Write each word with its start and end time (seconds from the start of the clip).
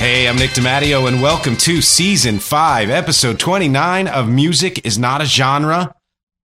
Hey, 0.00 0.26
I'm 0.26 0.36
Nick 0.36 0.52
DiMatteo, 0.52 1.06
and 1.06 1.20
welcome 1.20 1.58
to 1.58 1.82
season 1.82 2.38
five, 2.38 2.88
episode 2.88 3.38
29 3.38 4.08
of 4.08 4.30
Music 4.30 4.82
is 4.82 4.98
Not 4.98 5.20
a 5.20 5.26
Genre. 5.26 5.94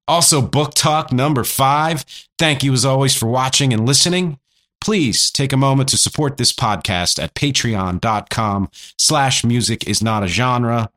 Also, 0.08 0.42
book 0.42 0.74
talk 0.74 1.14
number 1.14 1.44
five. 1.44 2.04
Thank 2.40 2.64
you 2.64 2.74
as 2.74 2.84
always 2.84 3.16
for 3.16 3.28
watching 3.28 3.72
and 3.72 3.86
listening. 3.86 4.40
Please 4.82 5.30
take 5.30 5.54
a 5.54 5.58
moment 5.58 5.88
to 5.90 5.98
support 5.98 6.38
this 6.38 6.52
podcast 6.52 7.22
at 7.22 7.36
patreon.com 7.36 8.72
slash 8.98 9.44
music 9.44 9.88
is 9.88 10.02
not 10.02 10.24
a 10.24 10.28
genre. 10.28 10.90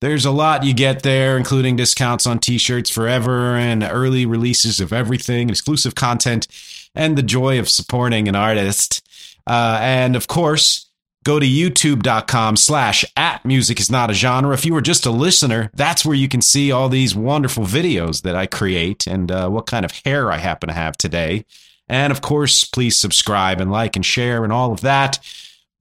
There's 0.00 0.24
a 0.24 0.30
lot 0.30 0.64
you 0.64 0.72
get 0.72 1.02
there, 1.02 1.36
including 1.36 1.76
discounts 1.76 2.26
on 2.26 2.38
t-shirts 2.38 2.88
forever 2.88 3.54
and 3.54 3.82
early 3.82 4.24
releases 4.24 4.80
of 4.80 4.94
everything, 4.94 5.50
exclusive 5.50 5.94
content, 5.94 6.48
and 6.94 7.18
the 7.18 7.22
joy 7.22 7.58
of 7.58 7.68
supporting 7.68 8.28
an 8.28 8.34
artist. 8.34 9.06
Uh, 9.46 9.78
and 9.82 10.16
of 10.16 10.26
course, 10.26 10.87
go 11.28 11.38
to 11.38 11.46
youtube.com 11.46 12.56
slash 12.56 13.04
at 13.14 13.44
music 13.44 13.78
is 13.78 13.90
not 13.90 14.08
a 14.08 14.14
genre. 14.14 14.54
If 14.54 14.64
you 14.64 14.74
are 14.76 14.80
just 14.80 15.04
a 15.04 15.10
listener 15.10 15.70
that's 15.74 16.02
where 16.02 16.14
you 16.14 16.26
can 16.26 16.40
see 16.40 16.72
all 16.72 16.88
these 16.88 17.14
wonderful 17.14 17.64
videos 17.64 18.22
that 18.22 18.34
i 18.34 18.46
create 18.46 19.06
and 19.06 19.30
uh, 19.30 19.50
what 19.50 19.66
kind 19.66 19.84
of 19.84 19.92
hair 20.06 20.32
i 20.32 20.38
happen 20.38 20.68
to 20.68 20.74
have 20.74 20.96
today. 20.96 21.44
And 21.86 22.10
of 22.10 22.22
course 22.22 22.64
please 22.64 22.98
subscribe 22.98 23.60
and 23.60 23.70
like 23.70 23.94
and 23.94 24.06
share 24.06 24.42
and 24.42 24.50
all 24.50 24.72
of 24.72 24.80
that. 24.80 25.18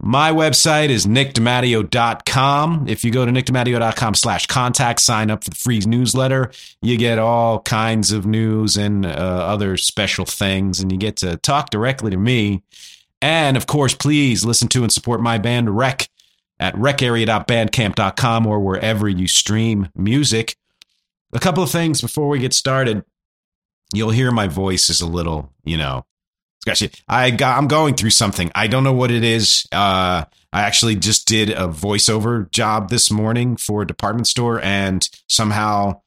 My 0.02 0.31
website 0.31 0.90
is 0.90 1.08
nickdimatteo.com. 1.08 2.88
If 2.90 3.06
you 3.06 3.12
go 3.12 3.25
to 3.25 3.31
nickdimatteo.com 3.31 4.16
slash 4.16 4.48
contact, 4.48 5.00
sign 5.00 5.31
up 5.31 5.45
for 5.45 5.52
the 5.52 5.56
free 5.56 5.80
newsletter, 5.80 6.52
you 6.81 6.98
get 6.98 7.20
all 7.20 7.62
kinds 7.62 8.12
of 8.12 8.25
news 8.25 8.75
and 8.75 9.06
uh, 9.06 9.09
other 9.09 9.78
special 9.78 10.25
things, 10.25 10.81
and 10.81 10.92
you 10.92 10.98
get 10.98 11.16
to 11.18 11.38
talk 11.38 11.70
directly 11.72 12.12
to 12.12 12.18
me 12.18 12.64
and 13.21 13.57
of 13.57 13.67
course, 13.67 13.93
please 13.93 14.45
listen 14.45 14.67
to 14.69 14.83
and 14.83 14.91
support 14.91 15.21
my 15.21 15.37
band 15.37 15.75
Rec 15.75 16.07
at 16.59 16.75
recarea.bandcamp.com 16.75 18.47
or 18.47 18.59
wherever 18.59 19.07
you 19.07 19.28
stream 19.28 19.89
music. 19.95 20.55
A 21.33 21.39
couple 21.39 21.63
of 21.63 21.69
things 21.69 22.01
before 22.01 22.29
we 22.29 22.39
get 22.39 22.53
started. 22.53 23.03
You'll 23.94 24.11
hear 24.11 24.31
my 24.31 24.47
voice 24.47 24.89
is 24.89 25.01
a 25.01 25.07
little, 25.07 25.53
you 25.63 25.77
know, 25.77 26.06
I 27.07 27.31
got, 27.31 27.57
I'm 27.57 27.67
going 27.67 27.95
through 27.95 28.09
something. 28.09 28.51
I 28.53 28.67
don't 28.67 28.83
know 28.83 28.94
what 28.94 29.11
it 29.11 29.23
is. 29.23 29.66
Uh, 29.72 30.25
I 30.51 30.61
actually 30.61 30.95
just 30.95 31.27
did 31.27 31.50
a 31.50 31.67
voiceover 31.67 32.50
job 32.51 32.89
this 32.89 33.09
morning 33.11 33.56
for 33.56 33.83
a 33.83 33.88
department 33.88 34.27
store, 34.27 34.59
and 34.61 35.07
somehow 35.27 36.01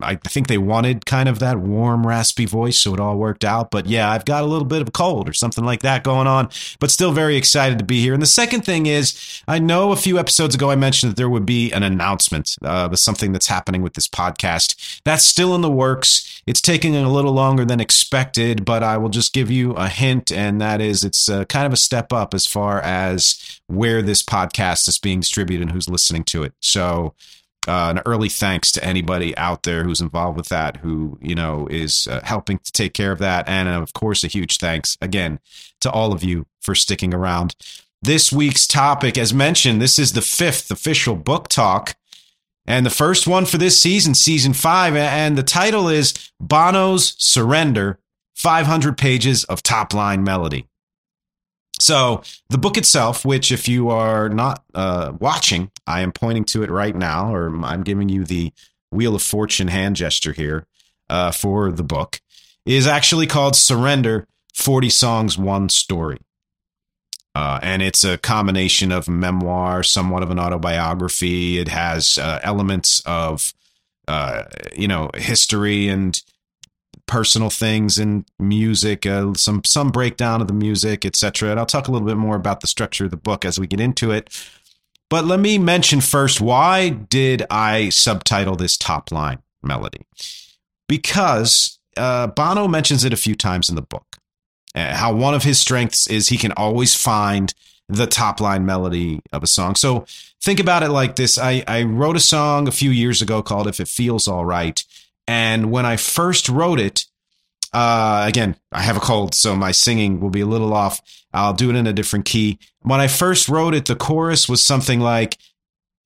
I 0.00 0.14
think 0.14 0.46
they 0.46 0.58
wanted 0.58 1.06
kind 1.06 1.28
of 1.28 1.40
that 1.40 1.58
warm, 1.58 2.06
raspy 2.06 2.44
voice, 2.44 2.78
so 2.78 2.94
it 2.94 3.00
all 3.00 3.16
worked 3.16 3.44
out. 3.44 3.70
But 3.70 3.86
yeah, 3.86 4.10
I've 4.10 4.24
got 4.24 4.44
a 4.44 4.46
little 4.46 4.64
bit 4.64 4.80
of 4.80 4.88
a 4.88 4.92
cold 4.92 5.28
or 5.28 5.32
something 5.32 5.64
like 5.64 5.82
that 5.82 6.04
going 6.04 6.28
on, 6.28 6.50
but 6.78 6.90
still 6.90 7.10
very 7.10 7.36
excited 7.36 7.78
to 7.78 7.84
be 7.84 8.00
here. 8.00 8.14
And 8.14 8.22
the 8.22 8.26
second 8.26 8.64
thing 8.64 8.86
is, 8.86 9.42
I 9.48 9.58
know 9.58 9.90
a 9.90 9.96
few 9.96 10.18
episodes 10.18 10.54
ago 10.54 10.70
I 10.70 10.76
mentioned 10.76 11.12
that 11.12 11.16
there 11.16 11.28
would 11.28 11.46
be 11.46 11.72
an 11.72 11.82
announcement 11.82 12.56
uh, 12.64 12.88
of 12.90 12.98
something 12.98 13.32
that's 13.32 13.48
happening 13.48 13.82
with 13.82 13.94
this 13.94 14.06
podcast. 14.06 15.00
That's 15.04 15.24
still 15.24 15.54
in 15.54 15.62
the 15.62 15.70
works. 15.70 16.42
It's 16.46 16.60
taking 16.60 16.96
a 16.96 17.12
little 17.12 17.32
longer 17.32 17.64
than 17.64 17.80
expected, 17.80 18.64
but 18.64 18.82
I 18.82 18.98
will 18.98 19.10
just 19.10 19.34
give 19.34 19.50
you 19.50 19.72
a 19.72 19.88
hint, 19.88 20.30
and 20.30 20.60
that 20.60 20.80
is 20.80 21.04
it's 21.04 21.28
uh, 21.28 21.44
kind 21.44 21.66
of 21.66 21.72
a 21.72 21.76
step 21.76 22.12
up 22.12 22.34
as 22.34 22.46
far 22.46 22.80
as 22.80 23.60
where 23.66 24.00
this 24.00 24.22
podcast 24.22 24.88
is 24.88 24.98
being 24.98 25.20
distributed 25.20 25.62
and 25.62 25.72
who's 25.72 25.88
listening 25.88 26.24
to 26.24 26.42
it. 26.44 26.54
So, 26.60 27.14
uh, 27.68 27.90
an 27.90 28.02
early 28.06 28.28
thanks 28.28 28.72
to 28.72 28.82
anybody 28.82 29.36
out 29.36 29.62
there 29.62 29.84
who's 29.84 30.00
involved 30.00 30.36
with 30.36 30.48
that, 30.48 30.78
who 30.78 31.18
you 31.20 31.34
know 31.34 31.68
is 31.70 32.08
uh, 32.10 32.20
helping 32.24 32.58
to 32.58 32.72
take 32.72 32.94
care 32.94 33.12
of 33.12 33.18
that, 33.18 33.48
and 33.48 33.68
of 33.68 33.92
course, 33.92 34.24
a 34.24 34.28
huge 34.28 34.58
thanks 34.58 34.96
again 35.00 35.38
to 35.80 35.90
all 35.90 36.12
of 36.12 36.24
you 36.24 36.46
for 36.60 36.74
sticking 36.74 37.14
around. 37.14 37.54
This 38.00 38.32
week's 38.32 38.66
topic, 38.66 39.18
as 39.18 39.34
mentioned, 39.34 39.82
this 39.82 39.98
is 39.98 40.12
the 40.12 40.22
fifth 40.22 40.70
official 40.70 41.14
book 41.14 41.48
talk, 41.48 41.96
and 42.66 42.86
the 42.86 42.90
first 42.90 43.26
one 43.26 43.44
for 43.44 43.58
this 43.58 43.80
season, 43.80 44.14
season 44.14 44.54
five, 44.54 44.96
and 44.96 45.36
the 45.36 45.42
title 45.42 45.88
is 45.88 46.14
Bono's 46.40 47.14
Surrender: 47.18 47.98
500 48.34 48.96
Pages 48.96 49.44
of 49.44 49.62
Top 49.62 49.92
Line 49.92 50.24
Melody. 50.24 50.66
So 51.80 52.22
the 52.48 52.58
book 52.58 52.76
itself, 52.76 53.24
which 53.24 53.52
if 53.52 53.68
you 53.68 53.88
are 53.90 54.28
not 54.28 54.64
uh, 54.74 55.12
watching, 55.18 55.70
I 55.86 56.00
am 56.00 56.12
pointing 56.12 56.44
to 56.46 56.62
it 56.62 56.70
right 56.70 56.94
now, 56.94 57.32
or 57.32 57.54
I'm 57.64 57.82
giving 57.82 58.08
you 58.08 58.24
the 58.24 58.52
Wheel 58.90 59.14
of 59.14 59.22
Fortune 59.22 59.68
hand 59.68 59.96
gesture 59.96 60.32
here 60.32 60.66
uh, 61.08 61.30
for 61.30 61.70
the 61.70 61.84
book, 61.84 62.20
is 62.66 62.86
actually 62.86 63.26
called 63.26 63.54
Surrender 63.56 64.26
40 64.54 64.90
Songs, 64.90 65.38
One 65.38 65.68
Story. 65.68 66.18
Uh, 67.34 67.60
and 67.62 67.82
it's 67.82 68.02
a 68.02 68.18
combination 68.18 68.90
of 68.90 69.08
memoir, 69.08 69.84
somewhat 69.84 70.24
of 70.24 70.30
an 70.30 70.40
autobiography. 70.40 71.58
It 71.58 71.68
has 71.68 72.18
uh, 72.18 72.40
elements 72.42 73.00
of, 73.06 73.52
uh, 74.08 74.44
you 74.76 74.88
know, 74.88 75.10
history 75.14 75.88
and 75.88 76.20
personal 77.08 77.50
things 77.50 77.98
and 77.98 78.24
music, 78.38 79.04
uh, 79.04 79.34
some 79.34 79.64
some 79.64 79.90
breakdown 79.90 80.40
of 80.40 80.46
the 80.46 80.52
music, 80.52 81.04
etc. 81.04 81.50
And 81.50 81.58
I'll 81.58 81.66
talk 81.66 81.88
a 81.88 81.90
little 81.90 82.06
bit 82.06 82.16
more 82.16 82.36
about 82.36 82.60
the 82.60 82.68
structure 82.68 83.06
of 83.06 83.10
the 83.10 83.16
book 83.16 83.44
as 83.44 83.58
we 83.58 83.66
get 83.66 83.80
into 83.80 84.12
it. 84.12 84.30
But 85.10 85.24
let 85.24 85.40
me 85.40 85.58
mention 85.58 86.00
first 86.00 86.40
why 86.40 86.90
did 86.90 87.42
I 87.50 87.88
subtitle 87.88 88.54
this 88.54 88.76
top 88.76 89.10
line 89.10 89.38
melody? 89.62 90.06
Because 90.86 91.78
uh, 91.96 92.28
Bono 92.28 92.68
mentions 92.68 93.04
it 93.04 93.12
a 93.12 93.16
few 93.16 93.34
times 93.34 93.68
in 93.68 93.74
the 93.74 93.82
book. 93.82 94.04
Uh, 94.74 94.94
how 94.94 95.12
one 95.12 95.34
of 95.34 95.42
his 95.42 95.58
strengths 95.58 96.06
is 96.06 96.28
he 96.28 96.36
can 96.36 96.52
always 96.52 96.94
find 96.94 97.54
the 97.88 98.06
top 98.06 98.40
line 98.40 98.66
melody 98.66 99.20
of 99.32 99.42
a 99.42 99.46
song. 99.46 99.74
So 99.74 100.04
think 100.42 100.60
about 100.60 100.82
it 100.82 100.90
like 100.90 101.16
this: 101.16 101.38
I, 101.38 101.64
I 101.66 101.82
wrote 101.82 102.16
a 102.16 102.20
song 102.20 102.68
a 102.68 102.72
few 102.72 102.90
years 102.90 103.22
ago 103.22 103.42
called 103.42 103.66
"If 103.66 103.80
It 103.80 103.88
Feels 103.88 104.28
All 104.28 104.44
Right." 104.44 104.84
And 105.28 105.70
when 105.70 105.84
I 105.84 105.96
first 105.98 106.48
wrote 106.48 106.80
it, 106.80 107.04
uh, 107.74 108.24
again, 108.26 108.56
I 108.72 108.80
have 108.80 108.96
a 108.96 109.00
cold, 109.00 109.34
so 109.34 109.54
my 109.54 109.72
singing 109.72 110.20
will 110.20 110.30
be 110.30 110.40
a 110.40 110.46
little 110.46 110.72
off. 110.72 111.02
I'll 111.34 111.52
do 111.52 111.68
it 111.68 111.76
in 111.76 111.86
a 111.86 111.92
different 111.92 112.24
key. 112.24 112.58
When 112.80 112.98
I 112.98 113.08
first 113.08 113.46
wrote 113.46 113.74
it, 113.74 113.84
the 113.84 113.94
chorus 113.94 114.48
was 114.48 114.62
something 114.62 115.00
like, 115.00 115.36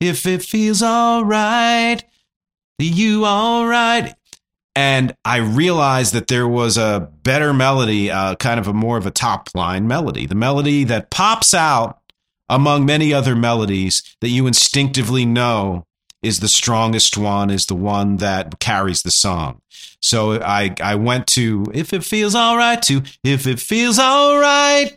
If 0.00 0.26
it 0.26 0.42
feels 0.42 0.82
all 0.82 1.24
right, 1.24 2.02
you 2.78 3.24
all 3.24 3.66
right. 3.66 4.12
And 4.74 5.14
I 5.24 5.36
realized 5.36 6.14
that 6.14 6.26
there 6.26 6.48
was 6.48 6.76
a 6.76 7.08
better 7.22 7.52
melody, 7.52 8.10
uh, 8.10 8.34
kind 8.36 8.58
of 8.58 8.66
a 8.66 8.72
more 8.72 8.96
of 8.96 9.06
a 9.06 9.10
top 9.12 9.50
line 9.54 9.86
melody, 9.86 10.26
the 10.26 10.34
melody 10.34 10.82
that 10.84 11.10
pops 11.10 11.54
out 11.54 12.00
among 12.48 12.84
many 12.84 13.12
other 13.14 13.36
melodies 13.36 14.16
that 14.20 14.30
you 14.30 14.48
instinctively 14.48 15.24
know 15.24 15.86
is 16.22 16.40
the 16.40 16.48
strongest 16.48 17.18
one, 17.18 17.50
is 17.50 17.66
the 17.66 17.74
one 17.74 18.18
that 18.18 18.58
carries 18.60 19.02
the 19.02 19.10
song. 19.10 19.60
So 20.00 20.40
I 20.40 20.74
I 20.80 20.94
went 20.94 21.26
to 21.28 21.66
if 21.74 21.92
it 21.92 22.04
feels 22.04 22.34
all 22.34 22.56
right 22.56 22.80
to 22.82 23.02
if 23.24 23.46
it 23.46 23.60
feels 23.60 23.98
all 23.98 24.38
right, 24.38 24.94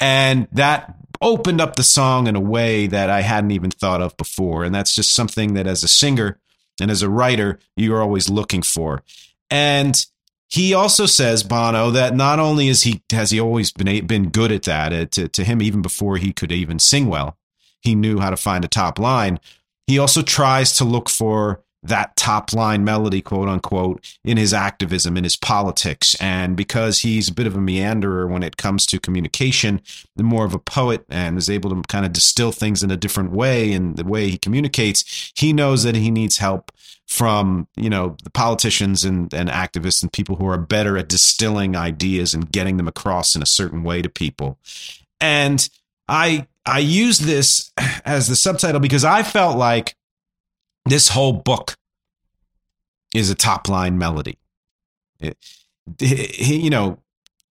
and 0.00 0.48
that 0.52 0.94
opened 1.20 1.60
up 1.60 1.76
the 1.76 1.82
song 1.82 2.26
in 2.26 2.36
a 2.36 2.40
way 2.40 2.86
that 2.86 3.08
I 3.08 3.22
hadn't 3.22 3.52
even 3.52 3.70
thought 3.70 4.02
of 4.02 4.16
before, 4.16 4.64
and 4.64 4.74
that's 4.74 4.94
just 4.94 5.12
something 5.12 5.54
that 5.54 5.66
as 5.66 5.82
a 5.82 5.88
singer 5.88 6.38
and 6.80 6.90
as 6.90 7.02
a 7.02 7.08
writer 7.10 7.58
you're 7.76 8.02
always 8.02 8.28
looking 8.28 8.62
for. 8.62 9.02
And 9.50 10.04
he 10.48 10.74
also 10.74 11.06
says 11.06 11.42
Bono 11.42 11.90
that 11.90 12.14
not 12.14 12.38
only 12.38 12.68
is 12.68 12.82
he 12.82 13.02
has 13.10 13.30
he 13.30 13.40
always 13.40 13.72
been 13.72 14.06
been 14.06 14.28
good 14.30 14.52
at 14.52 14.62
that 14.64 15.10
to, 15.12 15.28
to 15.28 15.44
him 15.44 15.60
even 15.60 15.82
before 15.82 16.16
he 16.16 16.32
could 16.32 16.52
even 16.52 16.78
sing 16.78 17.06
well, 17.06 17.36
he 17.80 17.94
knew 17.94 18.20
how 18.20 18.30
to 18.30 18.36
find 18.36 18.64
a 18.64 18.68
top 18.68 18.98
line. 18.98 19.40
He 19.86 19.98
also 19.98 20.22
tries 20.22 20.76
to 20.76 20.84
look 20.84 21.08
for 21.08 21.62
that 21.82 22.16
top 22.16 22.52
line 22.52 22.84
melody, 22.84 23.22
quote 23.22 23.48
unquote, 23.48 24.04
in 24.24 24.36
his 24.36 24.52
activism, 24.52 25.16
in 25.16 25.24
his 25.24 25.36
politics. 25.36 26.16
And 26.20 26.56
because 26.56 27.00
he's 27.00 27.28
a 27.28 27.34
bit 27.34 27.46
of 27.46 27.54
a 27.54 27.60
meanderer 27.60 28.26
when 28.26 28.42
it 28.42 28.56
comes 28.56 28.86
to 28.86 28.98
communication, 28.98 29.80
more 30.20 30.44
of 30.44 30.54
a 30.54 30.58
poet 30.58 31.04
and 31.08 31.38
is 31.38 31.48
able 31.48 31.70
to 31.70 31.82
kind 31.88 32.04
of 32.04 32.12
distill 32.12 32.52
things 32.52 32.82
in 32.82 32.90
a 32.90 32.96
different 32.96 33.30
way 33.30 33.72
in 33.72 33.94
the 33.94 34.04
way 34.04 34.28
he 34.28 34.38
communicates, 34.38 35.32
he 35.36 35.52
knows 35.52 35.84
that 35.84 35.94
he 35.94 36.10
needs 36.10 36.38
help 36.38 36.72
from, 37.06 37.68
you 37.76 37.88
know, 37.88 38.16
the 38.24 38.30
politicians 38.30 39.04
and, 39.04 39.32
and 39.32 39.48
activists 39.48 40.02
and 40.02 40.12
people 40.12 40.36
who 40.36 40.46
are 40.46 40.58
better 40.58 40.98
at 40.98 41.08
distilling 41.08 41.76
ideas 41.76 42.34
and 42.34 42.50
getting 42.50 42.78
them 42.78 42.88
across 42.88 43.36
in 43.36 43.42
a 43.42 43.46
certain 43.46 43.84
way 43.84 44.02
to 44.02 44.08
people. 44.08 44.58
And 45.20 45.68
I 46.08 46.48
I 46.66 46.80
use 46.80 47.18
this 47.18 47.72
as 48.04 48.28
the 48.28 48.36
subtitle 48.36 48.80
because 48.80 49.04
I 49.04 49.22
felt 49.22 49.56
like 49.56 49.94
this 50.84 51.08
whole 51.08 51.32
book 51.32 51.76
is 53.14 53.30
a 53.30 53.34
top 53.34 53.68
line 53.68 53.98
melody. 53.98 54.38
It, 55.20 55.36
you 56.00 56.70
know, 56.70 56.98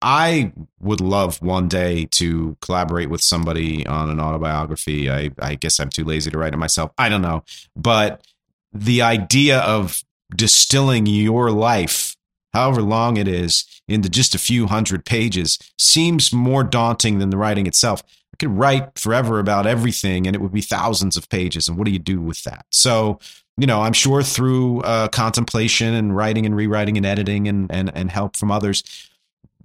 I 0.02 0.52
would 0.80 1.00
love 1.00 1.40
one 1.40 1.68
day 1.68 2.06
to 2.12 2.56
collaborate 2.60 3.08
with 3.08 3.22
somebody 3.22 3.86
on 3.86 4.10
an 4.10 4.20
autobiography. 4.20 5.10
I, 5.10 5.30
I 5.40 5.54
guess 5.54 5.80
I'm 5.80 5.88
too 5.88 6.04
lazy 6.04 6.30
to 6.30 6.38
write 6.38 6.52
it 6.52 6.58
myself. 6.58 6.92
I 6.98 7.08
don't 7.08 7.22
know. 7.22 7.44
But 7.74 8.24
the 8.72 9.00
idea 9.02 9.60
of 9.60 10.02
distilling 10.34 11.06
your 11.06 11.50
life, 11.50 12.16
however 12.52 12.82
long 12.82 13.16
it 13.16 13.26
is, 13.26 13.64
into 13.88 14.08
just 14.08 14.34
a 14.34 14.38
few 14.38 14.66
hundred 14.66 15.04
pages 15.04 15.58
seems 15.78 16.32
more 16.32 16.62
daunting 16.62 17.18
than 17.18 17.30
the 17.30 17.36
writing 17.36 17.66
itself. 17.66 18.02
I 18.36 18.44
could 18.44 18.54
write 18.54 18.98
forever 18.98 19.38
about 19.38 19.66
everything 19.66 20.26
and 20.26 20.36
it 20.36 20.40
would 20.40 20.52
be 20.52 20.60
thousands 20.60 21.16
of 21.16 21.30
pages. 21.30 21.68
And 21.68 21.78
what 21.78 21.86
do 21.86 21.90
you 21.90 21.98
do 21.98 22.20
with 22.20 22.44
that? 22.44 22.66
So, 22.70 23.18
you 23.56 23.66
know, 23.66 23.80
I'm 23.80 23.94
sure 23.94 24.22
through 24.22 24.82
uh, 24.82 25.08
contemplation 25.08 25.94
and 25.94 26.14
writing 26.14 26.44
and 26.44 26.54
rewriting 26.54 26.98
and 26.98 27.06
editing 27.06 27.48
and, 27.48 27.72
and, 27.72 27.90
and 27.94 28.10
help 28.10 28.36
from 28.36 28.50
others, 28.50 28.84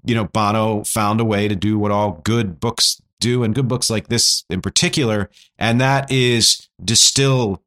you 0.06 0.16
know, 0.16 0.24
Bono 0.24 0.86
found 0.86 1.20
a 1.20 1.26
way 1.26 1.50
to 1.50 1.56
do 1.56 1.78
what 1.78 1.92
all 1.92 2.22
good 2.24 2.62
books 2.62 3.02
do 3.20 3.44
and 3.44 3.54
good 3.54 3.68
books 3.68 3.90
like 3.90 4.08
this 4.08 4.46
in 4.50 4.62
particular. 4.62 5.30
And 5.60 5.82
that 5.82 6.10
is 6.10 6.70
distill 6.82 7.62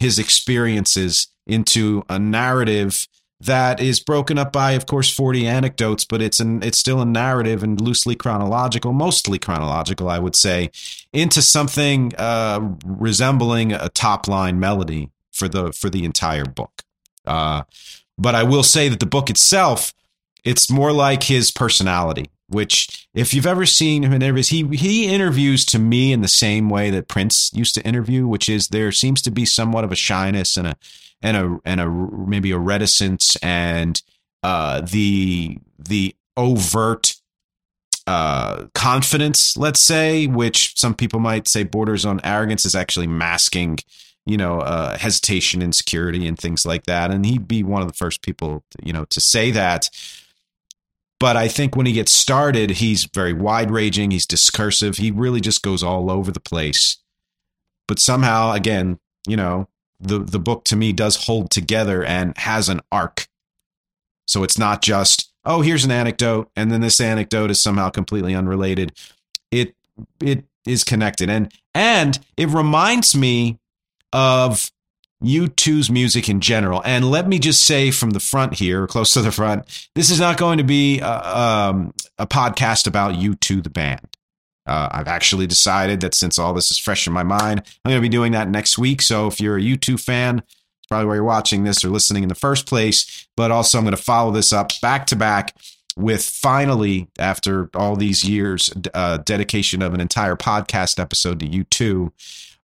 his 0.00 0.18
experiences 0.18 1.26
into 1.46 2.02
a 2.08 2.18
narrative 2.18 3.06
that 3.40 3.80
is 3.80 4.00
broken 4.00 4.38
up 4.38 4.52
by, 4.52 4.72
of 4.72 4.86
course, 4.86 5.12
40 5.12 5.46
anecdotes, 5.46 6.04
but 6.04 6.22
it's 6.22 6.40
an 6.40 6.62
it's 6.62 6.78
still 6.78 7.00
a 7.00 7.04
narrative 7.04 7.62
and 7.62 7.80
loosely 7.80 8.14
chronological, 8.14 8.92
mostly 8.92 9.38
chronological, 9.38 10.08
I 10.08 10.18
would 10.18 10.36
say, 10.36 10.70
into 11.12 11.42
something 11.42 12.14
uh, 12.16 12.60
resembling 12.84 13.72
a 13.72 13.88
top 13.90 14.26
line 14.26 14.58
melody 14.58 15.10
for 15.32 15.48
the 15.48 15.72
for 15.72 15.90
the 15.90 16.04
entire 16.04 16.46
book. 16.46 16.82
Uh, 17.26 17.62
but 18.16 18.34
I 18.34 18.42
will 18.42 18.62
say 18.62 18.88
that 18.88 19.00
the 19.00 19.06
book 19.06 19.28
itself, 19.28 19.92
it's 20.44 20.70
more 20.70 20.92
like 20.92 21.24
his 21.24 21.50
personality. 21.50 22.30
Which, 22.48 23.08
if 23.12 23.34
you've 23.34 23.44
ever 23.44 23.66
seen 23.66 24.04
him 24.04 24.12
in 24.12 24.22
interviews, 24.22 24.48
he 24.50 24.64
he 24.76 25.06
interviews 25.12 25.64
to 25.66 25.80
me 25.80 26.12
in 26.12 26.20
the 26.20 26.28
same 26.28 26.70
way 26.70 26.90
that 26.90 27.08
Prince 27.08 27.50
used 27.52 27.74
to 27.74 27.84
interview, 27.84 28.28
which 28.28 28.48
is 28.48 28.68
there 28.68 28.92
seems 28.92 29.20
to 29.22 29.32
be 29.32 29.44
somewhat 29.44 29.82
of 29.82 29.90
a 29.90 29.96
shyness 29.96 30.56
and 30.56 30.68
a 30.68 30.76
and 31.26 31.36
a 31.36 31.58
and 31.64 31.80
a 31.80 31.86
maybe 31.88 32.52
a 32.52 32.58
reticence 32.58 33.34
and 33.42 34.00
uh, 34.44 34.80
the 34.80 35.58
the 35.76 36.14
overt 36.36 37.16
uh, 38.06 38.66
confidence, 38.74 39.56
let's 39.56 39.80
say, 39.80 40.28
which 40.28 40.78
some 40.78 40.94
people 40.94 41.18
might 41.18 41.48
say 41.48 41.64
borders 41.64 42.06
on 42.06 42.20
arrogance, 42.22 42.64
is 42.64 42.76
actually 42.76 43.08
masking, 43.08 43.76
you 44.24 44.36
know, 44.36 44.60
uh, 44.60 44.96
hesitation, 44.96 45.62
insecurity, 45.62 46.28
and 46.28 46.38
things 46.38 46.64
like 46.64 46.84
that. 46.84 47.10
And 47.10 47.26
he'd 47.26 47.48
be 47.48 47.64
one 47.64 47.82
of 47.82 47.88
the 47.88 47.94
first 47.94 48.22
people, 48.22 48.62
you 48.80 48.92
know, 48.92 49.04
to 49.06 49.20
say 49.20 49.50
that. 49.50 49.90
But 51.18 51.36
I 51.36 51.48
think 51.48 51.74
when 51.74 51.86
he 51.86 51.92
gets 51.92 52.12
started, 52.12 52.70
he's 52.70 53.06
very 53.06 53.32
wide 53.32 53.72
ranging. 53.72 54.12
He's 54.12 54.26
discursive. 54.26 54.98
He 54.98 55.10
really 55.10 55.40
just 55.40 55.62
goes 55.62 55.82
all 55.82 56.08
over 56.08 56.30
the 56.30 56.38
place. 56.38 56.98
But 57.88 57.98
somehow, 57.98 58.52
again, 58.52 59.00
you 59.26 59.36
know, 59.36 59.68
the 60.00 60.18
the 60.18 60.38
book 60.38 60.64
to 60.64 60.76
me 60.76 60.92
does 60.92 61.26
hold 61.26 61.50
together 61.50 62.04
and 62.04 62.36
has 62.38 62.68
an 62.68 62.80
arc. 62.92 63.28
So 64.26 64.42
it's 64.42 64.58
not 64.58 64.82
just 64.82 65.32
oh 65.44 65.62
here's 65.62 65.84
an 65.84 65.90
anecdote 65.90 66.50
and 66.56 66.70
then 66.70 66.80
this 66.80 67.00
anecdote 67.00 67.50
is 67.50 67.60
somehow 67.60 67.90
completely 67.90 68.34
unrelated. 68.34 68.92
It 69.50 69.74
it 70.20 70.44
is 70.66 70.84
connected 70.84 71.30
and 71.30 71.52
and 71.74 72.18
it 72.36 72.48
reminds 72.48 73.16
me 73.16 73.58
of 74.12 74.70
U2's 75.22 75.90
music 75.90 76.28
in 76.28 76.40
general. 76.40 76.82
And 76.84 77.10
let 77.10 77.26
me 77.28 77.38
just 77.38 77.62
say 77.62 77.90
from 77.90 78.10
the 78.10 78.20
front 78.20 78.54
here, 78.54 78.86
close 78.86 79.12
to 79.14 79.22
the 79.22 79.32
front, 79.32 79.88
this 79.94 80.10
is 80.10 80.20
not 80.20 80.36
going 80.36 80.58
to 80.58 80.64
be 80.64 81.00
a, 81.00 81.38
um, 81.38 81.94
a 82.18 82.26
podcast 82.26 82.86
about 82.86 83.14
U2 83.14 83.62
the 83.62 83.70
band. 83.70 84.15
Uh, 84.66 84.88
I've 84.90 85.08
actually 85.08 85.46
decided 85.46 86.00
that 86.00 86.14
since 86.14 86.38
all 86.38 86.52
this 86.52 86.70
is 86.70 86.78
fresh 86.78 87.06
in 87.06 87.12
my 87.12 87.22
mind, 87.22 87.62
I'm 87.84 87.90
going 87.90 88.00
to 88.02 88.08
be 88.08 88.08
doing 88.08 88.32
that 88.32 88.48
next 88.48 88.78
week. 88.78 89.00
So 89.00 89.26
if 89.28 89.40
you're 89.40 89.58
a 89.58 89.62
U2 89.62 90.00
fan, 90.00 90.38
it's 90.38 90.88
probably 90.88 91.06
where 91.06 91.16
you're 91.16 91.24
watching 91.24 91.64
this 91.64 91.84
or 91.84 91.88
listening 91.88 92.22
in 92.22 92.28
the 92.28 92.34
first 92.34 92.66
place. 92.66 93.28
But 93.36 93.50
also, 93.50 93.78
I'm 93.78 93.84
going 93.84 93.96
to 93.96 94.02
follow 94.02 94.32
this 94.32 94.52
up 94.52 94.72
back 94.80 95.06
to 95.06 95.16
back 95.16 95.56
with 95.96 96.24
finally, 96.24 97.08
after 97.18 97.70
all 97.74 97.96
these 97.96 98.24
years, 98.24 98.72
uh, 98.92 99.18
dedication 99.18 99.82
of 99.82 99.94
an 99.94 100.00
entire 100.00 100.36
podcast 100.36 100.98
episode 100.98 101.40
to 101.40 101.46
U2. 101.46 102.12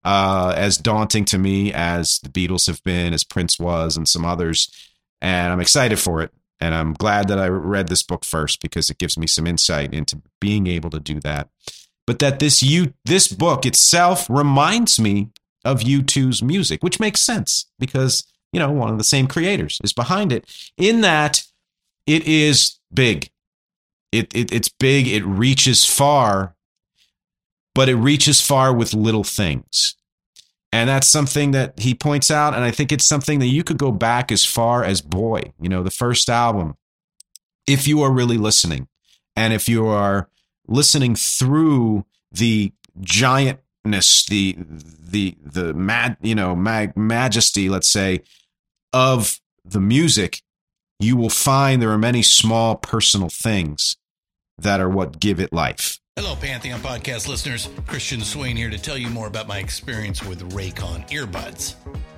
Uh, 0.04 0.52
as 0.56 0.76
daunting 0.76 1.24
to 1.24 1.38
me 1.38 1.72
as 1.72 2.18
the 2.24 2.28
Beatles 2.28 2.66
have 2.66 2.82
been, 2.82 3.12
as 3.14 3.22
Prince 3.22 3.60
was, 3.60 3.96
and 3.96 4.08
some 4.08 4.24
others. 4.24 4.68
And 5.20 5.52
I'm 5.52 5.60
excited 5.60 6.00
for 6.00 6.22
it. 6.22 6.32
And 6.60 6.74
I'm 6.74 6.92
glad 6.92 7.28
that 7.28 7.38
I 7.38 7.46
read 7.48 7.88
this 7.88 8.02
book 8.02 8.24
first 8.24 8.60
because 8.60 8.90
it 8.90 8.98
gives 8.98 9.16
me 9.16 9.28
some 9.28 9.46
insight 9.46 9.94
into 9.94 10.20
being 10.40 10.66
able 10.66 10.90
to 10.90 10.98
do 10.98 11.20
that 11.20 11.48
but 12.06 12.18
that 12.18 12.38
this 12.38 12.62
you 12.62 12.94
this 13.04 13.28
book 13.28 13.64
itself 13.64 14.28
reminds 14.28 14.98
me 14.98 15.28
of 15.64 15.80
U2's 15.80 16.42
music, 16.42 16.82
which 16.82 17.00
makes 17.00 17.20
sense 17.20 17.66
because 17.78 18.24
you 18.52 18.60
know 18.60 18.70
one 18.70 18.90
of 18.90 18.98
the 18.98 19.04
same 19.04 19.26
creators 19.26 19.80
is 19.84 19.92
behind 19.92 20.32
it. 20.32 20.44
In 20.76 21.00
that 21.02 21.44
it 22.06 22.26
is 22.26 22.78
big, 22.92 23.30
it, 24.10 24.34
it 24.34 24.52
it's 24.52 24.68
big. 24.68 25.08
It 25.08 25.24
reaches 25.24 25.84
far, 25.86 26.54
but 27.74 27.88
it 27.88 27.96
reaches 27.96 28.40
far 28.40 28.72
with 28.74 28.94
little 28.94 29.24
things. 29.24 29.96
And 30.74 30.88
that's 30.88 31.06
something 31.06 31.50
that 31.50 31.78
he 31.78 31.94
points 31.94 32.30
out. 32.30 32.54
And 32.54 32.64
I 32.64 32.70
think 32.70 32.92
it's 32.92 33.04
something 33.04 33.40
that 33.40 33.48
you 33.48 33.62
could 33.62 33.76
go 33.76 33.92
back 33.92 34.32
as 34.32 34.42
far 34.44 34.82
as 34.82 35.02
Boy, 35.02 35.52
you 35.60 35.68
know, 35.68 35.82
the 35.82 35.90
first 35.90 36.30
album, 36.30 36.76
if 37.66 37.86
you 37.86 38.00
are 38.02 38.10
really 38.10 38.38
listening. 38.38 38.88
And 39.36 39.52
if 39.52 39.68
you 39.68 39.86
are 39.86 40.28
listening 40.66 41.14
through 41.14 42.04
the 42.30 42.72
giantness, 43.00 44.26
the 44.26 44.56
the 44.58 45.36
the 45.42 45.74
mad 45.74 46.16
you 46.22 46.34
know 46.34 46.54
mag, 46.56 46.96
majesty, 46.96 47.68
let's 47.68 47.88
say, 47.88 48.20
of 48.92 49.40
the 49.64 49.80
music, 49.80 50.42
you 51.00 51.16
will 51.16 51.30
find 51.30 51.80
there 51.80 51.90
are 51.90 51.98
many 51.98 52.22
small 52.22 52.76
personal 52.76 53.28
things 53.28 53.96
that 54.58 54.80
are 54.80 54.88
what 54.88 55.20
give 55.20 55.40
it 55.40 55.52
life. 55.52 55.98
Hello, 56.16 56.36
Pantheon 56.36 56.80
podcast 56.80 57.26
listeners. 57.26 57.70
Christian 57.86 58.20
Swain 58.20 58.56
here 58.56 58.68
to 58.68 58.78
tell 58.78 58.98
you 58.98 59.08
more 59.08 59.28
about 59.28 59.48
my 59.48 59.58
experience 59.58 60.22
with 60.22 60.52
Raycon 60.52 61.08
earbuds. 61.08 61.74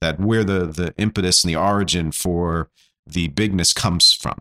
That 0.00 0.20
where 0.20 0.44
the 0.44 0.66
the 0.66 0.94
impetus 0.96 1.44
and 1.44 1.50
the 1.50 1.56
origin 1.56 2.12
for 2.12 2.70
the 3.06 3.28
bigness 3.28 3.72
comes 3.72 4.12
from. 4.12 4.38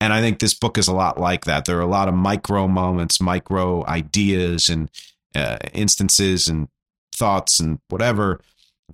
And 0.00 0.12
I 0.12 0.20
think 0.20 0.38
this 0.38 0.54
book 0.54 0.76
is 0.76 0.88
a 0.88 0.94
lot 0.94 1.18
like 1.18 1.46
that. 1.46 1.64
There 1.64 1.78
are 1.78 1.82
a 1.82 1.86
lot 1.86 2.08
of 2.08 2.14
micro 2.14 2.68
moments, 2.68 3.20
micro 3.20 3.84
ideas, 3.86 4.68
and 4.68 4.90
uh, 5.34 5.58
instances 5.72 6.48
and 6.48 6.68
thoughts 7.14 7.60
and 7.60 7.80
whatever 7.88 8.40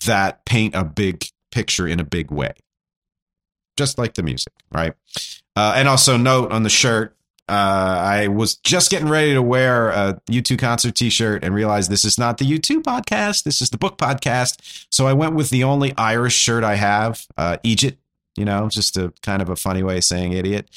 that 0.06 0.44
paint 0.44 0.74
a 0.74 0.84
big 0.84 1.26
picture 1.50 1.86
in 1.86 2.00
a 2.00 2.04
big 2.04 2.30
way, 2.30 2.52
just 3.76 3.98
like 3.98 4.14
the 4.14 4.22
music, 4.22 4.52
right? 4.72 4.94
Uh, 5.54 5.74
and 5.76 5.88
also 5.88 6.16
note 6.16 6.50
on 6.50 6.62
the 6.62 6.70
shirt, 6.70 7.16
uh, 7.48 7.52
I 7.52 8.28
was 8.28 8.56
just 8.56 8.90
getting 8.90 9.08
ready 9.08 9.34
to 9.34 9.42
wear 9.42 9.90
a 9.90 10.20
U2 10.30 10.58
concert 10.58 10.94
T-shirt 10.94 11.42
and 11.42 11.54
realized 11.54 11.90
this 11.90 12.04
is 12.04 12.16
not 12.16 12.38
the 12.38 12.44
U2 12.44 12.82
podcast. 12.82 13.42
This 13.42 13.60
is 13.60 13.70
the 13.70 13.78
book 13.78 13.98
podcast. 13.98 14.86
So 14.90 15.06
I 15.06 15.12
went 15.12 15.34
with 15.34 15.50
the 15.50 15.64
only 15.64 15.92
Irish 15.98 16.34
shirt 16.34 16.62
I 16.64 16.76
have, 16.76 17.26
uh, 17.36 17.56
Eejit. 17.64 17.96
You 18.36 18.46
know, 18.46 18.68
just 18.70 18.96
a 18.96 19.12
kind 19.22 19.42
of 19.42 19.50
a 19.50 19.56
funny 19.56 19.82
way 19.82 19.98
of 19.98 20.04
saying 20.04 20.32
idiot, 20.32 20.70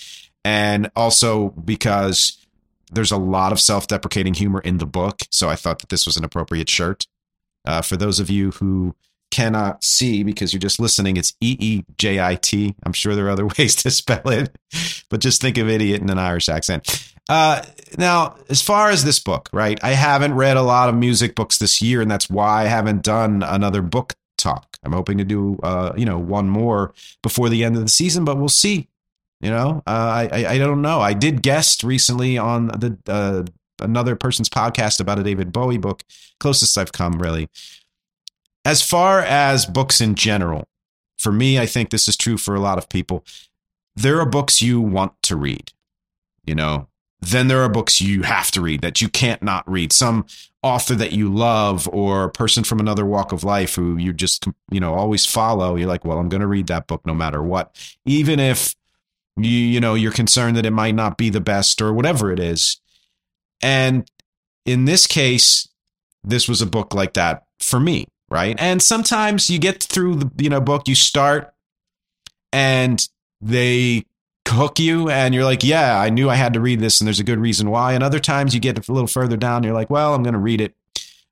and 0.44 0.92
also 0.94 1.50
because 1.52 2.38
there's 2.92 3.12
a 3.12 3.18
lot 3.18 3.54
of 3.54 3.62
self-deprecating 3.62 4.34
humor 4.34 4.60
in 4.60 4.78
the 4.78 4.86
book. 4.86 5.22
So 5.32 5.50
I 5.50 5.56
thought 5.56 5.80
that 5.80 5.90
this 5.90 6.06
was 6.06 6.18
an 6.18 6.26
appropriate 6.26 6.70
shirt. 6.70 7.08
Uh, 7.64 7.82
for 7.82 7.96
those 7.96 8.20
of 8.20 8.30
you 8.30 8.52
who 8.52 8.94
cannot 9.36 9.84
see 9.84 10.24
because 10.24 10.54
you're 10.54 10.62
just 10.62 10.80
listening, 10.80 11.18
it's 11.18 11.34
E 11.42 11.58
E 11.60 11.84
J 11.98 12.22
I 12.22 12.36
T. 12.36 12.74
I'm 12.84 12.94
sure 12.94 13.16
there 13.16 13.28
are 13.28 13.32
other 13.32 13.48
ways 13.58 13.76
to 13.76 13.92
spell 13.92 14.30
it, 14.30 14.56
but 15.10 15.20
just 15.20 15.42
think 15.42 15.58
of 15.58 15.70
idiot 15.70 16.02
in 16.02 16.10
an 16.10 16.18
Irish 16.18 16.48
accent. 16.48 17.14
Uh, 17.28 17.62
now, 17.98 18.36
as 18.50 18.62
far 18.62 18.90
as 18.92 19.04
this 19.04 19.20
book, 19.20 19.50
right, 19.52 19.78
I 19.84 19.90
haven't 19.90 20.36
read 20.36 20.56
a 20.56 20.62
lot 20.62 20.88
of 20.88 20.96
music 20.96 21.36
books 21.36 21.58
this 21.58 21.82
year, 21.82 22.02
and 22.02 22.10
that's 22.10 22.30
why 22.30 22.64
I 22.64 22.68
haven't 22.68 23.04
done 23.04 23.44
another 23.44 23.82
book 23.82 24.14
talk. 24.38 24.78
I'm 24.84 24.94
hoping 24.94 25.18
to 25.18 25.26
do, 25.26 25.58
uh, 25.64 25.92
you 25.98 26.06
know, 26.06 26.18
one 26.18 26.48
more 26.48 26.94
before 27.22 27.50
the 27.50 27.64
end 27.66 27.76
of 27.76 27.82
the 27.82 27.90
season, 27.90 28.24
but 28.24 28.38
we'll 28.38 28.48
see. 28.48 28.88
You 29.42 29.50
know, 29.50 29.84
uh, 29.86 30.28
I, 30.32 30.46
I 30.48 30.58
don't 30.58 30.82
know. 30.82 31.02
I 31.02 31.14
did 31.14 31.42
guest 31.42 31.84
recently 31.84 32.38
on 32.38 32.68
the 32.68 32.98
uh, 33.06 33.44
another 33.84 34.16
person's 34.16 34.48
podcast 34.48 35.02
about 35.02 35.20
a 35.20 35.24
David 35.24 35.52
Bowie 35.52 35.78
book, 35.78 36.04
closest 36.40 36.78
I've 36.78 36.94
come 36.94 37.22
really 37.22 37.50
as 38.66 38.82
far 38.82 39.20
as 39.20 39.66
books 39.66 40.02
in 40.02 40.16
general, 40.16 40.68
for 41.18 41.32
me, 41.32 41.60
I 41.60 41.68
think 41.68 41.92
this 41.92 42.08
is 42.08 42.18
true 42.18 42.38
for 42.38 42.56
a 42.56 42.60
lot 42.60 42.78
of 42.80 42.90
people. 42.90 43.24
There 43.96 44.20
are 44.20 44.26
books 44.26 44.62
you 44.62 44.82
want 44.82 45.14
to 45.24 45.36
read, 45.36 45.72
you 46.46 46.56
know, 46.56 46.88
then 47.22 47.48
there 47.48 47.62
are 47.62 47.70
books 47.70 48.02
you 48.02 48.24
have 48.24 48.52
to 48.52 48.62
read 48.62 48.82
that 48.82 49.02
you 49.02 49.08
can't 49.08 49.42
not 49.42 49.70
read. 49.70 49.94
Some 49.94 50.26
author 50.62 50.96
that 50.96 51.14
you 51.14 51.34
love 51.34 51.88
or 51.90 52.26
a 52.26 52.32
person 52.32 52.64
from 52.64 52.80
another 52.80 53.06
walk 53.06 53.32
of 53.32 53.44
life 53.44 53.76
who 53.76 53.98
you 53.98 54.12
just, 54.12 54.48
you 54.70 54.80
know, 54.80 54.96
always 54.96 55.26
follow. 55.26 55.76
You're 55.76 55.88
like, 55.88 56.04
well, 56.04 56.18
I'm 56.18 56.30
going 56.30 56.42
to 56.42 56.48
read 56.48 56.68
that 56.68 56.88
book 56.88 57.06
no 57.06 57.14
matter 57.14 57.42
what, 57.42 57.76
even 58.06 58.40
if 58.40 58.76
you, 59.38 59.50
you 59.50 59.80
know, 59.80 59.94
you're 59.94 60.12
concerned 60.12 60.58
that 60.58 60.66
it 60.66 60.72
might 60.72 60.96
not 60.96 61.18
be 61.18 61.30
the 61.30 61.42
best 61.42 61.82
or 61.82 61.94
whatever 61.94 62.32
it 62.32 62.40
is. 62.40 62.82
And 63.62 64.10
in 64.66 64.86
this 64.86 65.08
case, 65.08 65.70
this 66.24 66.50
was 66.50 66.62
a 66.62 66.66
book 66.66 66.94
like 66.94 67.14
that 67.14 67.46
for 67.60 67.80
me 67.80 68.08
right? 68.30 68.56
And 68.60 68.82
sometimes 68.82 69.50
you 69.50 69.60
get 69.60 69.84
through 69.84 70.16
the 70.16 70.32
you 70.38 70.50
know 70.50 70.62
book, 70.62 70.88
you 70.88 70.96
start, 70.96 71.54
and 72.52 73.08
they 73.42 74.06
hook 74.48 74.80
you, 74.80 75.10
and 75.10 75.34
you're 75.34 75.44
like, 75.44 75.64
yeah, 75.64 76.00
I 76.00 76.10
knew 76.10 76.30
I 76.30 76.36
had 76.36 76.54
to 76.54 76.60
read 76.60 76.80
this, 76.80 77.00
and 77.00 77.08
there's 77.08 77.20
a 77.20 77.24
good 77.24 77.40
reason 77.40 77.70
why. 77.70 77.94
And 77.94 78.04
other 78.04 78.20
times 78.20 78.54
you 78.54 78.60
get 78.60 78.88
a 78.88 78.92
little 78.92 79.08
further 79.08 79.38
down, 79.38 79.58
and 79.58 79.66
you're 79.66 79.74
like, 79.74 79.90
well, 79.90 80.14
I'm 80.14 80.24
going 80.24 80.34
to 80.34 80.40
read 80.40 80.62
it, 80.62 80.76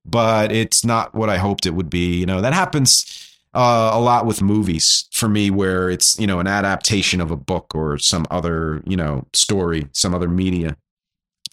but 0.05 0.51
it's 0.51 0.83
not 0.83 1.13
what 1.13 1.29
I 1.29 1.37
hoped 1.37 1.65
it 1.65 1.75
would 1.75 1.89
be. 1.89 2.15
You 2.15 2.25
know, 2.25 2.41
that 2.41 2.53
happens. 2.53 3.19
Uh, 3.55 3.91
a 3.93 3.99
lot 3.99 4.25
with 4.25 4.41
movies 4.41 5.07
for 5.11 5.29
me, 5.29 5.51
where 5.51 5.87
it's 5.87 6.17
you 6.19 6.25
know 6.25 6.39
an 6.39 6.47
adaptation 6.47 7.21
of 7.21 7.29
a 7.29 7.37
book 7.37 7.75
or 7.75 7.99
some 7.99 8.25
other 8.31 8.81
you 8.83 8.97
know 8.97 9.27
story, 9.31 9.87
some 9.91 10.15
other 10.15 10.27
media, 10.27 10.75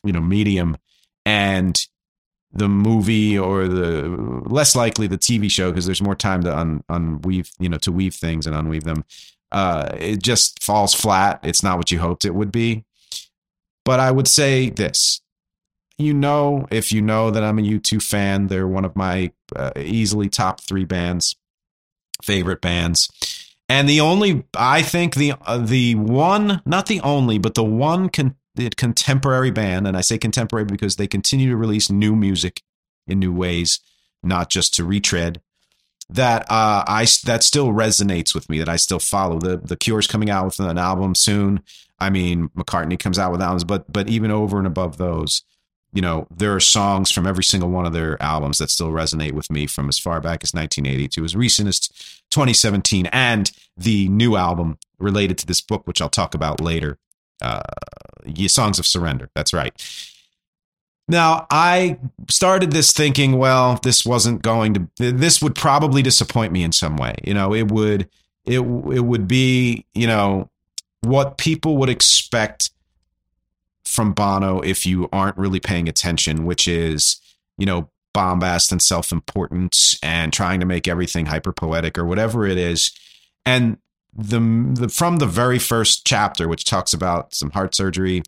you 0.03 0.11
know 0.11 0.21
medium, 0.21 0.79
and 1.27 1.87
the 2.53 2.69
movie 2.69 3.39
or 3.39 3.69
the 3.69 4.09
less 4.47 4.75
likely 4.75 5.07
the 5.07 5.19
TV 5.19 5.51
show 5.51 5.71
because 5.71 5.87
there's 5.87 6.03
more 6.03 6.17
time 6.17 6.43
to 6.43 6.57
un, 6.57 6.83
unweave, 6.91 7.53
you 7.59 7.69
know, 7.69 7.79
to 7.79 7.93
weave 7.93 8.15
things 8.15 8.47
and 8.47 8.57
unweave 8.57 8.85
them. 8.85 9.05
Uh, 9.53 9.91
it 9.99 10.23
just 10.23 10.63
falls 10.63 10.95
flat. 10.95 11.41
It's 11.43 11.63
not 11.63 11.79
what 11.79 11.91
you 11.91 11.99
hoped 11.99 12.25
it 12.25 12.35
would 12.35 12.53
be. 12.53 12.85
But 13.85 14.01
I 14.01 14.11
would 14.11 14.29
say 14.29 14.71
this. 14.71 15.21
You 15.99 16.15
know, 16.15 16.67
if 16.71 16.93
you 16.93 17.03
know 17.03 17.31
that 17.31 17.45
I'm 17.45 17.59
a 17.59 17.63
U2 17.63 18.03
fan, 18.03 18.47
they're 18.47 18.67
one 18.67 18.87
of 18.87 18.97
my 18.97 19.33
uh, 19.55 19.73
easily 19.77 20.31
top 20.31 20.61
three 20.61 20.87
bands, 20.87 21.37
favorite 22.23 22.63
bands. 22.63 23.11
And 23.69 23.89
the 23.89 24.01
only, 24.01 24.45
I 24.57 24.83
think 24.83 25.15
the 25.15 25.35
uh, 25.43 25.59
the 25.59 25.95
one, 25.95 26.63
not 26.65 26.87
the 26.87 27.01
only, 27.03 27.39
but 27.39 27.55
the 27.55 27.63
one 27.63 28.09
con- 28.09 28.35
the 28.65 28.71
contemporary 28.77 29.51
band, 29.51 29.87
and 29.87 29.97
I 29.97 30.03
say 30.03 30.19
contemporary 30.19 30.67
because 30.67 30.97
they 30.97 31.07
continue 31.07 31.49
to 31.49 31.57
release 31.57 31.91
new 31.91 32.15
music 32.15 32.63
in 33.07 33.19
new 33.19 33.33
ways, 33.33 33.81
not 34.23 34.51
just 34.51 34.75
to 34.75 34.85
retread. 34.85 35.41
That 36.09 36.43
uh, 36.51 36.85
I 36.87 37.07
that 37.25 37.43
still 37.43 37.69
resonates 37.69 38.35
with 38.35 38.51
me. 38.51 38.59
That 38.59 38.69
I 38.69 38.77
still 38.77 38.99
follow. 38.99 39.39
The 39.39 39.57
the 39.57 39.77
Cure's 39.77 40.07
coming 40.07 40.29
out 40.29 40.47
with 40.47 40.61
an 40.61 40.79
album 40.79 41.15
soon. 41.15 41.63
I 41.99 42.11
mean, 42.11 42.49
McCartney 42.57 42.99
comes 42.99 43.19
out 43.19 43.33
with 43.33 43.41
albums, 43.41 43.65
but 43.65 43.91
but 43.91 44.09
even 44.09 44.31
over 44.31 44.59
and 44.59 44.67
above 44.67 44.97
those, 44.97 45.45
you 45.93 46.03
know, 46.03 46.27
there 46.35 46.55
are 46.55 46.61
songs 46.61 47.11
from 47.11 47.27
every 47.27 47.45
single 47.45 47.71
one 47.71 47.87
of 47.87 47.93
their 47.93 48.21
albums 48.21 48.59
that 48.59 48.71
still 48.71 48.91
resonate 48.91 49.33
with 49.33 49.51
me 49.51 49.67
from 49.67 49.89
as 49.89 49.99
far 49.99 50.21
back 50.21 50.43
as 50.43 50.53
1980 50.53 51.09
to 51.09 51.25
as 51.25 51.37
recent 51.37 51.69
as 51.69 51.81
2017, 52.31 53.07
and 53.07 53.53
the 53.77 54.09
new 54.09 54.37
album 54.37 54.79
related 54.99 55.39
to 55.39 55.47
this 55.47 55.61
book, 55.61 55.87
which 55.87 56.03
I'll 56.03 56.11
talk 56.11 56.35
about 56.35 56.61
later. 56.61 56.99
Uh, 57.41 57.63
Songs 58.49 58.79
of 58.79 58.87
Surrender. 58.87 59.31
That's 59.35 59.53
right. 59.53 59.75
Now, 61.09 61.47
I 61.51 61.99
started 62.29 62.71
this 62.71 62.93
thinking, 62.93 63.37
well, 63.37 63.81
this 63.83 64.07
wasn't 64.07 64.43
going 64.43 64.75
to, 64.75 64.89
this 65.13 65.43
would 65.43 65.57
probably 65.57 66.03
disappoint 66.03 66.53
me 66.53 66.63
in 66.63 66.71
some 66.71 66.97
way. 66.97 67.17
You 67.25 67.35
know, 67.35 67.53
it 67.53 67.71
would, 67.71 68.09
it, 68.45 68.61
it 68.61 69.05
would 69.05 69.27
be, 69.27 69.87
you 69.93 70.07
know, 70.07 70.49
what 71.01 71.37
people 71.37 71.79
would 71.79 71.89
expect 71.89 72.71
from 73.85 74.13
Bono 74.13 74.61
if 74.61 74.87
you 74.87 75.09
aren't 75.13 75.37
really 75.37 75.59
paying 75.59 75.89
attention, 75.89 76.45
which 76.45 76.69
is, 76.69 77.21
you 77.59 77.67
know, 77.67 77.91
bombast 78.13 78.71
and 78.71 78.81
self 78.81 79.11
importance 79.13 79.99
and 80.03 80.33
trying 80.33 80.61
to 80.61 80.67
make 80.67 80.87
everything 80.87 81.27
hyper 81.27 81.53
poetic 81.53 81.99
or 81.99 82.05
whatever 82.05 82.47
it 82.47 82.57
is. 82.57 82.93
And 83.45 83.79
the, 84.15 84.41
the 84.75 84.89
from 84.89 85.17
the 85.17 85.27
very 85.27 85.59
first 85.59 86.07
chapter, 86.07 86.49
which 86.49 86.65
talks 86.65 86.93
about 86.93 87.35
some 87.35 87.51
heart 87.51 87.75
surgery, 87.75 88.23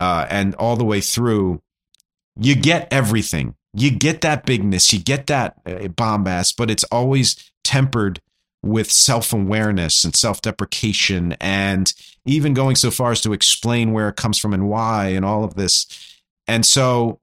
uh, 0.00 0.26
and 0.28 0.54
all 0.56 0.76
the 0.76 0.84
way 0.84 1.00
through, 1.00 1.62
you 2.38 2.54
get 2.54 2.88
everything. 2.92 3.54
You 3.72 3.90
get 3.90 4.22
that 4.22 4.46
bigness, 4.46 4.92
you 4.92 4.98
get 5.00 5.26
that 5.26 5.56
uh, 5.66 5.88
bombast, 5.88 6.56
but 6.56 6.70
it's 6.70 6.84
always 6.84 7.36
tempered 7.62 8.20
with 8.62 8.90
self 8.90 9.32
awareness 9.32 10.04
and 10.04 10.14
self 10.14 10.40
deprecation, 10.40 11.36
and 11.40 11.92
even 12.24 12.54
going 12.54 12.76
so 12.76 12.90
far 12.90 13.12
as 13.12 13.20
to 13.22 13.32
explain 13.32 13.92
where 13.92 14.08
it 14.08 14.16
comes 14.16 14.38
from 14.38 14.54
and 14.54 14.68
why, 14.68 15.08
and 15.08 15.24
all 15.24 15.44
of 15.44 15.54
this. 15.54 15.86
And 16.48 16.64
so 16.64 17.20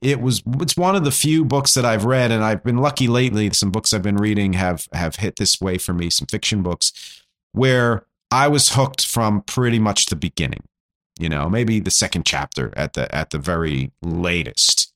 it 0.00 0.20
was 0.20 0.42
it's 0.60 0.76
one 0.76 0.96
of 0.96 1.04
the 1.04 1.10
few 1.10 1.44
books 1.44 1.74
that 1.74 1.84
I've 1.84 2.04
read, 2.04 2.30
and 2.30 2.44
I've 2.44 2.62
been 2.62 2.78
lucky 2.78 3.08
lately. 3.08 3.50
Some 3.52 3.70
books 3.70 3.92
I've 3.92 4.02
been 4.02 4.16
reading 4.16 4.54
have 4.54 4.88
have 4.92 5.16
hit 5.16 5.36
this 5.36 5.60
way 5.60 5.78
for 5.78 5.92
me, 5.92 6.10
some 6.10 6.26
fiction 6.26 6.62
books, 6.62 7.22
where 7.52 8.04
I 8.30 8.48
was 8.48 8.70
hooked 8.70 9.06
from 9.06 9.42
pretty 9.42 9.78
much 9.78 10.06
the 10.06 10.16
beginning 10.16 10.64
you 11.18 11.28
know 11.28 11.48
maybe 11.48 11.80
the 11.80 11.90
second 11.90 12.24
chapter 12.24 12.72
at 12.76 12.92
the 12.92 13.12
at 13.14 13.30
the 13.30 13.38
very 13.38 13.90
latest. 14.02 14.92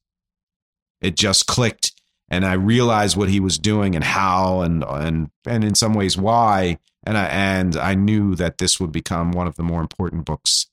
It 1.01 1.17
just 1.17 1.47
clicked 1.47 1.93
and 2.29 2.47
i 2.47 2.53
realized 2.53 3.17
what 3.17 3.29
he 3.29 3.41
was 3.41 3.59
doing 3.59 3.97
and 3.97 4.05
how 4.05 4.61
and 4.61 4.85
and 4.85 5.31
and 5.47 5.65
in 5.65 5.75
some 5.75 5.95
ways 5.95 6.17
why 6.17 6.79
and 7.05 7.19
i 7.19 7.25
and 7.27 7.77
i 7.77 7.95
knew 7.95 8.37
that 8.37 8.59
this 8.59 8.79
would 8.79 8.93
become 8.93 9.33
one 9.33 9.49
of 9.49 9.57
the 9.57 9.65
more 9.65 9.81
important 9.81 10.25
books 10.25 10.69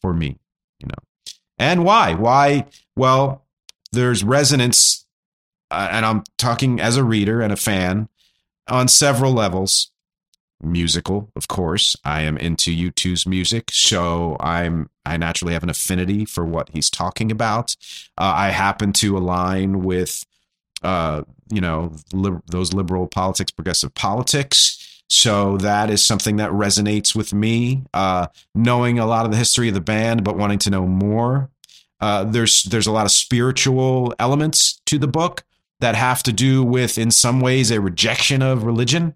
for 0.00 0.14
me 0.14 0.38
you 0.80 0.88
know. 0.88 1.32
And 1.58 1.84
why? 1.84 2.14
Why? 2.14 2.66
Well 2.96 3.45
there's 3.92 4.24
resonance 4.24 5.06
uh, 5.70 5.88
and 5.90 6.04
i'm 6.04 6.22
talking 6.38 6.80
as 6.80 6.96
a 6.96 7.04
reader 7.04 7.40
and 7.40 7.52
a 7.52 7.56
fan 7.56 8.08
on 8.68 8.88
several 8.88 9.32
levels 9.32 9.90
musical, 10.62 11.30
of 11.36 11.48
course. 11.48 11.96
I 12.04 12.22
am 12.22 12.36
into 12.38 12.70
U2's 12.70 13.26
music, 13.26 13.70
so 13.72 14.36
I'm 14.40 14.90
I 15.04 15.16
naturally 15.16 15.54
have 15.54 15.62
an 15.62 15.70
affinity 15.70 16.24
for 16.24 16.44
what 16.44 16.70
he's 16.70 16.90
talking 16.90 17.30
about. 17.30 17.76
Uh, 18.18 18.32
I 18.36 18.48
happen 18.50 18.92
to 18.94 19.16
align 19.16 19.82
with, 19.82 20.24
uh, 20.82 21.22
you 21.50 21.60
know, 21.60 21.92
li- 22.12 22.40
those 22.46 22.72
liberal 22.72 23.06
politics, 23.06 23.52
progressive 23.52 23.94
politics. 23.94 24.82
So 25.08 25.56
that 25.58 25.90
is 25.90 26.04
something 26.04 26.36
that 26.36 26.50
resonates 26.50 27.14
with 27.14 27.32
me. 27.32 27.84
Uh, 27.94 28.26
knowing 28.54 28.98
a 28.98 29.06
lot 29.06 29.24
of 29.24 29.30
the 29.30 29.36
history 29.36 29.68
of 29.68 29.74
the 29.74 29.80
band, 29.80 30.24
but 30.24 30.36
wanting 30.36 30.58
to 30.60 30.70
know 30.70 30.86
more. 30.86 31.50
Uh, 32.00 32.24
there's 32.24 32.64
there's 32.64 32.86
a 32.86 32.92
lot 32.92 33.06
of 33.06 33.12
spiritual 33.12 34.14
elements 34.18 34.80
to 34.86 34.98
the 34.98 35.08
book 35.08 35.44
that 35.80 35.94
have 35.94 36.22
to 36.22 36.32
do 36.32 36.62
with, 36.62 36.98
in 36.98 37.10
some 37.10 37.40
ways, 37.40 37.70
a 37.70 37.80
rejection 37.80 38.42
of 38.42 38.64
religion 38.64 39.14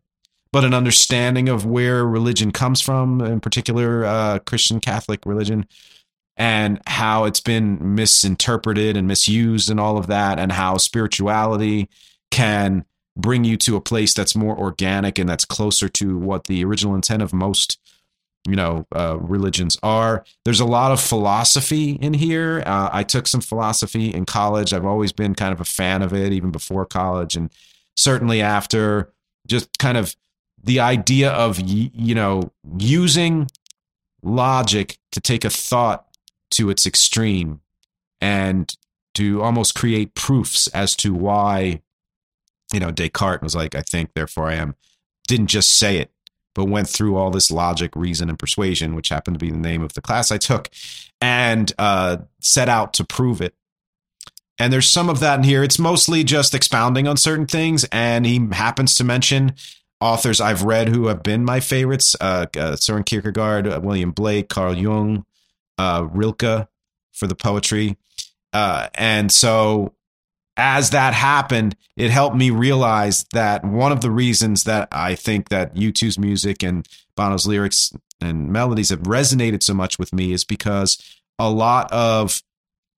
but 0.52 0.64
an 0.64 0.74
understanding 0.74 1.48
of 1.48 1.64
where 1.64 2.04
religion 2.04 2.50
comes 2.50 2.80
from, 2.80 3.20
in 3.20 3.40
particular, 3.40 4.04
uh, 4.04 4.38
Christian 4.40 4.80
Catholic 4.80 5.24
religion, 5.24 5.66
and 6.36 6.80
how 6.86 7.24
it's 7.24 7.40
been 7.40 7.94
misinterpreted 7.94 8.96
and 8.96 9.06
misused, 9.06 9.70
and 9.70 9.78
all 9.78 9.96
of 9.96 10.08
that, 10.08 10.38
and 10.38 10.52
how 10.52 10.76
spirituality 10.76 11.88
can 12.30 12.84
bring 13.16 13.44
you 13.44 13.56
to 13.56 13.76
a 13.76 13.80
place 13.80 14.14
that's 14.14 14.36
more 14.36 14.56
organic 14.56 15.18
and 15.18 15.28
that's 15.28 15.44
closer 15.44 15.88
to 15.88 16.16
what 16.18 16.44
the 16.44 16.64
original 16.64 16.94
intent 16.94 17.22
of 17.22 17.32
most 17.32 17.78
you 18.48 18.56
know 18.56 18.86
uh, 18.94 19.18
religions 19.20 19.76
are. 19.82 20.24
There's 20.44 20.60
a 20.60 20.64
lot 20.64 20.92
of 20.92 21.00
philosophy 21.00 21.92
in 21.92 22.14
here. 22.14 22.62
Uh, 22.66 22.88
i 22.92 23.02
took 23.02 23.26
some 23.26 23.40
philosophy 23.40 24.08
in 24.08 24.24
college. 24.24 24.72
I've 24.72 24.86
always 24.86 25.12
been 25.12 25.34
kind 25.34 25.52
of 25.52 25.60
a 25.60 25.64
fan 25.64 26.02
of 26.02 26.12
it 26.12 26.32
even 26.32 26.50
before 26.50 26.86
college 26.86 27.36
and 27.36 27.50
certainly 27.96 28.40
after. 28.40 29.12
Just 29.46 29.78
kind 29.78 29.96
of 29.96 30.14
the 30.62 30.80
idea 30.80 31.30
of 31.30 31.58
you 31.60 32.14
know 32.14 32.52
using 32.78 33.48
logic 34.22 34.98
to 35.12 35.20
take 35.20 35.44
a 35.44 35.50
thought 35.50 36.06
to 36.50 36.70
its 36.70 36.86
extreme 36.86 37.60
and 38.20 38.76
to 39.14 39.42
almost 39.42 39.74
create 39.74 40.14
proofs 40.14 40.66
as 40.68 40.94
to 40.96 41.14
why 41.14 41.80
you 42.72 42.80
know 42.80 42.90
Descartes 42.90 43.42
was 43.42 43.56
like 43.56 43.74
I 43.74 43.82
think 43.82 44.12
therefore 44.14 44.48
I 44.48 44.54
am 44.54 44.74
didn't 45.26 45.48
just 45.48 45.70
say 45.70 45.98
it 45.98 46.10
but 46.54 46.64
went 46.66 46.88
through 46.88 47.16
all 47.16 47.30
this 47.30 47.50
logic 47.50 47.94
reason 47.94 48.28
and 48.28 48.38
persuasion 48.38 48.94
which 48.94 49.08
happened 49.08 49.38
to 49.38 49.44
be 49.44 49.50
the 49.50 49.58
name 49.58 49.82
of 49.82 49.92
the 49.94 50.00
class 50.00 50.30
I 50.30 50.38
took 50.38 50.68
and 51.20 51.72
uh, 51.78 52.18
set 52.40 52.68
out 52.68 52.92
to 52.94 53.04
prove 53.04 53.40
it. 53.40 53.54
And 54.58 54.72
there's 54.72 54.88
some 54.88 55.08
of 55.08 55.20
that 55.20 55.38
in 55.38 55.44
here. 55.44 55.62
It's 55.62 55.78
mostly 55.78 56.22
just 56.22 56.54
expounding 56.54 57.08
on 57.08 57.16
certain 57.16 57.46
things 57.46 57.84
and 57.92 58.26
he 58.26 58.46
happens 58.52 58.94
to 58.96 59.04
mention 59.04 59.54
authors 60.00 60.40
I've 60.40 60.62
read 60.62 60.88
who 60.88 61.06
have 61.06 61.22
been 61.22 61.44
my 61.44 61.60
favorites: 61.60 62.16
uh, 62.20 62.46
uh, 62.56 62.76
Soren 62.76 63.04
Kierkegaard, 63.04 63.66
uh, 63.66 63.80
William 63.82 64.10
Blake, 64.10 64.48
Carl 64.48 64.76
Jung, 64.76 65.24
uh, 65.78 66.06
Rilke 66.10 66.68
for 67.12 67.26
the 67.26 67.34
poetry, 67.34 67.96
uh, 68.52 68.88
and 68.94 69.30
so 69.30 69.94
as 70.60 70.90
that 70.90 71.14
happened, 71.14 71.74
it 71.96 72.10
helped 72.10 72.36
me 72.36 72.50
realize 72.50 73.24
that 73.32 73.64
one 73.64 73.92
of 73.92 74.00
the 74.00 74.10
reasons 74.10 74.64
that 74.64 74.88
I 74.92 75.14
think 75.14 75.48
that 75.48 75.74
U2's 75.74 76.18
music 76.18 76.62
and 76.62 76.86
Bono's 77.16 77.46
lyrics 77.46 77.92
and 78.20 78.50
melodies 78.50 78.90
have 78.90 79.00
resonated 79.00 79.62
so 79.62 79.74
much 79.74 79.98
with 79.98 80.12
me 80.12 80.32
is 80.32 80.44
because 80.44 80.98
a 81.38 81.50
lot 81.50 81.90
of 81.90 82.42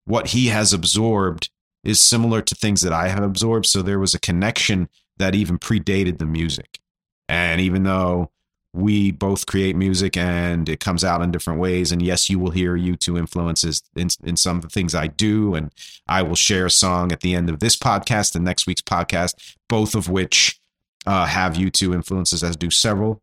what 0.04 0.28
he 0.28 0.48
has 0.48 0.72
absorbed 0.72 1.50
is 1.84 2.00
similar 2.00 2.42
to 2.42 2.54
things 2.54 2.80
that 2.82 2.92
I 2.92 3.08
have 3.08 3.22
absorbed. 3.22 3.66
So 3.66 3.82
there 3.82 3.98
was 3.98 4.14
a 4.14 4.20
connection 4.20 4.88
that 5.18 5.34
even 5.34 5.58
predated 5.58 6.18
the 6.18 6.26
music. 6.26 6.80
And 7.28 7.60
even 7.60 7.84
though 7.84 8.30
we 8.74 9.10
both 9.10 9.46
create 9.46 9.76
music 9.76 10.16
and 10.16 10.68
it 10.68 10.80
comes 10.80 11.04
out 11.04 11.20
in 11.20 11.30
different 11.30 11.60
ways, 11.60 11.92
and 11.92 12.00
yes, 12.00 12.30
you 12.30 12.38
will 12.38 12.50
hear 12.50 12.76
U2 12.76 13.18
influences 13.18 13.82
in, 13.94 14.08
in 14.24 14.36
some 14.36 14.56
of 14.56 14.62
the 14.62 14.70
things 14.70 14.94
I 14.94 15.08
do, 15.08 15.54
and 15.54 15.70
I 16.08 16.22
will 16.22 16.36
share 16.36 16.66
a 16.66 16.70
song 16.70 17.12
at 17.12 17.20
the 17.20 17.34
end 17.34 17.50
of 17.50 17.60
this 17.60 17.76
podcast 17.76 18.34
and 18.34 18.44
next 18.44 18.66
week's 18.66 18.80
podcast, 18.80 19.56
both 19.68 19.94
of 19.94 20.08
which 20.08 20.58
uh, 21.04 21.26
have 21.26 21.54
U2 21.54 21.94
influences, 21.94 22.42
as 22.42 22.56
do 22.56 22.70
several, 22.70 23.20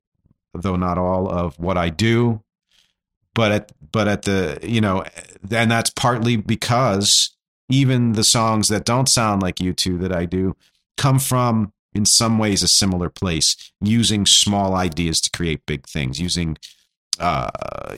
though 0.53 0.75
not 0.75 0.97
all 0.97 1.27
of 1.27 1.57
what 1.57 1.77
I 1.77 1.89
do. 1.89 2.41
But 3.33 3.51
at 3.51 3.71
but 3.91 4.07
at 4.07 4.23
the 4.23 4.59
you 4.61 4.81
know, 4.81 5.03
and 5.49 5.71
that's 5.71 5.91
partly 5.91 6.35
because 6.35 7.35
even 7.69 8.13
the 8.13 8.23
songs 8.23 8.67
that 8.67 8.85
don't 8.85 9.07
sound 9.07 9.41
like 9.41 9.57
U2 9.57 9.99
that 10.01 10.11
I 10.11 10.25
do 10.25 10.55
come 10.97 11.19
from 11.19 11.71
in 11.93 12.05
some 12.05 12.37
ways 12.37 12.63
a 12.63 12.67
similar 12.67 13.09
place, 13.09 13.55
using 13.81 14.25
small 14.25 14.75
ideas 14.75 15.19
to 15.21 15.29
create 15.31 15.65
big 15.65 15.87
things, 15.87 16.19
using 16.19 16.57
uh, 17.19 17.49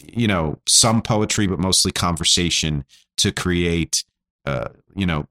you 0.03 0.27
know 0.27 0.59
some 0.67 1.01
poetry 1.01 1.47
but 1.47 1.59
mostly 1.59 1.91
conversation 1.91 2.83
to 3.17 3.31
create 3.31 4.03
uh, 4.45 4.69
you 4.95 5.05
know 5.05 5.27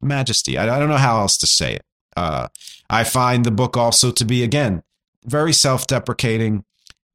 majesty. 0.00 0.58
I, 0.58 0.76
I, 0.76 0.78
don't 0.78 0.88
know 0.88 0.96
how 0.96 1.20
else 1.20 1.36
to 1.38 1.46
say 1.46 1.74
it. 1.74 1.84
Uh, 2.16 2.48
I 2.88 3.04
find 3.04 3.44
the 3.44 3.50
book 3.50 3.76
also 3.76 4.10
to 4.12 4.24
be 4.24 4.42
again 4.42 4.82
very 5.24 5.52
self-deprecating, 5.52 6.64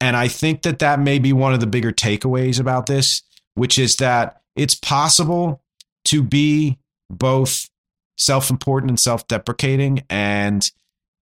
and 0.00 0.16
I 0.16 0.28
think 0.28 0.62
that 0.62 0.80
that 0.80 1.00
may 1.00 1.18
be 1.18 1.32
one 1.32 1.54
of 1.54 1.60
the 1.60 1.66
bigger 1.66 1.92
takeaways 1.92 2.60
about 2.60 2.86
this, 2.86 3.22
which 3.54 3.78
is 3.78 3.96
that 3.96 4.42
it's 4.54 4.74
possible 4.74 5.62
to 6.04 6.22
be 6.22 6.78
both 7.08 7.70
self-important 8.22 8.90
and 8.90 9.00
self-deprecating 9.00 10.04
and 10.08 10.70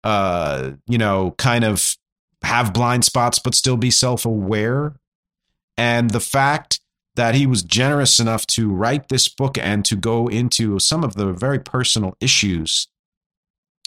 uh 0.04 0.72
you 0.86 0.98
know 0.98 1.32
kind 1.32 1.64
of 1.64 1.96
have 2.42 2.72
blind 2.72 3.04
spots 3.04 3.38
but 3.38 3.54
still 3.54 3.76
be 3.76 3.90
self-aware. 3.90 4.94
And 5.76 6.10
the 6.10 6.20
fact 6.20 6.80
that 7.16 7.34
he 7.34 7.46
was 7.46 7.62
generous 7.62 8.18
enough 8.18 8.46
to 8.46 8.70
write 8.70 9.08
this 9.08 9.28
book 9.28 9.58
and 9.58 9.84
to 9.84 9.96
go 9.96 10.28
into 10.28 10.78
some 10.78 11.04
of 11.04 11.16
the 11.16 11.32
very 11.32 11.58
personal 11.58 12.16
issues 12.20 12.88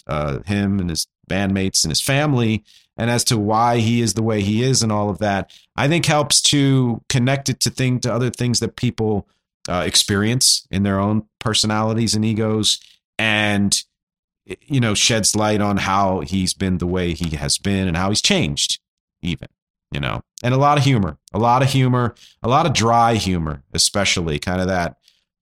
uh 0.06 0.40
him 0.46 0.78
and 0.78 0.90
his 0.90 1.06
bandmates 1.28 1.84
and 1.84 1.90
his 1.90 2.00
family 2.00 2.62
and 2.96 3.10
as 3.10 3.24
to 3.24 3.38
why 3.38 3.78
he 3.78 4.02
is 4.02 4.14
the 4.14 4.22
way 4.22 4.42
he 4.42 4.62
is 4.62 4.82
and 4.82 4.92
all 4.92 5.08
of 5.08 5.18
that 5.18 5.50
i 5.76 5.88
think 5.88 6.04
helps 6.04 6.42
to 6.42 7.00
connect 7.08 7.48
it 7.48 7.58
to 7.60 7.70
thing 7.70 7.98
to 7.98 8.12
other 8.12 8.28
things 8.28 8.60
that 8.60 8.76
people 8.76 9.26
uh, 9.68 9.82
experience 9.86 10.66
in 10.70 10.82
their 10.82 11.00
own 11.00 11.26
personalities 11.38 12.14
and 12.14 12.24
egos, 12.24 12.80
and 13.18 13.82
you 14.44 14.80
know 14.80 14.94
sheds 14.94 15.34
light 15.34 15.60
on 15.60 15.78
how 15.78 16.20
he's 16.20 16.54
been 16.54 16.78
the 16.78 16.86
way 16.86 17.14
he 17.14 17.36
has 17.36 17.58
been 17.58 17.88
and 17.88 17.96
how 17.96 18.10
he's 18.10 18.22
changed, 18.22 18.80
even 19.22 19.48
you 19.94 20.00
know, 20.00 20.20
and 20.42 20.52
a 20.52 20.58
lot 20.58 20.76
of 20.76 20.84
humor, 20.84 21.18
a 21.32 21.38
lot 21.38 21.62
of 21.62 21.70
humor, 21.70 22.16
a 22.42 22.48
lot 22.48 22.66
of 22.66 22.72
dry 22.72 23.14
humor, 23.14 23.62
especially 23.72 24.40
kind 24.40 24.60
of 24.60 24.66
that 24.66 24.96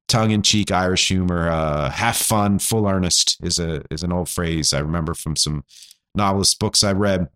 tongue-in-cheek 0.08 0.70
Irish 0.70 1.08
humor. 1.08 1.48
Uh, 1.48 1.90
half 1.90 2.18
fun, 2.18 2.58
full 2.58 2.86
earnest 2.86 3.38
is 3.42 3.58
a 3.58 3.82
is 3.90 4.02
an 4.02 4.12
old 4.12 4.28
phrase 4.28 4.74
I 4.74 4.80
remember 4.80 5.14
from 5.14 5.36
some 5.36 5.64
novelist 6.14 6.58
books 6.58 6.84
I 6.84 6.92
read. 6.92 7.28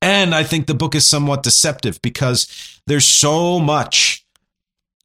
And 0.00 0.34
I 0.34 0.44
think 0.44 0.66
the 0.66 0.74
book 0.74 0.94
is 0.94 1.06
somewhat 1.06 1.42
deceptive 1.42 2.00
because 2.02 2.80
there's 2.86 3.06
so 3.06 3.60
much 3.60 4.23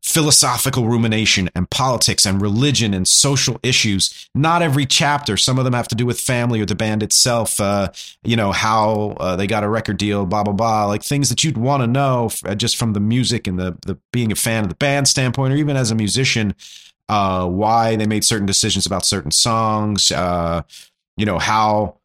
philosophical 0.02 0.88
rumination 0.88 1.50
and 1.56 1.70
politics 1.70 2.26
and 2.26 2.42
religion 2.42 2.94
and 2.94 3.08
social 3.08 3.60
issues. 3.62 4.30
Not 4.34 4.62
every 4.62 4.86
chapter. 4.86 5.38
Some 5.38 5.60
of 5.60 5.66
them 5.66 5.74
have 5.74 5.88
to 5.90 5.96
do 5.96 6.06
with 6.06 6.20
family 6.20 6.62
or 6.62 6.66
the 6.66 6.76
band 6.76 7.04
itself. 7.04 7.60
Uh, 7.60 7.92
you 8.24 8.36
know 8.36 8.52
how 8.52 9.18
uh, 9.20 9.36
they 9.36 9.48
got 9.48 9.64
a 9.64 9.70
record 9.70 9.98
deal, 9.98 10.26
blah 10.26 10.44
blah 10.44 10.54
blah. 10.54 10.86
Like 10.86 11.04
things 11.04 11.30
that 11.30 11.44
you'd 11.44 11.58
want 11.58 11.84
to 11.84 11.88
know 11.88 12.32
uh, 12.46 12.56
just 12.56 12.78
from 12.78 12.94
the 12.94 13.00
music 13.00 13.48
and 13.48 13.60
the 13.60 13.78
the 13.86 13.98
being 14.12 14.32
a 14.32 14.36
fan 14.36 14.64
of 14.64 14.70
the 14.70 14.76
band 14.76 15.08
standpoint, 15.08 15.54
or 15.54 15.58
even 15.58 15.76
as 15.76 15.92
a 15.92 15.96
musician, 15.96 16.56
uh, 17.10 17.46
why 17.48 17.96
they 17.96 18.06
made 18.08 18.24
certain 18.24 18.46
decisions 18.46 18.86
about 18.86 19.06
certain 19.06 19.32
songs. 19.32 20.12
Uh, 20.12 20.64
you 21.18 21.26
know 21.26 21.40
how 21.40 21.99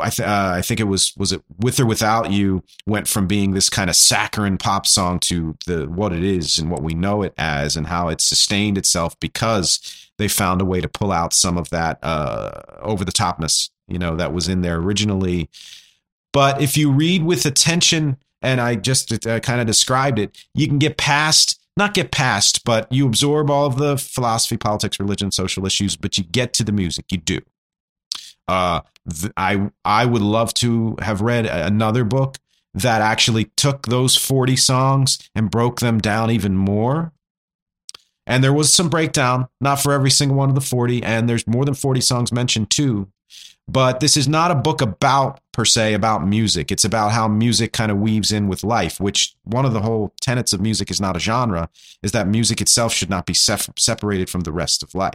I, 0.00 0.10
th- 0.10 0.26
uh, 0.26 0.52
I 0.56 0.62
think 0.62 0.80
it 0.80 0.84
was 0.84 1.14
was 1.16 1.32
it 1.32 1.42
with 1.58 1.78
or 1.80 1.86
without 1.86 2.30
you 2.30 2.62
went 2.86 3.08
from 3.08 3.26
being 3.26 3.52
this 3.52 3.68
kind 3.68 3.90
of 3.90 3.96
saccharine 3.96 4.58
pop 4.58 4.86
song 4.86 5.18
to 5.20 5.56
the 5.66 5.86
what 5.88 6.12
it 6.12 6.22
is 6.22 6.58
and 6.58 6.70
what 6.70 6.82
we 6.82 6.94
know 6.94 7.22
it 7.22 7.34
as 7.36 7.76
and 7.76 7.86
how 7.86 8.08
it 8.08 8.20
sustained 8.20 8.78
itself 8.78 9.18
because 9.20 10.10
they 10.18 10.28
found 10.28 10.60
a 10.60 10.64
way 10.64 10.80
to 10.80 10.88
pull 10.88 11.12
out 11.12 11.32
some 11.32 11.58
of 11.58 11.70
that 11.70 11.98
uh, 12.02 12.62
over 12.80 13.04
the 13.04 13.12
topness 13.12 13.70
you 13.88 13.98
know 13.98 14.16
that 14.16 14.32
was 14.32 14.48
in 14.48 14.62
there 14.62 14.76
originally. 14.76 15.50
But 16.32 16.62
if 16.62 16.76
you 16.76 16.90
read 16.90 17.24
with 17.24 17.44
attention 17.44 18.16
and 18.40 18.60
I 18.60 18.76
just 18.76 19.26
uh, 19.26 19.40
kind 19.40 19.60
of 19.60 19.66
described 19.66 20.18
it 20.18 20.36
you 20.54 20.66
can 20.66 20.78
get 20.78 20.96
past 20.96 21.60
not 21.76 21.94
get 21.94 22.10
past 22.10 22.64
but 22.64 22.90
you 22.92 23.06
absorb 23.06 23.50
all 23.50 23.66
of 23.66 23.76
the 23.76 23.96
philosophy 23.96 24.56
politics 24.56 24.98
religion 24.98 25.30
social 25.30 25.66
issues 25.66 25.96
but 25.96 26.16
you 26.16 26.24
get 26.24 26.54
to 26.54 26.64
the 26.64 26.72
music. 26.72 27.06
You 27.10 27.18
do 27.18 27.40
uh, 28.48 28.80
th- 29.10 29.32
I 29.36 29.70
I 29.84 30.06
would 30.06 30.22
love 30.22 30.54
to 30.54 30.96
have 31.00 31.20
read 31.20 31.46
another 31.46 32.04
book 32.04 32.38
that 32.74 33.02
actually 33.02 33.46
took 33.56 33.86
those 33.86 34.16
40 34.16 34.56
songs 34.56 35.18
and 35.34 35.50
broke 35.50 35.80
them 35.80 35.98
down 35.98 36.30
even 36.30 36.56
more. 36.56 37.12
And 38.26 38.42
there 38.42 38.52
was 38.52 38.72
some 38.72 38.88
breakdown, 38.88 39.48
not 39.60 39.80
for 39.80 39.92
every 39.92 40.10
single 40.10 40.36
one 40.36 40.48
of 40.48 40.54
the 40.54 40.60
40, 40.60 41.02
and 41.02 41.28
there's 41.28 41.46
more 41.46 41.64
than 41.64 41.74
40 41.74 42.00
songs 42.00 42.32
mentioned 42.32 42.70
too. 42.70 43.08
But 43.68 44.00
this 44.00 44.16
is 44.16 44.26
not 44.26 44.50
a 44.50 44.56
book 44.56 44.80
about 44.80 45.40
per 45.52 45.64
se 45.64 45.94
about 45.94 46.26
music. 46.26 46.72
It's 46.72 46.84
about 46.84 47.12
how 47.12 47.28
music 47.28 47.72
kind 47.72 47.92
of 47.92 47.98
weaves 47.98 48.32
in 48.32 48.48
with 48.48 48.64
life, 48.64 49.00
which 49.00 49.34
one 49.44 49.64
of 49.64 49.72
the 49.72 49.80
whole 49.80 50.12
tenets 50.20 50.52
of 50.52 50.60
music 50.60 50.90
is 50.90 51.00
not 51.00 51.16
a 51.16 51.20
genre, 51.20 51.68
is 52.02 52.12
that 52.12 52.26
music 52.26 52.60
itself 52.60 52.92
should 52.92 53.10
not 53.10 53.26
be 53.26 53.34
sef- 53.34 53.70
separated 53.78 54.28
from 54.28 54.42
the 54.42 54.52
rest 54.52 54.82
of 54.82 54.94
life. 54.94 55.14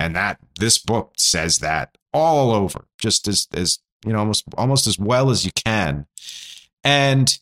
And 0.00 0.16
that 0.16 0.38
this 0.58 0.78
book 0.78 1.12
says 1.18 1.58
that 1.58 1.98
all 2.14 2.52
over, 2.52 2.86
just 2.98 3.28
as 3.28 3.46
as 3.52 3.80
you 4.04 4.14
know, 4.14 4.18
almost 4.18 4.44
almost 4.56 4.86
as 4.86 4.98
well 4.98 5.28
as 5.28 5.44
you 5.44 5.50
can. 5.52 6.06
And 6.82 7.38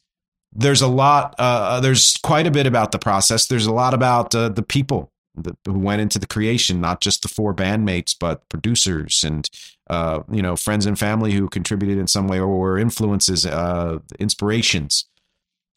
there's 0.53 0.83
a 0.83 0.88
lot. 0.88 1.37
Uh, 1.38 1.42
uh, 1.42 1.81
there's 1.81 2.16
quite 2.16 2.49
a 2.49 2.51
bit 2.51 2.66
about 2.66 2.90
the 2.90 2.99
process. 2.99 3.47
There's 3.47 3.66
a 3.66 3.73
lot 3.73 3.94
about 3.94 4.35
uh, 4.35 4.49
the 4.49 4.64
people 4.64 5.12
that, 5.37 5.57
who 5.64 5.79
went 5.79 6.03
into 6.03 6.18
the 6.18 6.27
creation, 6.27 6.81
not 6.81 7.01
just 7.01 7.23
the 7.23 7.29
four 7.29 7.55
bandmates, 7.55 8.12
but 8.18 8.49
producers 8.49 9.23
and 9.23 9.49
uh, 9.88 10.25
you 10.29 10.42
know 10.42 10.57
friends 10.57 10.85
and 10.85 10.99
family 10.99 11.35
who 11.35 11.49
contributed 11.49 11.97
in 11.97 12.09
some 12.09 12.27
way 12.27 12.40
or 12.40 12.49
were 12.49 12.77
influences, 12.77 13.47
uh, 13.47 14.01
inspirations, 14.18 15.05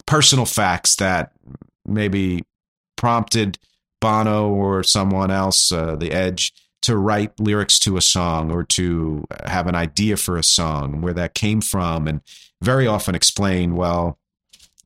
personal 0.08 0.46
facts 0.46 0.96
that 0.96 1.32
maybe 1.86 2.44
prompted 2.96 3.60
Bono 4.02 4.50
or 4.50 4.84
someone 4.84 5.32
else, 5.32 5.72
uh, 5.72 5.96
the 5.96 6.12
Edge, 6.12 6.54
to 6.82 6.98
write 6.98 7.40
lyrics 7.40 7.80
to 7.80 7.98
a 7.98 8.02
song 8.02 8.52
or 8.52 8.64
to 8.64 9.26
have 9.46 9.68
an 9.68 9.76
idea 9.76 10.18
for 10.18 10.38
a 10.38 10.44
song, 10.44 11.02
where 11.02 11.14
that 11.14 11.34
came 11.34 11.62
from, 11.62 12.08
and 12.08 12.22
very 12.62 12.88
often 12.88 13.16
explain, 13.16 13.76
well, 13.76 14.18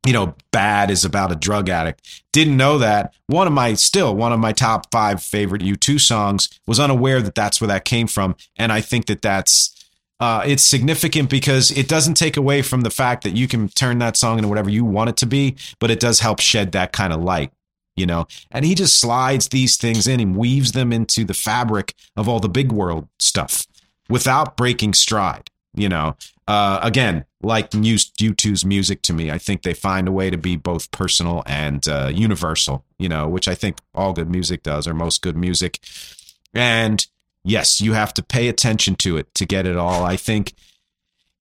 you 0.05 0.13
know, 0.13 0.35
bad 0.51 0.91
is 0.91 1.03
about 1.03 1.31
a 1.31 1.35
drug 1.35 1.67
addict. 1.67 2.23
Didn't 2.31 2.57
know 2.57 2.77
that. 2.77 3.13
One 3.27 3.47
of 3.47 3.53
my, 3.53 3.73
still 3.73 4.15
one 4.15 4.31
of 4.31 4.39
my 4.39 4.51
top 4.51 4.91
five 4.91 5.21
favorite 5.21 5.63
U2 5.63 5.99
songs 5.99 6.59
was 6.67 6.79
unaware 6.79 7.21
that 7.21 7.35
that's 7.35 7.59
where 7.59 7.67
that 7.69 7.85
came 7.85 8.07
from. 8.07 8.35
And 8.55 8.71
I 8.71 8.81
think 8.81 9.07
that 9.07 9.23
that's, 9.23 9.71
uh, 10.19 10.43
it's 10.45 10.63
significant 10.63 11.29
because 11.29 11.71
it 11.71 11.87
doesn't 11.87 12.13
take 12.13 12.37
away 12.37 12.61
from 12.61 12.81
the 12.81 12.91
fact 12.91 13.23
that 13.23 13.35
you 13.35 13.47
can 13.47 13.67
turn 13.69 13.97
that 13.97 14.15
song 14.15 14.37
into 14.37 14.47
whatever 14.47 14.69
you 14.69 14.85
want 14.85 15.09
it 15.09 15.17
to 15.17 15.25
be, 15.25 15.55
but 15.79 15.89
it 15.89 15.99
does 15.99 16.19
help 16.19 16.39
shed 16.39 16.71
that 16.73 16.91
kind 16.91 17.11
of 17.11 17.21
light 17.21 17.51
you 17.95 18.05
know? 18.05 18.27
And 18.51 18.65
he 18.65 18.75
just 18.75 18.99
slides 18.99 19.49
these 19.49 19.77
things 19.77 20.07
in 20.07 20.19
and 20.19 20.35
weaves 20.35 20.73
them 20.73 20.91
into 20.91 21.23
the 21.23 21.33
fabric 21.33 21.93
of 22.15 22.27
all 22.29 22.39
the 22.39 22.49
big 22.49 22.71
world 22.71 23.07
stuff 23.19 23.65
without 24.09 24.57
breaking 24.57 24.93
stride 24.93 25.49
you 25.75 25.89
know? 25.89 26.15
Uh, 26.47 26.79
again 26.83 27.25
like 27.41 27.71
u2's 27.71 28.63
music 28.63 29.01
to 29.01 29.13
me 29.13 29.31
i 29.31 29.37
think 29.39 29.63
they 29.63 29.73
find 29.73 30.07
a 30.07 30.11
way 30.11 30.29
to 30.29 30.37
be 30.37 30.55
both 30.55 30.91
personal 30.91 31.41
and 31.47 31.87
uh, 31.87 32.11
universal 32.13 32.85
you 32.99 33.09
know 33.09 33.27
which 33.27 33.47
i 33.47 33.55
think 33.55 33.79
all 33.95 34.13
good 34.13 34.29
music 34.29 34.61
does 34.61 34.87
or 34.87 34.93
most 34.93 35.23
good 35.23 35.35
music. 35.35 35.79
And 36.53 37.05
yes 37.43 37.81
you 37.81 37.93
have 37.93 38.13
to 38.13 38.23
pay 38.23 38.47
attention 38.47 38.95
to 38.97 39.17
it 39.17 39.33
to 39.35 39.45
get 39.45 39.65
it 39.65 39.75
all. 39.75 40.03
I 40.03 40.17
think 40.17 40.53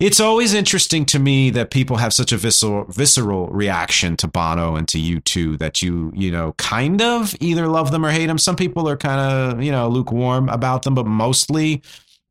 it's 0.05 0.21
always 0.21 0.53
interesting 0.53 1.07
to 1.07 1.19
me 1.19 1.49
that 1.49 1.71
people 1.71 1.97
have 1.97 2.12
such 2.12 2.31
a 2.31 2.37
visceral 2.37 2.85
visceral 2.90 3.47
reaction 3.47 4.19
to 4.19 4.29
Bono 4.29 4.77
and 4.77 4.87
to 4.88 4.99
U2 4.99 5.59
that 5.61 5.81
you 5.81 6.12
you 6.14 6.31
know 6.31 6.53
kind 6.59 7.01
of 7.01 7.35
either 7.40 7.69
love 7.69 7.90
them 7.90 8.05
or 8.05 8.11
hate 8.11 8.27
them. 8.27 8.37
Some 8.37 8.55
people 8.55 8.87
are 8.87 8.99
kind 8.99 9.19
of 9.19 9.62
you 9.62 9.73
know 9.73 9.88
lukewarm 9.88 10.51
about 10.51 10.83
them, 10.83 10.95
but 10.95 11.07
mostly 11.07 11.83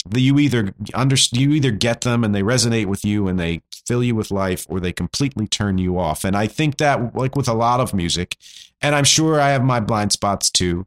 the, 0.05 0.21
you 0.21 0.37
either 0.37 0.71
under, 0.93 1.15
you 1.31 1.51
either 1.51 1.71
get 1.71 2.01
them 2.01 2.23
and 2.23 2.35
they 2.35 2.43
resonate 2.43 2.85
with 2.85 3.03
you 3.03 3.27
and 3.27 3.39
they 3.39 3.63
fill 3.87 4.03
you 4.03 4.13
with 4.13 4.29
life, 4.29 4.67
or 4.69 4.79
they 4.79 4.91
completely 4.91 5.47
turn 5.47 5.79
you 5.79 5.97
off. 5.97 6.23
And 6.23 6.37
I 6.37 6.45
think 6.45 6.77
that 6.77 7.15
like 7.15 7.35
with 7.35 7.47
a 7.47 7.55
lot 7.55 7.79
of 7.79 7.91
music, 7.91 8.37
and 8.81 8.93
I'm 8.93 9.03
sure 9.03 9.41
I 9.41 9.49
have 9.49 9.63
my 9.63 9.79
blind 9.79 10.11
spots 10.11 10.51
too 10.51 10.85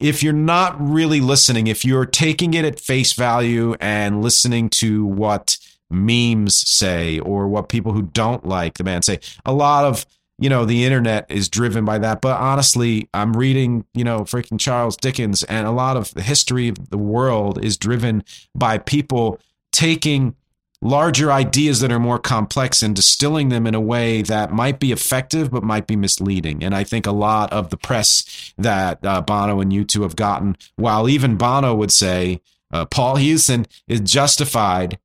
if 0.00 0.22
you're 0.22 0.32
not 0.32 0.80
really 0.80 1.20
listening, 1.20 1.66
if 1.66 1.84
you're 1.84 2.06
taking 2.06 2.54
it 2.54 2.64
at 2.64 2.78
face 2.78 3.14
value 3.14 3.74
and 3.80 4.22
listening 4.22 4.70
to 4.70 5.04
what 5.04 5.58
memes 5.90 6.56
say 6.68 7.18
or 7.20 7.48
what 7.48 7.68
people 7.68 7.92
who 7.92 8.02
don't 8.02 8.46
like 8.46 8.78
the 8.78 8.84
band 8.84 9.04
say. 9.04 9.20
A 9.44 9.52
lot 9.52 9.84
of 9.84 10.06
you 10.38 10.48
know 10.48 10.64
the 10.64 10.84
internet 10.84 11.26
is 11.28 11.48
driven 11.48 11.84
by 11.84 11.98
that 11.98 12.20
but 12.20 12.38
honestly 12.38 13.08
i'm 13.12 13.36
reading 13.36 13.84
you 13.92 14.04
know 14.04 14.20
freaking 14.20 14.58
charles 14.58 14.96
dickens 14.96 15.42
and 15.44 15.66
a 15.66 15.72
lot 15.72 15.96
of 15.96 16.14
the 16.14 16.22
history 16.22 16.68
of 16.68 16.90
the 16.90 16.98
world 16.98 17.62
is 17.62 17.76
driven 17.76 18.22
by 18.54 18.78
people 18.78 19.40
taking 19.72 20.34
larger 20.80 21.32
ideas 21.32 21.80
that 21.80 21.90
are 21.90 21.98
more 21.98 22.20
complex 22.20 22.84
and 22.84 22.94
distilling 22.94 23.48
them 23.48 23.66
in 23.66 23.74
a 23.74 23.80
way 23.80 24.22
that 24.22 24.52
might 24.52 24.78
be 24.78 24.92
effective 24.92 25.50
but 25.50 25.64
might 25.64 25.88
be 25.88 25.96
misleading 25.96 26.62
and 26.62 26.74
i 26.74 26.84
think 26.84 27.04
a 27.04 27.12
lot 27.12 27.52
of 27.52 27.70
the 27.70 27.76
press 27.76 28.52
that 28.56 29.04
uh, 29.04 29.20
bono 29.20 29.60
and 29.60 29.72
U2 29.72 30.02
have 30.02 30.16
gotten 30.16 30.56
while 30.76 31.08
even 31.08 31.36
bono 31.36 31.74
would 31.74 31.90
say 31.90 32.40
uh, 32.72 32.84
paul 32.84 33.16
hewson 33.16 33.66
is 33.88 34.00
justified 34.00 34.98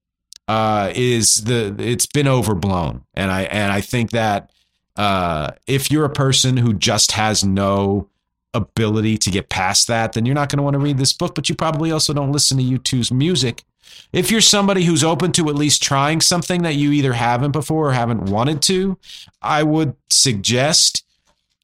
uh, 0.47 0.91
is 0.95 1.43
the 1.43 1.75
it's 1.79 2.05
been 2.05 2.27
overblown, 2.27 3.05
and 3.13 3.31
I 3.31 3.43
and 3.43 3.71
I 3.71 3.81
think 3.81 4.11
that 4.11 4.51
uh, 4.95 5.51
if 5.67 5.91
you're 5.91 6.05
a 6.05 6.09
person 6.09 6.57
who 6.57 6.73
just 6.73 7.13
has 7.13 7.43
no 7.43 8.09
ability 8.53 9.17
to 9.17 9.31
get 9.31 9.49
past 9.49 9.87
that, 9.87 10.13
then 10.13 10.25
you're 10.25 10.35
not 10.35 10.49
going 10.49 10.57
to 10.57 10.63
want 10.63 10.75
to 10.75 10.79
read 10.79 10.97
this 10.97 11.13
book. 11.13 11.35
But 11.35 11.49
you 11.49 11.55
probably 11.55 11.91
also 11.91 12.13
don't 12.13 12.31
listen 12.31 12.57
to 12.57 12.63
U2's 12.63 13.11
music. 13.11 13.63
If 14.11 14.29
you're 14.29 14.41
somebody 14.41 14.83
who's 14.83 15.03
open 15.03 15.31
to 15.33 15.49
at 15.49 15.55
least 15.55 15.81
trying 15.81 16.21
something 16.21 16.61
that 16.63 16.75
you 16.75 16.91
either 16.91 17.13
haven't 17.13 17.51
before 17.51 17.89
or 17.89 17.93
haven't 17.93 18.29
wanted 18.29 18.61
to, 18.63 18.97
I 19.41 19.63
would 19.63 19.95
suggest 20.09 21.03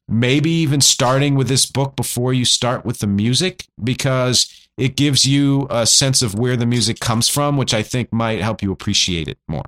maybe 0.08 0.50
even 0.50 0.80
starting 0.80 1.36
with 1.36 1.48
this 1.48 1.66
book 1.66 1.94
before 1.94 2.34
you 2.34 2.44
start 2.44 2.84
with 2.84 2.98
the 2.98 3.06
music 3.06 3.66
because 3.82 4.59
it 4.80 4.96
gives 4.96 5.26
you 5.26 5.66
a 5.68 5.86
sense 5.86 6.22
of 6.22 6.34
where 6.34 6.56
the 6.56 6.64
music 6.64 7.00
comes 7.00 7.28
from, 7.28 7.58
which 7.58 7.74
I 7.74 7.82
think 7.82 8.12
might 8.12 8.40
help 8.40 8.62
you 8.62 8.72
appreciate 8.72 9.28
it 9.28 9.38
more. 9.46 9.66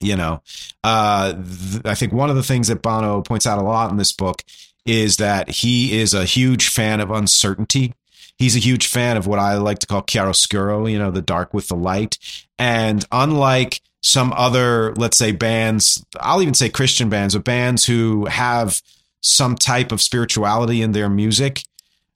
You 0.00 0.16
know, 0.16 0.42
uh, 0.84 1.32
th- 1.32 1.82
I 1.84 1.94
think 1.94 2.12
one 2.12 2.30
of 2.30 2.36
the 2.36 2.42
things 2.42 2.68
that 2.68 2.80
Bono 2.80 3.22
points 3.22 3.46
out 3.46 3.58
a 3.58 3.62
lot 3.62 3.90
in 3.90 3.96
this 3.96 4.12
book 4.12 4.44
is 4.86 5.16
that 5.16 5.50
he 5.50 5.98
is 5.98 6.14
a 6.14 6.24
huge 6.24 6.68
fan 6.68 7.00
of 7.00 7.10
uncertainty. 7.10 7.94
He's 8.38 8.54
a 8.54 8.60
huge 8.60 8.86
fan 8.86 9.16
of 9.16 9.26
what 9.26 9.38
I 9.38 9.56
like 9.56 9.80
to 9.80 9.86
call 9.86 10.02
chiaroscuro, 10.02 10.90
you 10.90 10.98
know, 10.98 11.10
the 11.10 11.22
dark 11.22 11.52
with 11.52 11.68
the 11.68 11.76
light. 11.76 12.18
And 12.58 13.04
unlike 13.10 13.80
some 14.00 14.32
other, 14.36 14.92
let's 14.94 15.16
say, 15.16 15.32
bands, 15.32 16.04
I'll 16.20 16.42
even 16.42 16.54
say 16.54 16.68
Christian 16.68 17.08
bands, 17.08 17.34
but 17.34 17.44
bands 17.44 17.86
who 17.86 18.26
have 18.26 18.80
some 19.22 19.56
type 19.56 19.90
of 19.90 20.02
spirituality 20.02 20.82
in 20.82 20.92
their 20.92 21.08
music, 21.08 21.64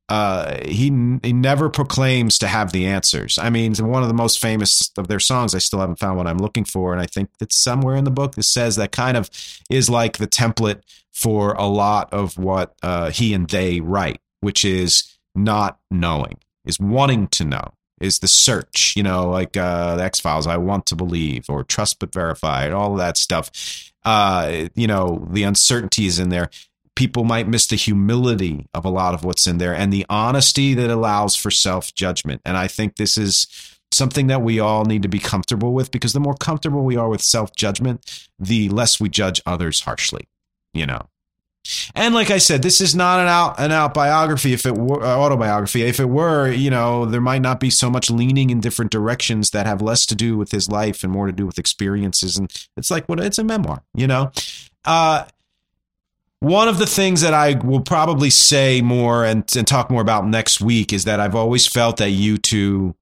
uh, 0.08 0.56
he 0.64 0.84
he 1.22 1.32
never 1.32 1.68
proclaims 1.68 2.38
to 2.38 2.48
have 2.48 2.72
the 2.72 2.86
answers. 2.86 3.38
I 3.38 3.50
mean, 3.50 3.74
one 3.74 4.02
of 4.02 4.08
the 4.08 4.14
most 4.14 4.40
famous 4.40 4.90
of 4.96 5.08
their 5.08 5.20
songs, 5.20 5.54
I 5.54 5.58
still 5.58 5.80
haven't 5.80 5.98
found 5.98 6.16
what 6.16 6.26
I'm 6.26 6.38
looking 6.38 6.64
for, 6.64 6.92
and 6.92 7.02
I 7.02 7.06
think 7.06 7.30
it's 7.40 7.56
somewhere 7.56 7.94
in 7.94 8.04
the 8.04 8.10
book 8.10 8.34
that 8.34 8.44
says 8.44 8.76
that 8.76 8.92
kind 8.92 9.16
of 9.16 9.28
is 9.68 9.90
like 9.90 10.16
the 10.16 10.26
template 10.26 10.80
for 11.12 11.52
a 11.54 11.66
lot 11.66 12.12
of 12.12 12.38
what 12.38 12.74
uh, 12.82 13.10
he 13.10 13.34
and 13.34 13.48
they 13.50 13.80
write, 13.80 14.20
which 14.40 14.64
is 14.64 15.18
not 15.34 15.78
knowing, 15.90 16.38
is 16.64 16.80
wanting 16.80 17.28
to 17.28 17.44
know, 17.44 17.74
is 18.00 18.20
the 18.20 18.28
search. 18.28 18.94
You 18.96 19.02
know, 19.02 19.28
like 19.28 19.58
uh, 19.58 19.96
the 19.96 20.04
X 20.04 20.20
Files, 20.20 20.46
I 20.46 20.56
want 20.56 20.86
to 20.86 20.96
believe, 20.96 21.50
or 21.50 21.64
trust 21.64 21.98
but 21.98 22.14
verify, 22.14 22.64
and 22.64 22.74
all 22.74 22.92
of 22.92 22.98
that 22.98 23.18
stuff. 23.18 23.50
Uh, 24.06 24.68
you 24.74 24.86
know, 24.86 25.28
the 25.30 25.42
uncertainties 25.42 26.18
in 26.18 26.30
there 26.30 26.48
people 26.98 27.22
might 27.22 27.46
miss 27.46 27.68
the 27.68 27.76
humility 27.76 28.66
of 28.74 28.84
a 28.84 28.90
lot 28.90 29.14
of 29.14 29.22
what's 29.22 29.46
in 29.46 29.58
there 29.58 29.72
and 29.72 29.92
the 29.92 30.04
honesty 30.10 30.74
that 30.74 30.90
allows 30.90 31.36
for 31.36 31.48
self 31.48 31.94
judgment. 31.94 32.42
And 32.44 32.56
I 32.56 32.66
think 32.66 32.96
this 32.96 33.16
is 33.16 33.46
something 33.92 34.26
that 34.26 34.42
we 34.42 34.58
all 34.58 34.84
need 34.84 35.02
to 35.02 35.08
be 35.08 35.20
comfortable 35.20 35.72
with 35.72 35.92
because 35.92 36.12
the 36.12 36.18
more 36.18 36.34
comfortable 36.34 36.84
we 36.84 36.96
are 36.96 37.08
with 37.08 37.22
self 37.22 37.54
judgment, 37.54 38.28
the 38.36 38.68
less 38.70 38.98
we 38.98 39.08
judge 39.08 39.40
others 39.46 39.82
harshly, 39.82 40.26
you 40.74 40.86
know. 40.86 41.08
And 41.94 42.14
like 42.16 42.32
I 42.32 42.38
said, 42.38 42.62
this 42.62 42.80
is 42.80 42.96
not 42.96 43.20
an 43.20 43.28
out 43.28 43.60
an 43.60 43.70
out 43.70 43.94
biography. 43.94 44.52
If 44.52 44.66
it 44.66 44.76
were 44.76 45.00
uh, 45.00 45.16
autobiography, 45.16 45.82
if 45.82 46.00
it 46.00 46.08
were, 46.08 46.50
you 46.50 46.70
know, 46.70 47.06
there 47.06 47.20
might 47.20 47.42
not 47.42 47.60
be 47.60 47.70
so 47.70 47.88
much 47.88 48.10
leaning 48.10 48.50
in 48.50 48.58
different 48.58 48.90
directions 48.90 49.50
that 49.50 49.66
have 49.66 49.80
less 49.80 50.04
to 50.06 50.16
do 50.16 50.36
with 50.36 50.50
his 50.50 50.68
life 50.68 51.04
and 51.04 51.12
more 51.12 51.26
to 51.26 51.32
do 51.32 51.46
with 51.46 51.60
experiences. 51.60 52.36
And 52.36 52.52
it's 52.76 52.90
like 52.90 53.08
what 53.08 53.20
it's 53.20 53.38
a 53.38 53.44
memoir, 53.44 53.84
you 53.94 54.08
know. 54.08 54.32
Uh, 54.84 55.26
one 56.40 56.68
of 56.68 56.78
the 56.78 56.86
things 56.86 57.20
that 57.22 57.34
I 57.34 57.54
will 57.64 57.80
probably 57.80 58.30
say 58.30 58.80
more 58.80 59.24
and, 59.24 59.44
and 59.56 59.66
talk 59.66 59.90
more 59.90 60.02
about 60.02 60.26
next 60.26 60.60
week 60.60 60.92
is 60.92 61.04
that 61.04 61.18
I've 61.18 61.34
always 61.34 61.66
felt 61.66 61.96
that 61.96 62.10
U2, 62.10 62.94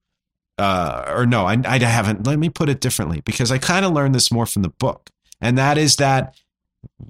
uh, 0.59 1.05
or 1.15 1.27
no, 1.27 1.45
I, 1.47 1.61
I 1.65 1.79
haven't. 1.79 2.27
Let 2.27 2.39
me 2.39 2.49
put 2.49 2.69
it 2.69 2.81
differently 2.81 3.21
because 3.25 3.53
I 3.53 3.59
kind 3.59 3.85
of 3.85 3.93
learned 3.93 4.15
this 4.15 4.33
more 4.33 4.47
from 4.47 4.63
the 4.63 4.71
book. 4.71 5.11
And 5.41 5.59
that 5.59 5.77
is 5.77 5.97
that 5.97 6.35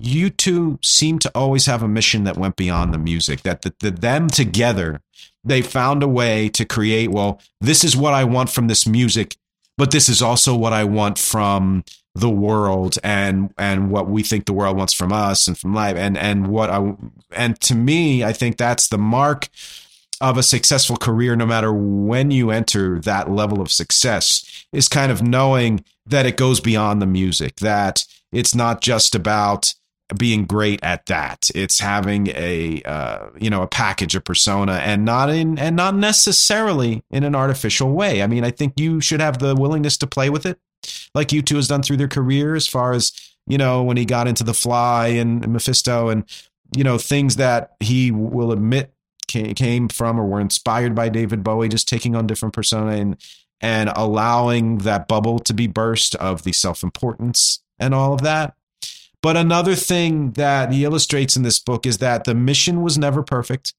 U2 0.00 0.84
seem 0.84 1.18
to 1.20 1.30
always 1.34 1.66
have 1.66 1.82
a 1.82 1.88
mission 1.88 2.24
that 2.24 2.36
went 2.36 2.56
beyond 2.56 2.92
the 2.92 2.98
music, 2.98 3.42
that 3.42 3.62
the, 3.62 3.74
the, 3.78 3.90
them 3.92 4.28
together, 4.28 5.02
they 5.44 5.62
found 5.62 6.02
a 6.02 6.08
way 6.08 6.48
to 6.50 6.64
create, 6.64 7.10
well, 7.10 7.40
this 7.60 7.84
is 7.84 7.96
what 7.96 8.14
I 8.14 8.24
want 8.24 8.50
from 8.50 8.66
this 8.66 8.86
music, 8.86 9.36
but 9.76 9.90
this 9.90 10.08
is 10.08 10.22
also 10.22 10.54
what 10.54 10.72
I 10.72 10.84
want 10.84 11.18
from 11.18 11.84
the 12.14 12.30
world 12.30 12.96
and 13.04 13.52
and 13.58 13.90
what 13.90 14.08
we 14.08 14.22
think 14.22 14.46
the 14.46 14.54
world 14.54 14.76
wants 14.76 14.94
from 14.94 15.12
us 15.12 15.46
and 15.46 15.56
from 15.56 15.74
life. 15.74 15.96
And 15.96 16.16
and 16.16 16.46
what 16.48 16.70
I 16.70 16.94
and 17.30 17.60
to 17.60 17.74
me 17.74 18.24
I 18.24 18.32
think 18.32 18.56
that's 18.56 18.88
the 18.88 18.98
mark 18.98 19.48
of 20.20 20.38
a 20.38 20.42
successful 20.42 20.96
career 20.96 21.36
no 21.36 21.44
matter 21.44 21.72
when 21.72 22.30
you 22.30 22.50
enter 22.50 22.98
that 23.00 23.30
level 23.30 23.60
of 23.60 23.70
success 23.70 24.66
is 24.72 24.88
kind 24.88 25.12
of 25.12 25.22
knowing 25.22 25.84
that 26.06 26.24
it 26.24 26.38
goes 26.38 26.58
beyond 26.58 27.02
the 27.02 27.06
music 27.06 27.56
that 27.56 28.04
it's 28.32 28.54
not 28.54 28.80
just 28.80 29.14
about 29.14 29.74
being 30.16 30.44
great 30.44 30.78
at 30.84 31.04
that 31.06 31.48
it's 31.54 31.80
having 31.80 32.28
a 32.28 32.80
uh, 32.84 33.26
you 33.38 33.50
know 33.50 33.62
a 33.62 33.66
package 33.66 34.14
a 34.14 34.20
persona 34.20 34.74
and 34.74 35.04
not 35.04 35.28
in 35.28 35.58
and 35.58 35.74
not 35.74 35.96
necessarily 35.96 37.02
in 37.10 37.24
an 37.24 37.34
artificial 37.34 37.90
way 37.90 38.22
i 38.22 38.26
mean 38.26 38.44
i 38.44 38.50
think 38.50 38.78
you 38.78 39.00
should 39.00 39.20
have 39.20 39.38
the 39.38 39.54
willingness 39.56 39.96
to 39.96 40.06
play 40.06 40.30
with 40.30 40.46
it 40.46 40.60
like 41.14 41.28
U2 41.28 41.56
has 41.56 41.68
done 41.68 41.82
through 41.82 41.96
their 41.96 42.08
career, 42.08 42.54
as 42.54 42.66
far 42.66 42.92
as, 42.92 43.12
you 43.46 43.58
know, 43.58 43.82
when 43.82 43.96
he 43.96 44.04
got 44.04 44.28
into 44.28 44.44
The 44.44 44.54
Fly 44.54 45.08
and 45.08 45.42
MacPhisto 45.42 46.10
and, 46.10 46.24
you 46.76 46.84
know, 46.84 46.98
things 46.98 47.36
that 47.36 47.76
he 47.80 48.10
will 48.10 48.52
admit 48.52 48.92
came 49.28 49.88
from 49.88 50.20
or 50.20 50.24
were 50.24 50.40
inspired 50.40 50.94
by 50.94 51.08
David 51.08 51.42
Bowie, 51.42 51.68
just 51.68 51.88
taking 51.88 52.14
on 52.14 52.26
different 52.26 52.54
persona 52.54 52.92
and, 52.92 53.16
and 53.60 53.90
allowing 53.94 54.78
that 54.78 55.08
bubble 55.08 55.38
to 55.40 55.52
be 55.54 55.66
burst 55.66 56.14
of 56.16 56.42
the 56.42 56.52
self 56.52 56.82
importance 56.82 57.62
and 57.78 57.94
all 57.94 58.12
of 58.12 58.22
that. 58.22 58.54
But 59.26 59.36
another 59.36 59.74
thing 59.74 60.30
that 60.34 60.70
he 60.70 60.84
illustrates 60.84 61.36
in 61.36 61.42
this 61.42 61.58
book 61.58 61.84
is 61.84 61.98
that 61.98 62.22
the 62.22 62.32
mission 62.32 62.80
was 62.80 62.96
never 62.96 63.24
perfect 63.24 63.74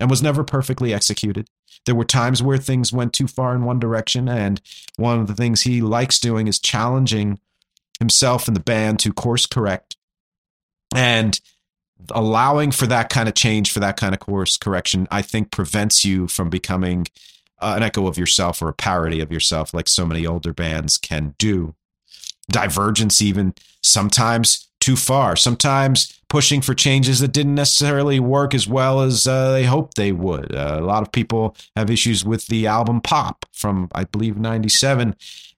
and 0.00 0.08
was 0.08 0.22
never 0.22 0.42
perfectly 0.42 0.94
executed. 0.94 1.50
There 1.84 1.94
were 1.94 2.06
times 2.06 2.42
where 2.42 2.56
things 2.56 2.94
went 2.94 3.12
too 3.12 3.26
far 3.26 3.54
in 3.54 3.66
one 3.66 3.78
direction, 3.78 4.26
and 4.26 4.58
one 4.96 5.20
of 5.20 5.26
the 5.26 5.34
things 5.34 5.60
he 5.60 5.82
likes 5.82 6.18
doing 6.18 6.48
is 6.48 6.58
challenging 6.58 7.38
himself 7.98 8.48
and 8.48 8.56
the 8.56 8.60
band 8.60 8.98
to 9.00 9.12
course 9.12 9.44
correct 9.44 9.98
and 10.94 11.42
allowing 12.12 12.70
for 12.70 12.86
that 12.86 13.10
kind 13.10 13.28
of 13.28 13.34
change, 13.34 13.70
for 13.70 13.80
that 13.80 13.98
kind 13.98 14.14
of 14.14 14.20
course 14.20 14.56
correction, 14.56 15.06
I 15.10 15.20
think 15.20 15.50
prevents 15.50 16.06
you 16.06 16.26
from 16.26 16.48
becoming 16.48 17.06
uh, 17.58 17.74
an 17.76 17.82
echo 17.82 18.06
of 18.06 18.16
yourself 18.16 18.62
or 18.62 18.70
a 18.70 18.72
parody 18.72 19.20
of 19.20 19.30
yourself, 19.30 19.74
like 19.74 19.90
so 19.90 20.06
many 20.06 20.26
older 20.26 20.54
bands 20.54 20.96
can 20.96 21.34
do. 21.36 21.74
Divergence, 22.50 23.20
even 23.20 23.52
sometimes 23.82 24.66
too 24.86 24.94
far, 24.94 25.34
sometimes 25.34 26.20
pushing 26.28 26.60
for 26.60 26.72
changes 26.72 27.18
that 27.18 27.32
didn't 27.32 27.56
necessarily 27.56 28.20
work 28.20 28.54
as 28.54 28.68
well 28.68 29.00
as 29.00 29.26
uh, 29.26 29.50
they 29.50 29.64
hoped 29.64 29.96
they 29.96 30.12
would. 30.12 30.54
Uh, 30.54 30.76
a 30.78 30.84
lot 30.84 31.02
of 31.02 31.10
people 31.10 31.56
have 31.74 31.90
issues 31.90 32.24
with 32.24 32.46
the 32.46 32.68
album 32.68 33.00
Pop 33.00 33.46
from, 33.52 33.88
I 33.96 34.04
believe, 34.04 34.36
97, 34.36 35.16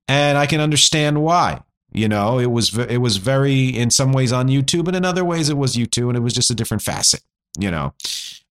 and 0.08 0.38
I 0.38 0.46
can 0.46 0.62
understand 0.62 1.22
why. 1.22 1.60
You 1.92 2.08
know, 2.08 2.38
it 2.38 2.50
was 2.50 2.76
it 2.78 2.98
was 2.98 3.18
very 3.18 3.68
in 3.68 3.90
some 3.90 4.12
ways 4.12 4.32
on 4.32 4.48
U2, 4.48 4.82
but 4.82 4.94
in 4.94 5.04
other 5.04 5.26
ways 5.26 5.50
it 5.50 5.58
was 5.58 5.76
U2, 5.76 6.08
and 6.08 6.16
it 6.16 6.20
was 6.20 6.32
just 6.32 6.50
a 6.50 6.54
different 6.54 6.82
facet. 6.82 7.20
You 7.58 7.70
know, 7.70 7.92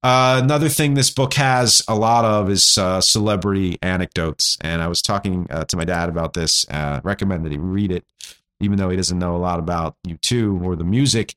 uh, 0.03 0.41
another 0.43 0.69
thing 0.69 0.93
this 0.93 1.09
book 1.09 1.33
has 1.35 1.81
a 1.87 1.95
lot 1.95 2.23
of 2.23 2.51
is 2.51 2.77
uh, 2.77 3.01
celebrity 3.01 3.79
anecdotes, 3.81 4.57
and 4.61 4.83
I 4.83 4.87
was 4.87 5.01
talking 5.01 5.47
uh, 5.49 5.63
to 5.65 5.77
my 5.77 5.85
dad 5.85 6.09
about 6.09 6.33
this. 6.33 6.67
Uh, 6.69 6.99
recommend 7.03 7.45
that 7.45 7.51
he 7.51 7.57
read 7.57 7.91
it 7.91 8.05
even 8.59 8.77
though 8.77 8.89
he 8.89 8.97
doesn't 8.97 9.19
know 9.19 9.35
a 9.35 9.37
lot 9.37 9.59
about 9.59 9.95
U2 10.07 10.63
or 10.63 10.75
the 10.75 10.83
music. 10.83 11.35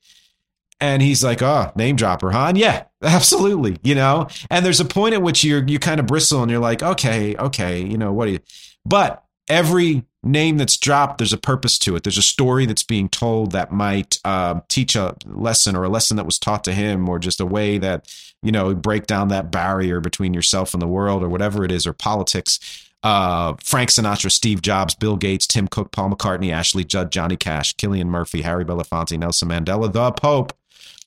And 0.80 1.02
he's 1.02 1.22
like, 1.22 1.42
oh, 1.42 1.72
name 1.76 1.96
dropper, 1.96 2.30
huh? 2.30 2.46
And 2.48 2.58
yeah, 2.58 2.84
absolutely. 3.02 3.78
You 3.82 3.94
know, 3.94 4.28
and 4.48 4.64
there's 4.64 4.80
a 4.80 4.84
point 4.84 5.14
at 5.14 5.22
which 5.22 5.44
you're, 5.44 5.66
you 5.66 5.78
kind 5.78 6.00
of 6.00 6.06
bristle 6.06 6.42
and 6.42 6.50
you're 6.50 6.60
like, 6.60 6.82
okay, 6.82 7.36
okay, 7.36 7.82
you 7.82 7.98
know, 7.98 8.12
what 8.12 8.26
do 8.26 8.32
you, 8.32 8.40
but 8.84 9.24
every 9.48 10.04
name 10.22 10.58
that's 10.58 10.76
dropped, 10.76 11.18
there's 11.18 11.32
a 11.32 11.38
purpose 11.38 11.78
to 11.78 11.96
it. 11.96 12.02
There's 12.02 12.18
a 12.18 12.22
story 12.22 12.66
that's 12.66 12.82
being 12.82 13.08
told 13.08 13.52
that 13.52 13.72
might 13.72 14.18
uh, 14.24 14.60
teach 14.68 14.94
a 14.94 15.16
lesson 15.26 15.74
or 15.74 15.84
a 15.84 15.88
lesson 15.88 16.16
that 16.18 16.26
was 16.26 16.38
taught 16.38 16.62
to 16.64 16.72
him 16.72 17.08
or 17.08 17.18
just 17.18 17.40
a 17.40 17.46
way 17.46 17.78
that, 17.78 18.14
you 18.42 18.52
know, 18.52 18.74
break 18.74 19.06
down 19.06 19.28
that 19.28 19.50
barrier 19.50 20.00
between 20.00 20.34
yourself 20.34 20.74
and 20.74 20.82
the 20.82 20.86
world 20.86 21.22
or 21.22 21.28
whatever 21.28 21.64
it 21.64 21.72
is 21.72 21.86
or 21.86 21.92
politics 21.92 22.89
uh, 23.02 23.54
Frank 23.62 23.90
Sinatra, 23.90 24.30
Steve 24.30 24.62
Jobs, 24.62 24.94
Bill 24.94 25.16
Gates, 25.16 25.46
Tim 25.46 25.68
Cook, 25.68 25.90
Paul 25.92 26.10
McCartney, 26.10 26.52
Ashley 26.52 26.84
Judd, 26.84 27.10
Johnny 27.10 27.36
Cash, 27.36 27.76
Cillian 27.76 28.06
Murphy, 28.06 28.42
Harry 28.42 28.64
Belafonte, 28.64 29.18
Nelson 29.18 29.48
Mandela, 29.48 29.90
the 29.90 30.12
Pope, 30.12 30.52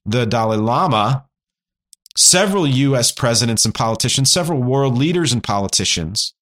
the 0.06 0.26
Dalai 0.26 0.58
Lama, 0.58 1.26
several 2.16 2.68
U.S. 2.68 3.12
presidents 3.12 3.66
and 3.66 3.74
politicians, 3.74 4.32
several 4.32 4.62
world 4.62 4.98
leaders 4.98 5.32
and 5.34 5.44
politicians. 5.44 6.34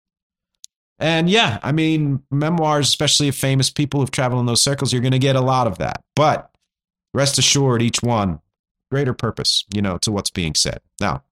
And 1.00 1.30
yeah, 1.30 1.60
I 1.64 1.72
mean, 1.72 2.22
memoirs, 2.30 2.88
especially 2.88 3.28
of 3.28 3.36
famous 3.36 3.70
people 3.70 4.00
who've 4.00 4.12
traveled 4.12 4.40
in 4.40 4.46
those 4.46 4.64
circles, 4.64 4.94
you're 4.94 5.02
going 5.02 5.12
to 5.12 5.20
get 5.20 5.36
a 5.36 5.42
lot 5.42 5.68
of 5.68 5.80
that. 5.80 6.04
But 6.16 6.52
rest 7.14 7.40
assured, 7.40 7.82
each 7.82 8.04
one 8.04 8.40
greater 8.92 9.14
purpose, 9.14 9.66
you 9.74 9.82
know, 9.82 9.98
to 10.00 10.12
what's 10.12 10.30
being 10.30 10.54
said. 10.54 10.80
Now, 11.00 11.24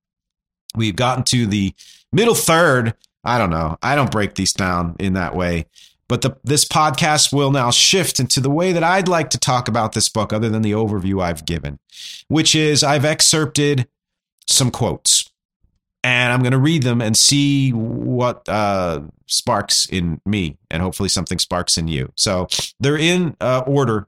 we've 0.76 0.96
gotten 0.96 1.24
to 1.26 1.46
the 1.46 1.74
middle 2.12 2.34
third 2.34 2.96
I 3.24 3.38
don't 3.38 3.50
know. 3.50 3.78
I 3.82 3.96
don't 3.96 4.12
break 4.12 4.36
these 4.36 4.54
down 4.54 4.96
in 5.00 5.14
that 5.14 5.36
way. 5.36 5.66
But 6.08 6.22
the, 6.22 6.38
this 6.44 6.66
podcast 6.66 7.32
will 7.32 7.52
now 7.52 7.70
shift 7.70 8.20
into 8.20 8.40
the 8.40 8.50
way 8.50 8.72
that 8.72 8.84
I'd 8.84 9.08
like 9.08 9.30
to 9.32 9.38
talk 9.38 9.68
about 9.68 9.94
this 9.94 10.10
book, 10.10 10.34
other 10.34 10.50
than 10.50 10.64
the 10.64 10.72
overview 10.72 11.22
I've 11.22 11.46
given, 11.46 11.78
which 12.28 12.56
is 12.56 12.84
I've 12.84 13.06
excerpted 13.06 13.88
some 14.48 14.72
quotes 14.72 15.30
and 16.04 16.32
I'm 16.32 16.40
going 16.42 16.54
to 16.54 16.60
read 16.60 16.84
them 16.84 17.02
and 17.02 17.16
see 17.16 17.72
what 17.72 18.48
uh, 18.48 19.02
sparks 19.28 19.86
in 19.86 20.22
me, 20.26 20.58
and 20.72 20.82
hopefully 20.82 21.10
something 21.10 21.40
sparks 21.40 21.78
in 21.78 21.88
you. 21.88 22.12
So 22.16 22.48
they're 22.80 22.98
in 22.98 23.36
uh, 23.42 23.64
order 23.68 24.08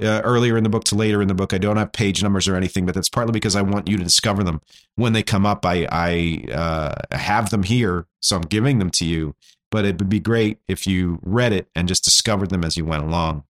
uh, 0.00 0.22
earlier 0.24 0.56
in 0.56 0.64
the 0.64 0.70
book 0.70 0.84
to 0.84 0.94
later 0.94 1.20
in 1.22 1.28
the 1.28 1.34
book. 1.34 1.52
I 1.52 1.58
don't 1.58 1.76
have 1.76 1.92
page 1.92 2.22
numbers 2.22 2.48
or 2.48 2.56
anything, 2.56 2.86
but 2.86 2.94
that's 2.94 3.08
partly 3.08 3.32
because 3.32 3.56
I 3.56 3.62
want 3.62 3.88
you 3.88 3.96
to 3.96 4.04
discover 4.04 4.42
them 4.42 4.60
when 4.96 5.12
they 5.12 5.22
come 5.22 5.46
up. 5.46 5.64
I 5.64 5.86
I 5.90 6.52
uh, 6.52 7.16
have 7.16 7.50
them 7.50 7.62
here, 7.62 8.06
so 8.20 8.36
I'm 8.36 8.42
giving 8.42 8.78
them 8.78 8.90
to 8.90 9.04
you. 9.04 9.34
But 9.70 9.84
it 9.84 9.98
would 9.98 10.08
be 10.08 10.20
great 10.20 10.58
if 10.66 10.86
you 10.86 11.20
read 11.22 11.52
it 11.52 11.68
and 11.76 11.86
just 11.86 12.02
discovered 12.02 12.50
them 12.50 12.64
as 12.64 12.76
you 12.76 12.84
went 12.84 13.04
along. 13.04 13.44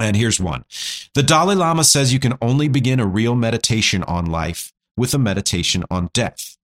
And 0.00 0.16
here's 0.16 0.40
one 0.40 0.64
The 1.14 1.22
Dalai 1.22 1.54
Lama 1.54 1.84
says 1.84 2.12
you 2.12 2.20
can 2.20 2.38
only 2.40 2.68
begin 2.68 3.00
a 3.00 3.06
real 3.06 3.34
meditation 3.34 4.02
on 4.04 4.26
life 4.26 4.72
with 4.96 5.14
a 5.14 5.18
meditation 5.18 5.84
on 5.90 6.10
death. 6.12 6.56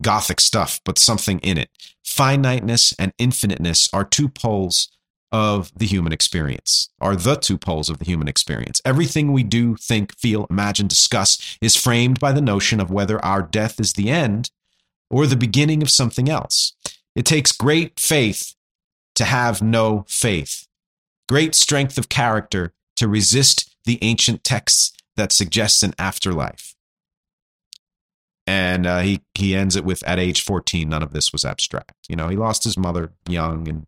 Gothic 0.00 0.40
stuff, 0.40 0.80
but 0.84 0.98
something 0.98 1.40
in 1.40 1.58
it. 1.58 1.70
Finiteness 2.04 2.94
and 2.98 3.12
infiniteness 3.18 3.88
are 3.92 4.04
two 4.04 4.28
poles 4.28 4.90
of 5.30 5.70
the 5.76 5.86
human 5.86 6.12
experience, 6.12 6.90
are 7.00 7.16
the 7.16 7.36
two 7.36 7.58
poles 7.58 7.90
of 7.90 7.98
the 7.98 8.04
human 8.04 8.28
experience. 8.28 8.80
Everything 8.84 9.32
we 9.32 9.42
do, 9.42 9.76
think, 9.76 10.16
feel, 10.16 10.46
imagine, 10.48 10.86
discuss 10.86 11.58
is 11.60 11.76
framed 11.76 12.18
by 12.18 12.32
the 12.32 12.40
notion 12.40 12.80
of 12.80 12.90
whether 12.90 13.22
our 13.24 13.42
death 13.42 13.78
is 13.78 13.92
the 13.92 14.10
end 14.10 14.50
or 15.10 15.26
the 15.26 15.36
beginning 15.36 15.82
of 15.82 15.90
something 15.90 16.28
else. 16.28 16.74
It 17.14 17.26
takes 17.26 17.52
great 17.52 17.98
faith 17.98 18.54
to 19.16 19.24
have 19.24 19.60
no 19.60 20.04
faith, 20.08 20.66
great 21.28 21.54
strength 21.54 21.98
of 21.98 22.08
character 22.08 22.72
to 22.96 23.08
resist 23.08 23.74
the 23.84 23.98
ancient 24.02 24.44
texts 24.44 24.92
that 25.16 25.32
suggest 25.32 25.82
an 25.82 25.94
afterlife. 25.98 26.74
And 28.46 28.86
uh, 28.86 29.00
he 29.00 29.20
he 29.34 29.54
ends 29.54 29.76
it 29.76 29.84
with 29.84 30.02
at 30.04 30.18
age 30.18 30.42
14 30.42 30.88
none 30.88 31.02
of 31.02 31.12
this 31.12 31.32
was 31.32 31.44
abstract. 31.44 31.92
You 32.08 32.16
know, 32.16 32.28
he 32.28 32.36
lost 32.36 32.64
his 32.64 32.78
mother 32.78 33.12
young 33.28 33.68
and 33.68 33.86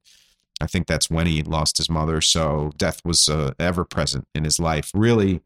I 0.61 0.67
think 0.67 0.87
that's 0.87 1.11
when 1.11 1.27
he 1.27 1.43
lost 1.43 1.79
his 1.79 1.89
mother. 1.89 2.21
So 2.21 2.73
death 2.77 3.01
was 3.05 3.29
uh, 3.29 3.53
ever 3.59 3.85
present 3.85 4.27
in 4.35 4.45
his 4.45 4.61
life. 4.61 4.91
Really, 4.95 5.41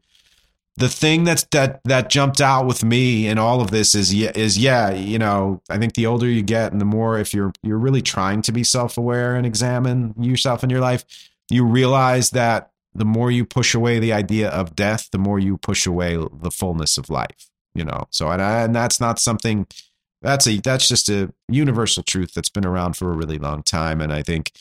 the 0.77 0.89
thing 0.89 1.23
that's 1.23 1.43
that 1.51 1.81
that 1.85 2.09
jumped 2.09 2.41
out 2.41 2.65
with 2.65 2.83
me 2.83 3.27
in 3.27 3.37
all 3.37 3.61
of 3.61 3.71
this 3.71 3.95
is 3.95 4.13
is 4.13 4.57
yeah, 4.57 4.91
you 4.91 5.17
know, 5.17 5.61
I 5.69 5.77
think 5.77 5.93
the 5.93 6.05
older 6.05 6.27
you 6.27 6.41
get 6.41 6.71
and 6.71 6.81
the 6.81 6.85
more 6.85 7.17
if 7.17 7.33
you're 7.33 7.53
you're 7.63 7.77
really 7.77 8.01
trying 8.01 8.41
to 8.43 8.51
be 8.51 8.63
self-aware 8.63 9.35
and 9.35 9.45
examine 9.45 10.13
yourself 10.19 10.63
in 10.63 10.69
your 10.69 10.81
life, 10.81 11.05
you 11.49 11.65
realize 11.65 12.31
that 12.31 12.71
the 12.93 13.05
more 13.05 13.31
you 13.31 13.45
push 13.45 13.73
away 13.73 13.99
the 13.99 14.13
idea 14.13 14.49
of 14.49 14.75
death, 14.75 15.09
the 15.11 15.17
more 15.17 15.39
you 15.39 15.57
push 15.57 15.85
away 15.85 16.17
the 16.17 16.51
fullness 16.51 16.97
of 16.97 17.09
life. 17.09 17.49
You 17.73 17.83
know, 17.83 18.07
so 18.09 18.29
and, 18.29 18.41
I, 18.41 18.61
and 18.63 18.75
that's 18.75 18.99
not 18.99 19.19
something 19.19 19.67
that's 20.21 20.47
a 20.47 20.59
that's 20.59 20.87
just 20.87 21.07
a 21.09 21.33
universal 21.49 22.03
truth 22.03 22.33
that's 22.33 22.49
been 22.49 22.65
around 22.65 22.97
for 22.97 23.11
a 23.11 23.15
really 23.15 23.37
long 23.37 23.63
time, 23.63 24.01
and 24.01 24.11
I 24.11 24.23
think 24.23 24.51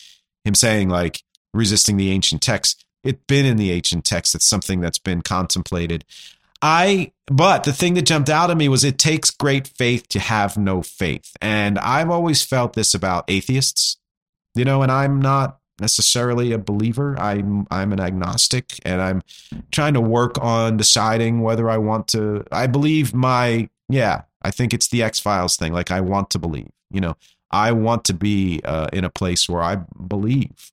him 0.44 0.54
saying 0.54 0.88
like 0.88 1.22
resisting 1.52 1.96
the 1.96 2.10
ancient 2.10 2.42
text 2.42 2.84
it's 3.04 3.22
been 3.26 3.44
in 3.44 3.56
the 3.56 3.70
ancient 3.70 4.04
text 4.04 4.34
it's 4.34 4.48
something 4.48 4.80
that's 4.80 4.98
been 4.98 5.22
contemplated. 5.22 6.04
I 6.62 7.12
but 7.26 7.64
the 7.64 7.72
thing 7.72 7.94
that 7.94 8.02
jumped 8.02 8.30
out 8.30 8.50
at 8.50 8.56
me 8.56 8.68
was 8.68 8.84
it 8.84 8.98
takes 8.98 9.30
great 9.30 9.68
faith 9.68 10.08
to 10.08 10.20
have 10.20 10.56
no 10.56 10.82
faith. 10.82 11.36
And 11.40 11.78
i've 11.78 12.10
always 12.10 12.42
felt 12.42 12.72
this 12.72 12.94
about 12.94 13.24
atheists 13.28 13.98
you 14.54 14.64
know 14.64 14.82
and 14.82 14.90
i'm 14.90 15.20
not 15.20 15.58
necessarily 15.80 16.52
a 16.52 16.58
believer. 16.58 17.18
I'm 17.18 17.66
i'm 17.70 17.92
an 17.92 18.00
agnostic 18.00 18.78
and 18.84 19.00
i'm 19.02 19.22
trying 19.70 19.94
to 19.94 20.00
work 20.00 20.42
on 20.42 20.76
deciding 20.76 21.40
whether 21.40 21.68
i 21.68 21.76
want 21.76 22.08
to 22.08 22.44
i 22.52 22.66
believe 22.66 23.12
my 23.12 23.68
yeah 23.88 24.22
i 24.42 24.50
think 24.50 24.72
it's 24.72 24.88
the 24.88 25.02
x 25.02 25.20
files 25.20 25.56
thing. 25.56 25.72
Like 25.72 25.90
i 25.90 26.00
want 26.00 26.30
to 26.30 26.38
believe 26.38 26.70
you 26.90 27.00
know 27.00 27.16
I 27.50 27.72
want 27.72 28.04
to 28.06 28.14
be 28.14 28.60
uh, 28.64 28.88
in 28.92 29.04
a 29.04 29.10
place 29.10 29.48
where 29.48 29.62
I 29.62 29.76
believe 30.06 30.72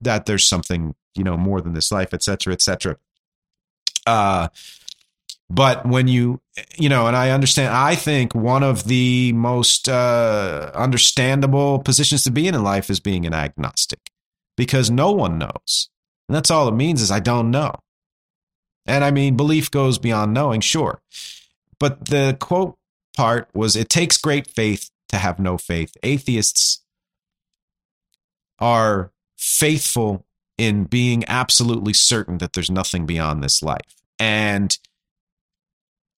that 0.00 0.26
there's 0.26 0.46
something, 0.46 0.94
you 1.14 1.24
know, 1.24 1.36
more 1.36 1.60
than 1.60 1.72
this 1.72 1.92
life, 1.92 2.12
et 2.12 2.22
cetera, 2.22 2.52
et 2.52 2.62
cetera. 2.62 2.96
Uh, 4.06 4.48
but 5.48 5.86
when 5.86 6.08
you, 6.08 6.40
you 6.76 6.88
know, 6.88 7.06
and 7.06 7.16
I 7.16 7.30
understand, 7.30 7.72
I 7.74 7.94
think 7.94 8.34
one 8.34 8.62
of 8.62 8.84
the 8.84 9.32
most 9.32 9.88
uh, 9.88 10.72
understandable 10.74 11.78
positions 11.78 12.24
to 12.24 12.30
be 12.30 12.48
in 12.48 12.54
in 12.54 12.64
life 12.64 12.90
is 12.90 12.98
being 12.98 13.26
an 13.26 13.34
agnostic 13.34 14.10
because 14.56 14.90
no 14.90 15.12
one 15.12 15.38
knows. 15.38 15.88
And 16.28 16.34
that's 16.34 16.50
all 16.50 16.66
it 16.66 16.74
means 16.74 17.00
is 17.00 17.10
I 17.10 17.20
don't 17.20 17.50
know. 17.50 17.76
And 18.86 19.04
I 19.04 19.10
mean, 19.10 19.36
belief 19.36 19.70
goes 19.70 19.98
beyond 19.98 20.34
knowing, 20.34 20.60
sure. 20.60 21.00
But 21.78 22.06
the 22.06 22.36
quote 22.40 22.76
part 23.16 23.48
was 23.54 23.76
it 23.76 23.88
takes 23.88 24.16
great 24.16 24.46
faith 24.48 24.90
to 25.08 25.16
have 25.18 25.38
no 25.38 25.58
faith. 25.58 25.96
Atheists 26.02 26.82
are 28.58 29.12
faithful 29.36 30.26
in 30.58 30.84
being 30.84 31.24
absolutely 31.28 31.92
certain 31.92 32.38
that 32.38 32.54
there's 32.54 32.70
nothing 32.70 33.06
beyond 33.06 33.42
this 33.42 33.62
life. 33.62 34.02
And 34.18 34.76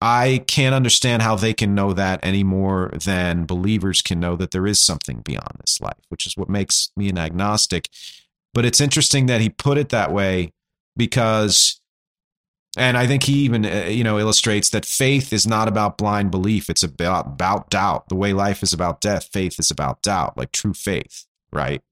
I 0.00 0.44
can't 0.46 0.74
understand 0.74 1.22
how 1.22 1.34
they 1.34 1.52
can 1.52 1.74
know 1.74 1.92
that 1.92 2.20
any 2.22 2.44
more 2.44 2.90
than 3.04 3.46
believers 3.46 4.00
can 4.00 4.20
know 4.20 4.36
that 4.36 4.52
there 4.52 4.66
is 4.66 4.80
something 4.80 5.22
beyond 5.22 5.58
this 5.58 5.80
life, 5.80 6.04
which 6.08 6.26
is 6.26 6.36
what 6.36 6.48
makes 6.48 6.90
me 6.96 7.08
an 7.08 7.18
agnostic. 7.18 7.88
But 8.54 8.64
it's 8.64 8.80
interesting 8.80 9.26
that 9.26 9.40
he 9.40 9.48
put 9.48 9.76
it 9.76 9.88
that 9.88 10.12
way 10.12 10.52
because 10.96 11.77
and 12.78 12.96
I 12.96 13.06
think 13.06 13.24
he 13.24 13.34
even 13.40 13.66
uh, 13.66 13.86
you 13.88 14.04
know 14.04 14.18
illustrates 14.18 14.70
that 14.70 14.86
faith 14.86 15.32
is 15.32 15.46
not 15.46 15.68
about 15.68 15.98
blind 15.98 16.30
belief; 16.30 16.70
it's 16.70 16.82
about 16.82 17.26
about 17.26 17.70
doubt. 17.70 18.08
The 18.08 18.14
way 18.14 18.32
life 18.32 18.62
is 18.62 18.72
about 18.72 19.00
death, 19.00 19.28
faith 19.32 19.58
is 19.58 19.70
about 19.70 20.00
doubt, 20.02 20.38
like 20.38 20.52
true 20.52 20.72
faith, 20.72 21.26
right? 21.52 21.82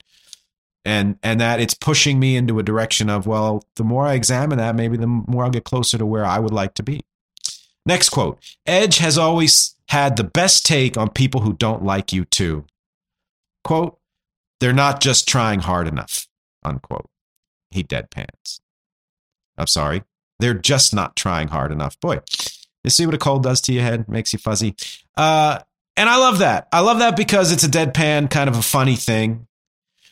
And 0.85 1.18
and 1.22 1.40
that 1.40 1.61
it's 1.61 1.75
pushing 1.75 2.20
me 2.20 2.37
into 2.37 2.59
a 2.59 2.62
direction 2.62 3.11
of 3.11 3.27
well, 3.27 3.64
the 3.75 3.85
more 3.85 4.07
I 4.07 4.14
examine 4.14 4.59
that, 4.59 4.77
maybe 4.77 4.96
the 4.96 5.07
more 5.07 5.44
I'll 5.44 5.51
get 5.51 5.64
closer 5.64 5.99
to 5.99 6.07
where 6.07 6.25
I 6.25 6.38
would 6.38 6.53
like 6.53 6.75
to 6.75 6.83
be. 6.83 7.03
Next 7.85 8.11
quote: 8.11 8.38
Edge 8.64 8.99
has 8.99 9.18
always 9.18 9.75
had 9.88 10.16
the 10.16 10.25
best 10.25 10.64
take 10.64 10.96
on 10.96 11.11
people 11.11 11.40
who 11.40 11.53
don't 11.53 11.85
like 11.85 12.09
U2. 12.09 12.64
Quote: 13.64 13.99
They're 14.61 14.72
not 14.72 15.01
just 15.01 15.29
trying 15.29 15.61
hard 15.61 15.88
enough. 15.88 16.29
Unquote. 16.64 17.11
He 17.72 17.83
deadpans. 17.83 18.61
I'm 19.59 19.66
sorry. 19.66 20.05
They're 20.38 20.55
just 20.55 20.94
not 20.94 21.16
trying 21.16 21.49
hard 21.49 21.72
enough. 21.72 21.99
Boy, 22.01 22.20
you 22.85 22.90
see 22.90 23.07
what 23.07 23.14
a 23.14 23.18
cold 23.18 23.42
does 23.42 23.61
to 23.62 23.72
your 23.72 23.83
head? 23.83 24.09
Makes 24.09 24.33
you 24.33 24.38
fuzzy. 24.38 24.77
Uh, 25.16 25.61
and 25.96 26.09
I 26.09 26.16
love 26.18 26.38
that. 26.38 26.68
I 26.72 26.81
love 26.81 26.99
that 26.99 27.16
because 27.16 27.53
it's 27.53 27.64
a 27.64 27.68
deadpan 27.68 28.31
kind 28.31 28.49
of 28.49 28.57
a 28.57 28.62
funny 28.62 28.96
thing. 28.96 29.46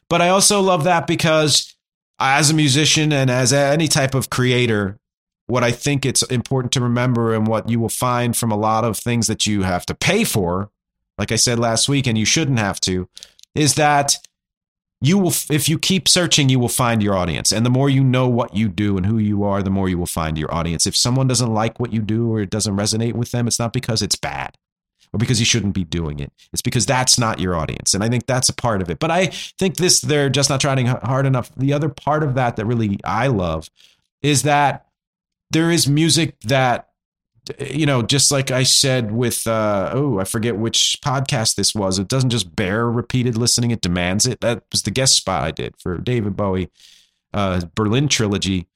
But 0.08 0.22
I 0.22 0.28
also 0.30 0.60
love 0.60 0.84
that 0.84 1.06
because 1.06 1.74
as 2.18 2.50
a 2.50 2.54
musician 2.54 3.12
and 3.12 3.30
as 3.30 3.52
any 3.52 3.88
type 3.88 4.14
of 4.14 4.30
creator, 4.30 4.98
what 5.46 5.62
I 5.62 5.72
think 5.72 6.06
it's 6.06 6.22
important 6.22 6.72
to 6.72 6.80
remember 6.80 7.34
and 7.34 7.46
what 7.46 7.68
you 7.68 7.78
will 7.78 7.88
find 7.88 8.36
from 8.36 8.50
a 8.50 8.56
lot 8.56 8.84
of 8.84 8.96
things 8.96 9.26
that 9.26 9.46
you 9.46 9.62
have 9.62 9.84
to 9.86 9.94
pay 9.94 10.24
for, 10.24 10.70
like 11.18 11.32
I 11.32 11.36
said 11.36 11.58
last 11.58 11.88
week, 11.88 12.06
and 12.06 12.16
you 12.16 12.24
shouldn't 12.24 12.58
have 12.58 12.80
to, 12.80 13.08
is 13.54 13.74
that 13.74 14.16
you 15.06 15.18
will 15.18 15.32
if 15.50 15.68
you 15.68 15.78
keep 15.78 16.08
searching 16.08 16.48
you 16.48 16.58
will 16.58 16.68
find 16.68 17.02
your 17.02 17.14
audience. 17.14 17.52
And 17.52 17.64
the 17.64 17.70
more 17.70 17.88
you 17.88 18.02
know 18.02 18.28
what 18.28 18.56
you 18.56 18.68
do 18.68 18.96
and 18.96 19.06
who 19.06 19.18
you 19.18 19.44
are 19.44 19.62
the 19.62 19.70
more 19.70 19.88
you 19.88 19.98
will 19.98 20.06
find 20.06 20.38
your 20.38 20.52
audience. 20.54 20.86
If 20.86 20.96
someone 20.96 21.26
doesn't 21.26 21.52
like 21.52 21.78
what 21.80 21.92
you 21.92 22.00
do 22.00 22.32
or 22.32 22.40
it 22.40 22.50
doesn't 22.50 22.76
resonate 22.76 23.14
with 23.14 23.30
them 23.30 23.46
it's 23.46 23.58
not 23.58 23.72
because 23.72 24.02
it's 24.02 24.16
bad 24.16 24.56
or 25.12 25.18
because 25.18 25.38
you 25.38 25.46
shouldn't 25.46 25.74
be 25.74 25.84
doing 25.84 26.18
it. 26.18 26.32
It's 26.52 26.62
because 26.62 26.86
that's 26.86 27.18
not 27.18 27.38
your 27.38 27.54
audience. 27.54 27.94
And 27.94 28.02
i 28.02 28.08
think 28.08 28.26
that's 28.26 28.48
a 28.48 28.54
part 28.54 28.82
of 28.82 28.90
it. 28.90 28.98
But 28.98 29.10
i 29.10 29.26
think 29.26 29.76
this 29.76 30.00
they're 30.00 30.30
just 30.30 30.50
not 30.50 30.60
trying 30.60 30.86
hard 30.86 31.26
enough. 31.26 31.50
The 31.56 31.72
other 31.72 31.88
part 31.88 32.22
of 32.22 32.34
that 32.34 32.56
that 32.56 32.66
really 32.66 32.98
i 33.04 33.26
love 33.26 33.68
is 34.22 34.42
that 34.42 34.86
there 35.50 35.70
is 35.70 35.88
music 35.88 36.38
that 36.40 36.88
you 37.58 37.86
know, 37.86 38.02
just 38.02 38.30
like 38.30 38.50
I 38.50 38.62
said 38.62 39.12
with, 39.12 39.46
uh, 39.46 39.90
oh, 39.92 40.18
I 40.18 40.24
forget 40.24 40.56
which 40.56 40.98
podcast 41.04 41.56
this 41.56 41.74
was. 41.74 41.98
It 41.98 42.08
doesn't 42.08 42.30
just 42.30 42.54
bear 42.56 42.90
repeated 42.90 43.36
listening; 43.36 43.70
it 43.70 43.80
demands 43.80 44.26
it. 44.26 44.40
That 44.40 44.64
was 44.72 44.82
the 44.82 44.90
guest 44.90 45.16
spot 45.16 45.42
I 45.42 45.50
did 45.50 45.74
for 45.78 45.98
David 45.98 46.36
Bowie, 46.36 46.70
uh, 47.32 47.62
Berlin 47.74 48.08
trilogy. 48.08 48.66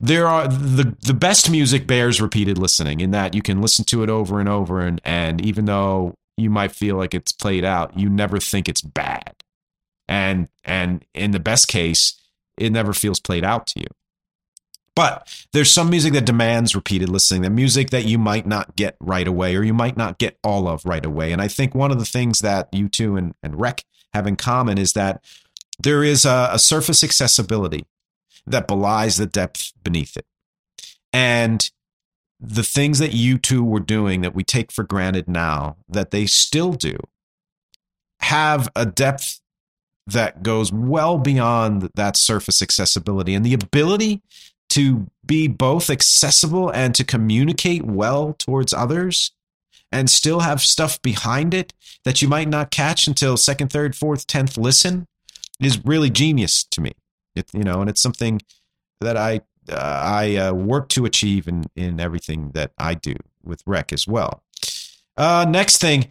There 0.00 0.26
are 0.26 0.48
the 0.48 0.96
the 1.00 1.14
best 1.14 1.50
music 1.50 1.86
bears 1.86 2.20
repeated 2.20 2.58
listening 2.58 3.00
in 3.00 3.12
that 3.12 3.34
you 3.34 3.42
can 3.42 3.62
listen 3.62 3.84
to 3.86 4.02
it 4.02 4.10
over 4.10 4.40
and 4.40 4.48
over, 4.48 4.80
and 4.80 5.00
and 5.04 5.40
even 5.40 5.64
though 5.64 6.14
you 6.36 6.50
might 6.50 6.72
feel 6.72 6.96
like 6.96 7.14
it's 7.14 7.32
played 7.32 7.64
out, 7.64 7.98
you 7.98 8.08
never 8.08 8.38
think 8.38 8.68
it's 8.68 8.82
bad, 8.82 9.34
and 10.08 10.48
and 10.64 11.04
in 11.14 11.30
the 11.30 11.40
best 11.40 11.68
case, 11.68 12.20
it 12.58 12.70
never 12.70 12.92
feels 12.92 13.20
played 13.20 13.44
out 13.44 13.66
to 13.68 13.80
you. 13.80 13.86
But 14.94 15.46
there's 15.52 15.70
some 15.70 15.88
music 15.88 16.12
that 16.12 16.26
demands 16.26 16.74
repeated 16.74 17.08
listening, 17.08 17.42
the 17.42 17.50
music 17.50 17.90
that 17.90 18.04
you 18.04 18.18
might 18.18 18.46
not 18.46 18.76
get 18.76 18.96
right 19.00 19.26
away 19.26 19.56
or 19.56 19.62
you 19.62 19.72
might 19.72 19.96
not 19.96 20.18
get 20.18 20.38
all 20.44 20.68
of 20.68 20.84
right 20.84 21.04
away. 21.04 21.32
And 21.32 21.40
I 21.40 21.48
think 21.48 21.74
one 21.74 21.90
of 21.90 21.98
the 21.98 22.04
things 22.04 22.40
that 22.40 22.70
U2 22.72 23.18
and, 23.18 23.34
and 23.42 23.58
REC 23.58 23.84
have 24.12 24.26
in 24.26 24.36
common 24.36 24.76
is 24.76 24.92
that 24.92 25.24
there 25.78 26.04
is 26.04 26.26
a, 26.26 26.50
a 26.52 26.58
surface 26.58 27.02
accessibility 27.02 27.86
that 28.46 28.66
belies 28.66 29.16
the 29.16 29.26
depth 29.26 29.72
beneath 29.82 30.16
it. 30.16 30.26
And 31.12 31.70
the 32.38 32.62
things 32.62 32.98
that 32.98 33.12
U2 33.12 33.62
were 33.62 33.80
doing 33.80 34.20
that 34.22 34.34
we 34.34 34.44
take 34.44 34.72
for 34.72 34.82
granted 34.82 35.28
now, 35.28 35.76
that 35.88 36.10
they 36.10 36.26
still 36.26 36.72
do, 36.72 36.96
have 38.20 38.68
a 38.74 38.84
depth 38.84 39.40
that 40.06 40.42
goes 40.42 40.72
well 40.72 41.18
beyond 41.18 41.90
that 41.94 42.16
surface 42.16 42.60
accessibility 42.60 43.34
and 43.34 43.46
the 43.46 43.54
ability 43.54 44.20
to 44.72 45.06
be 45.24 45.48
both 45.48 45.90
accessible 45.90 46.70
and 46.70 46.94
to 46.94 47.04
communicate 47.04 47.84
well 47.84 48.34
towards 48.38 48.72
others 48.72 49.32
and 49.90 50.08
still 50.08 50.40
have 50.40 50.62
stuff 50.62 51.00
behind 51.02 51.52
it 51.52 51.74
that 52.04 52.22
you 52.22 52.28
might 52.28 52.48
not 52.48 52.70
catch 52.70 53.06
until 53.06 53.36
second, 53.36 53.70
third, 53.70 53.94
fourth, 53.94 54.26
tenth 54.26 54.56
listen 54.56 55.06
is 55.60 55.84
really 55.84 56.08
genius 56.08 56.64
to 56.64 56.80
me. 56.80 56.92
It, 57.34 57.50
you 57.52 57.62
know, 57.62 57.80
and 57.80 57.90
it's 57.90 58.00
something 58.00 58.40
that 59.00 59.16
I 59.16 59.42
uh, 59.70 60.00
I 60.04 60.36
uh, 60.36 60.52
work 60.52 60.88
to 60.90 61.04
achieve 61.04 61.46
in 61.46 61.64
in 61.76 62.00
everything 62.00 62.50
that 62.54 62.72
I 62.78 62.94
do 62.94 63.14
with 63.44 63.62
REC 63.66 63.92
as 63.92 64.08
well. 64.08 64.42
Uh, 65.16 65.46
next 65.48 65.78
thing, 65.78 66.08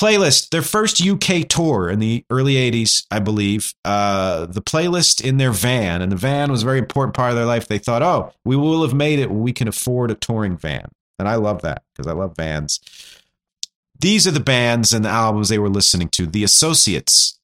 Playlist, 0.00 0.48
their 0.48 0.62
first 0.62 1.06
UK 1.06 1.46
tour 1.46 1.90
in 1.90 1.98
the 1.98 2.24
early 2.30 2.54
80s, 2.54 3.04
I 3.10 3.18
believe. 3.18 3.74
Uh, 3.84 4.46
the 4.46 4.62
playlist 4.62 5.22
in 5.22 5.36
their 5.36 5.52
van, 5.52 6.00
and 6.00 6.10
the 6.10 6.16
van 6.16 6.50
was 6.50 6.62
a 6.62 6.64
very 6.64 6.78
important 6.78 7.14
part 7.14 7.28
of 7.32 7.36
their 7.36 7.44
life. 7.44 7.68
They 7.68 7.76
thought, 7.76 8.00
oh, 8.00 8.32
we 8.42 8.56
will 8.56 8.80
have 8.80 8.94
made 8.94 9.18
it 9.18 9.28
when 9.28 9.40
we 9.40 9.52
can 9.52 9.68
afford 9.68 10.10
a 10.10 10.14
touring 10.14 10.56
van. 10.56 10.90
And 11.18 11.28
I 11.28 11.34
love 11.34 11.60
that 11.62 11.82
because 11.92 12.10
I 12.10 12.14
love 12.14 12.34
vans. 12.34 12.80
These 13.98 14.26
are 14.26 14.30
the 14.30 14.40
bands 14.40 14.94
and 14.94 15.04
the 15.04 15.10
albums 15.10 15.50
they 15.50 15.58
were 15.58 15.68
listening 15.68 16.08
to 16.10 16.26
The 16.26 16.44
Associates, 16.44 17.38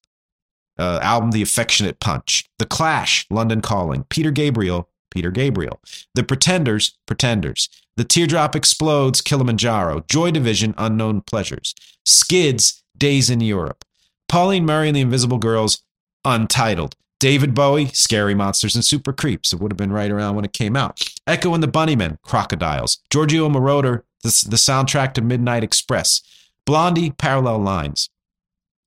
uh, 0.79 1.01
album 1.03 1.33
The 1.33 1.43
Affectionate 1.43 2.01
Punch, 2.01 2.49
The 2.59 2.65
Clash, 2.65 3.27
London 3.29 3.61
Calling, 3.61 4.05
Peter 4.05 4.31
Gabriel, 4.31 4.89
Peter 5.11 5.31
Gabriel, 5.31 5.79
The 6.15 6.25
Pretenders, 6.25 6.97
Pretenders, 7.05 7.69
The 7.97 8.05
Teardrop 8.05 8.55
Explodes, 8.55 9.20
Kilimanjaro, 9.22 10.05
Joy 10.11 10.30
Division, 10.30 10.74
Unknown 10.76 11.22
Pleasures, 11.22 11.74
Skids, 12.05 12.82
Days 12.97 13.30
in 13.30 13.40
Europa, 13.40 13.86
Pauline 14.28 14.66
Murray 14.66 14.88
and 14.88 14.97
the 14.97 15.01
Invisible 15.01 15.38
Girls, 15.38 15.82
Untitled, 16.24 16.94
David 17.18 17.55
Bowie, 17.55 17.86
Scary 17.88 18.34
Monsters 18.34 18.74
and 18.74 18.84
Super 18.84 19.12
Creeps. 19.12 19.53
It 19.53 19.61
would 19.61 19.72
have 19.72 19.78
been 19.78 19.92
right 19.92 20.11
around 20.11 20.36
when 20.36 20.44
it 20.44 20.53
came 20.53 20.76
out. 20.76 21.11
Echo 21.26 21.55
and 21.55 21.62
the 21.62 21.68
Bunnymen, 21.68 22.18
Crocodiles. 22.22 22.99
Giorgio 23.11 23.49
Moroder, 23.49 24.03
the, 24.22 24.28
the 24.49 24.57
soundtrack 24.57 25.14
to 25.14 25.22
Midnight 25.22 25.64
Express. 25.64 26.22
Blondie, 26.64 27.12
Parallel 27.12 27.59
Lines. 27.59 28.11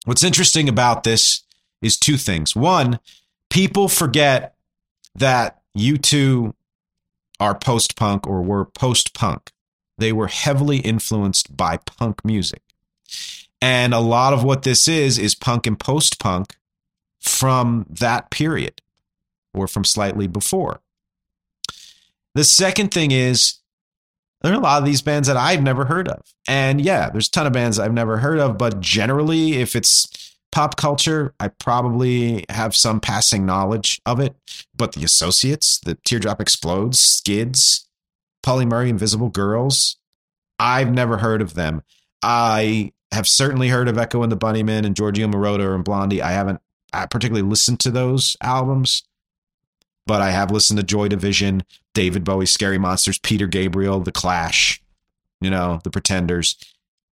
What's 0.05 0.24
interesting 0.24 0.70
about 0.70 1.03
this 1.03 1.41
is 1.82 1.97
two 1.97 2.18
things. 2.18 2.55
One, 2.55 2.99
people 3.49 3.88
forget 3.88 4.55
that 5.16 5.62
U2 5.78 6.53
are 7.40 7.58
post 7.58 7.96
punk 7.96 8.28
or 8.28 8.42
were 8.42 8.66
post 8.66 9.14
punk. 9.14 9.52
They 9.98 10.12
were 10.12 10.28
heavily 10.28 10.78
influenced 10.78 11.56
by 11.56 11.78
punk 11.78 12.24
music. 12.24 12.62
And 13.62 13.94
a 13.94 14.00
lot 14.00 14.34
of 14.34 14.44
what 14.44 14.64
this 14.64 14.88
is, 14.88 15.18
is 15.18 15.36
punk 15.36 15.68
and 15.68 15.80
post 15.80 16.20
punk 16.20 16.56
from 17.20 17.86
that 17.90 18.30
period 18.30 18.82
or 19.54 19.68
from 19.68 19.84
slightly 19.84 20.28
before. 20.28 20.82
The 22.36 22.44
second 22.44 22.94
thing 22.94 23.12
is 23.12 23.56
there 24.42 24.54
are 24.54 24.56
a 24.56 24.60
lot 24.60 24.80
of 24.80 24.86
these 24.86 25.02
bands 25.02 25.28
that 25.28 25.36
I've 25.36 25.62
never 25.62 25.86
heard 25.86 26.08
of. 26.08 26.22
And 26.48 26.80
yeah, 26.80 27.10
there's 27.10 27.28
a 27.28 27.32
ton 27.32 27.48
of 27.48 27.54
bands 27.54 27.78
I've 27.80 27.94
never 27.94 28.18
heard 28.18 28.40
of, 28.40 28.58
but 28.58 28.80
generally, 28.80 29.54
if 29.54 29.76
it's 29.76 30.29
pop 30.52 30.76
culture, 30.76 31.34
I 31.39 31.50
probably 31.50 32.45
have 32.50 32.76
some 32.76 33.00
passing 33.00 33.45
knowledge 33.45 34.02
of 34.06 34.20
it. 34.20 34.36
But 34.76 34.93
the 34.93 35.04
Associates, 35.04 35.80
the 35.80 35.95
Teardrop 36.06 36.41
Explodes, 36.41 37.00
Skids, 37.00 37.88
Polly 38.41 38.66
Murray, 38.66 38.89
Invisible 38.89 39.30
Girls, 39.30 39.97
I've 40.58 40.91
never 40.91 41.18
heard 41.18 41.41
of 41.41 41.54
them. 41.54 41.84
I 42.22 42.91
have 43.12 43.28
certainly 43.28 43.70
heard 43.70 43.88
of 43.88 43.97
Echo 43.97 44.24
and 44.24 44.32
the 44.32 44.38
Bunnymen 44.38 44.86
and 44.86 44.95
Giorgio 44.95 45.28
Moroder 45.28 45.74
and 45.74 45.84
Blondie. 45.84 46.22
I 46.22 46.32
haven't 46.32 46.60
particularly 46.91 47.47
listened 47.47 47.80
to 47.82 47.91
those 47.91 48.36
albums, 48.41 49.04
but 50.06 50.22
I 50.22 50.32
have 50.32 50.52
listened 50.52 50.78
to 50.80 50.86
Joy 50.86 51.08
Division, 51.08 51.64
David 51.93 52.24
Bowie, 52.24 52.45
Scary 52.45 52.78
Monsters, 52.78 53.20
Peter 53.20 53.47
Gabriel, 53.47 54.00
The 54.00 54.12
Clash, 54.12 54.82
you 55.39 55.50
know, 55.50 55.80
The 55.84 55.91
Pretenders. 55.91 56.58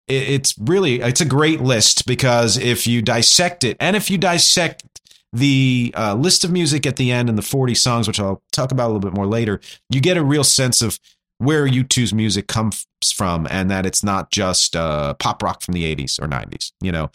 It, 0.08 0.28
it's 0.28 0.54
really 0.58 1.00
it's 1.00 1.20
a 1.20 1.26
great 1.26 1.60
list 1.60 2.06
because 2.06 2.56
if 2.56 2.86
you 2.86 3.02
dissect 3.02 3.64
it, 3.64 3.76
and 3.80 3.96
if 3.96 4.10
you 4.10 4.18
dissect 4.18 4.84
the 5.32 5.92
uh, 5.96 6.14
list 6.14 6.44
of 6.44 6.50
music 6.50 6.86
at 6.86 6.96
the 6.96 7.12
end 7.12 7.28
and 7.28 7.36
the 7.36 7.42
40 7.42 7.74
songs, 7.74 8.06
which 8.06 8.20
I'll 8.20 8.42
talk 8.52 8.72
about 8.72 8.86
a 8.86 8.92
little 8.92 9.00
bit 9.00 9.12
more 9.12 9.26
later, 9.26 9.60
you 9.90 10.00
get 10.00 10.16
a 10.16 10.24
real 10.24 10.44
sense 10.44 10.80
of 10.80 10.98
where 11.38 11.66
U2's 11.66 12.14
music 12.14 12.46
comes 12.46 12.86
from 13.14 13.46
and 13.50 13.70
that 13.70 13.84
it's 13.84 14.02
not 14.02 14.30
just 14.30 14.74
uh, 14.74 15.14
pop 15.14 15.42
rock 15.42 15.60
from 15.60 15.74
the 15.74 15.94
80s 15.94 16.20
or 16.20 16.26
90s. 16.26 16.72
You 16.80 16.92
know, 16.92 17.10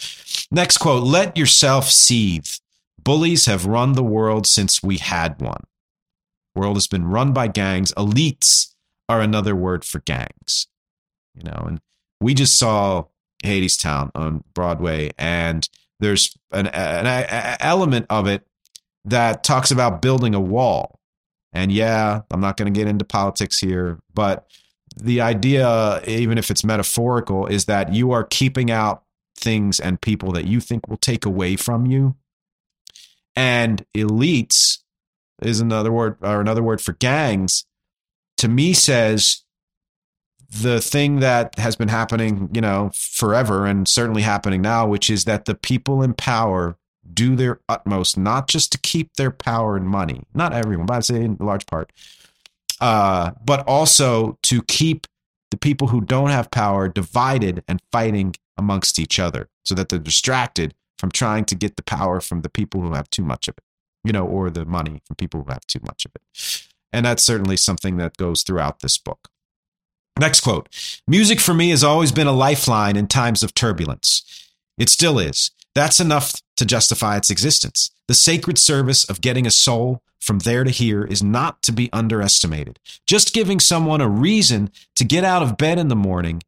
next 0.51 0.77
quote 0.77 1.03
let 1.03 1.35
yourself 1.37 1.89
seethe. 1.89 2.47
Bullies 3.03 3.45
have 3.47 3.65
run 3.65 3.93
the 3.93 4.03
world 4.03 4.45
since 4.45 4.83
we 4.83 4.97
had 4.97 5.41
one. 5.41 5.63
World 6.53 6.75
has 6.75 6.87
been 6.87 7.05
run 7.05 7.33
by 7.33 7.47
gangs. 7.47 7.91
Elites 7.93 8.75
are 9.09 9.21
another 9.21 9.55
word 9.55 9.83
for 9.83 9.99
gangs. 9.99 10.67
You 11.33 11.43
know, 11.43 11.63
and 11.65 11.81
we 12.21 12.33
just 12.33 12.57
saw 12.57 13.05
Hadestown 13.43 14.11
on 14.15 14.43
Broadway, 14.53 15.11
and 15.17 15.67
there's 15.99 16.37
an, 16.51 16.67
an, 16.67 17.07
an 17.07 17.57
element 17.59 18.05
of 18.09 18.27
it 18.27 18.47
that 19.05 19.43
talks 19.43 19.71
about 19.71 20.01
building 20.01 20.35
a 20.35 20.39
wall 20.39 21.01
and 21.53 21.71
yeah, 21.71 22.21
I'm 22.31 22.39
not 22.39 22.57
going 22.57 22.71
to 22.73 22.77
get 22.77 22.87
into 22.87 23.05
politics 23.05 23.59
here, 23.59 23.99
but 24.13 24.47
the 24.95 25.21
idea, 25.21 26.01
even 26.07 26.37
if 26.37 26.49
it's 26.51 26.63
metaphorical, 26.63 27.47
is 27.47 27.65
that 27.65 27.93
you 27.93 28.11
are 28.11 28.23
keeping 28.23 28.71
out 28.71 29.03
things 29.37 29.79
and 29.79 29.99
people 30.01 30.31
that 30.33 30.45
you 30.45 30.59
think 30.59 30.87
will 30.87 30.97
take 30.97 31.25
away 31.25 31.55
from 31.55 31.85
you. 31.85 32.15
And 33.35 33.85
elites 33.95 34.79
is 35.41 35.59
another 35.59 35.91
word 35.91 36.17
or 36.21 36.39
another 36.39 36.61
word 36.61 36.81
for 36.81 36.93
gangs 36.93 37.65
to 38.37 38.47
me 38.47 38.73
says 38.73 39.43
the 40.51 40.81
thing 40.81 41.21
that 41.21 41.57
has 41.57 41.75
been 41.75 41.87
happening, 41.87 42.49
you 42.53 42.61
know, 42.61 42.91
forever 42.93 43.65
and 43.65 43.87
certainly 43.87 44.21
happening 44.21 44.61
now, 44.61 44.85
which 44.85 45.09
is 45.09 45.23
that 45.23 45.45
the 45.45 45.55
people 45.55 46.01
in 46.01 46.13
power 46.13 46.77
do 47.13 47.35
their 47.35 47.61
utmost, 47.69 48.17
not 48.17 48.47
just 48.47 48.71
to 48.73 48.77
keep 48.77 49.13
their 49.15 49.31
power 49.31 49.77
and 49.77 49.87
money, 49.87 50.23
not 50.33 50.53
everyone, 50.53 50.85
but 50.85 50.97
I'd 50.97 51.05
say 51.05 51.23
in 51.23 51.37
large 51.39 51.65
part, 51.65 51.91
uh, 52.81 53.31
but 53.43 53.65
also 53.65 54.37
to 54.43 54.61
keep 54.63 55.07
the 55.51 55.57
people 55.57 55.87
who 55.87 56.01
don't 56.01 56.29
have 56.29 56.51
power 56.51 56.87
divided 56.87 57.63
and 57.67 57.81
fighting 57.91 58.35
amongst 58.57 58.99
each 58.99 59.19
other 59.19 59.49
so 59.63 59.73
that 59.75 59.89
they're 59.89 59.99
distracted 59.99 60.73
from 60.97 61.11
trying 61.11 61.45
to 61.45 61.55
get 61.55 61.77
the 61.77 61.83
power 61.83 62.19
from 62.19 62.41
the 62.41 62.49
people 62.49 62.81
who 62.81 62.93
have 62.93 63.09
too 63.09 63.23
much 63.23 63.47
of 63.47 63.55
it, 63.57 63.63
you 64.03 64.11
know, 64.11 64.25
or 64.25 64.49
the 64.49 64.65
money 64.65 65.01
from 65.05 65.15
people 65.15 65.43
who 65.43 65.51
have 65.51 65.65
too 65.65 65.79
much 65.83 66.05
of 66.05 66.11
it. 66.15 66.67
And 66.93 67.05
that's 67.05 67.23
certainly 67.23 67.57
something 67.57 67.97
that 67.97 68.17
goes 68.17 68.43
throughout 68.43 68.81
this 68.81 68.97
book. 68.97 69.29
Next 70.19 70.41
quote 70.41 70.69
Music 71.07 71.39
for 71.39 71.53
me 71.53 71.69
has 71.69 71.83
always 71.83 72.11
been 72.11 72.27
a 72.27 72.31
lifeline 72.31 72.95
in 72.95 73.07
times 73.07 73.43
of 73.43 73.53
turbulence. 73.53 74.47
It 74.77 74.89
still 74.89 75.19
is. 75.19 75.51
That's 75.73 75.99
enough 75.99 76.41
to 76.57 76.65
justify 76.65 77.17
its 77.17 77.29
existence. 77.29 77.91
The 78.07 78.13
sacred 78.13 78.57
service 78.57 79.09
of 79.09 79.21
getting 79.21 79.47
a 79.47 79.51
soul 79.51 80.01
from 80.19 80.39
there 80.39 80.63
to 80.63 80.69
here 80.69 81.03
is 81.03 81.23
not 81.23 81.61
to 81.63 81.71
be 81.71 81.91
underestimated. 81.91 82.79
Just 83.07 83.33
giving 83.33 83.59
someone 83.59 84.01
a 84.01 84.09
reason 84.09 84.71
to 84.95 85.03
get 85.03 85.23
out 85.23 85.41
of 85.41 85.57
bed 85.57 85.79
in 85.79 85.87
the 85.87 85.95
morning 85.95 86.43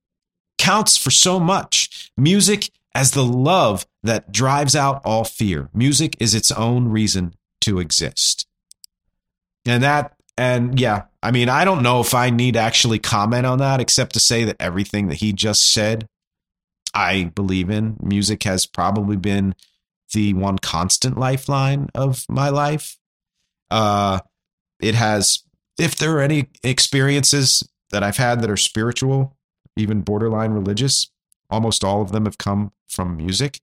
counts 0.58 0.98
for 0.98 1.12
so 1.12 1.40
much. 1.40 2.12
Music 2.16 2.70
as 2.96 3.12
the 3.12 3.24
love 3.24 3.86
that 4.04 4.32
drives 4.32 4.76
out 4.76 5.02
all 5.04 5.24
fear. 5.24 5.70
Music 5.74 6.16
is 6.20 6.34
its 6.36 6.52
own 6.52 6.88
reason 6.88 7.34
to 7.62 7.80
exist. 7.80 8.48
And 9.66 9.82
that, 9.84 10.16
and 10.38 10.80
yeah, 10.80 11.04
I 11.22 11.32
mean, 11.32 11.50
I 11.50 11.66
don't 11.66 11.84
know 11.84 12.02
if 12.02 12.14
I 12.14 12.30
need 12.30 12.56
to 12.56 12.60
actually 12.60 13.00
comment 13.00 13.46
on 13.46 13.60
that 13.60 13.80
except 13.80 14.14
to 14.14 14.20
say 14.20 14.44
that 14.46 14.58
everything 14.60 15.08
that 15.08 15.16
he 15.16 15.34
just 15.34 15.72
said 15.72 16.08
I 16.94 17.26
believe 17.36 17.70
in. 17.70 17.98
Music 18.02 18.44
has 18.44 18.66
probably 18.66 19.18
been 19.18 19.56
the 20.14 20.34
one 20.34 20.60
constant 20.60 21.18
lifeline 21.18 21.90
of 21.96 22.26
my 22.30 22.50
life. 22.50 22.98
Uh, 23.72 24.20
it 24.80 24.96
has, 24.96 25.44
if 25.80 25.96
there 25.96 26.16
are 26.18 26.22
any 26.22 26.50
experiences 26.64 27.68
that 27.90 28.04
I've 28.04 28.18
had 28.18 28.42
that 28.42 28.50
are 28.50 28.58
spiritual, 28.58 29.36
even 29.76 30.02
borderline 30.02 30.52
religious, 30.52 31.10
almost 31.50 31.84
all 31.84 32.02
of 32.02 32.12
them 32.12 32.26
have 32.26 32.38
come 32.38 32.72
from 32.88 33.18
music 33.18 33.60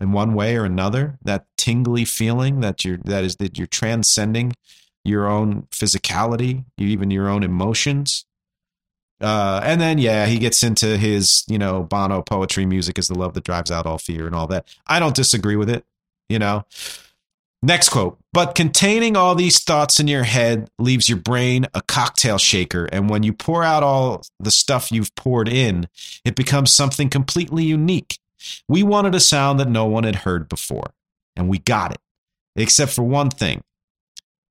in 0.00 0.12
one 0.12 0.34
way 0.34 0.56
or 0.56 0.64
another. 0.64 1.18
That 1.22 1.46
tingly 1.56 2.04
feeling 2.04 2.60
that 2.60 2.84
you're 2.84 2.98
that 2.98 3.24
is 3.24 3.36
that 3.36 3.58
you're 3.58 3.66
transcending 3.66 4.54
your 5.08 5.26
own 5.26 5.62
physicality, 5.70 6.64
even 6.76 7.10
your 7.10 7.28
own 7.28 7.42
emotions. 7.42 8.24
Uh, 9.20 9.60
and 9.64 9.80
then 9.80 9.98
yeah, 9.98 10.26
he 10.26 10.38
gets 10.38 10.62
into 10.62 10.96
his 10.96 11.44
you 11.48 11.58
know 11.58 11.82
Bono 11.82 12.22
poetry. 12.22 12.66
Music 12.66 12.98
is 12.98 13.08
the 13.08 13.18
love 13.18 13.34
that 13.34 13.44
drives 13.44 13.70
out 13.70 13.86
all 13.86 13.98
fear 13.98 14.26
and 14.26 14.34
all 14.34 14.46
that. 14.46 14.68
I 14.86 15.00
don't 15.00 15.16
disagree 15.16 15.56
with 15.56 15.70
it. 15.70 15.84
You 16.28 16.38
know. 16.38 16.64
Next 17.60 17.88
quote. 17.88 18.18
But 18.32 18.54
containing 18.54 19.16
all 19.16 19.34
these 19.34 19.58
thoughts 19.58 19.98
in 19.98 20.06
your 20.06 20.22
head 20.22 20.70
leaves 20.78 21.08
your 21.08 21.18
brain 21.18 21.66
a 21.74 21.82
cocktail 21.82 22.38
shaker, 22.38 22.84
and 22.92 23.10
when 23.10 23.24
you 23.24 23.32
pour 23.32 23.64
out 23.64 23.82
all 23.82 24.22
the 24.38 24.52
stuff 24.52 24.92
you've 24.92 25.14
poured 25.16 25.48
in, 25.48 25.88
it 26.24 26.36
becomes 26.36 26.72
something 26.72 27.10
completely 27.10 27.64
unique. 27.64 28.18
We 28.68 28.84
wanted 28.84 29.16
a 29.16 29.20
sound 29.20 29.58
that 29.58 29.68
no 29.68 29.86
one 29.86 30.04
had 30.04 30.16
heard 30.16 30.48
before, 30.48 30.92
and 31.34 31.48
we 31.48 31.58
got 31.58 31.90
it, 31.90 31.98
except 32.54 32.92
for 32.92 33.02
one 33.02 33.30
thing. 33.30 33.62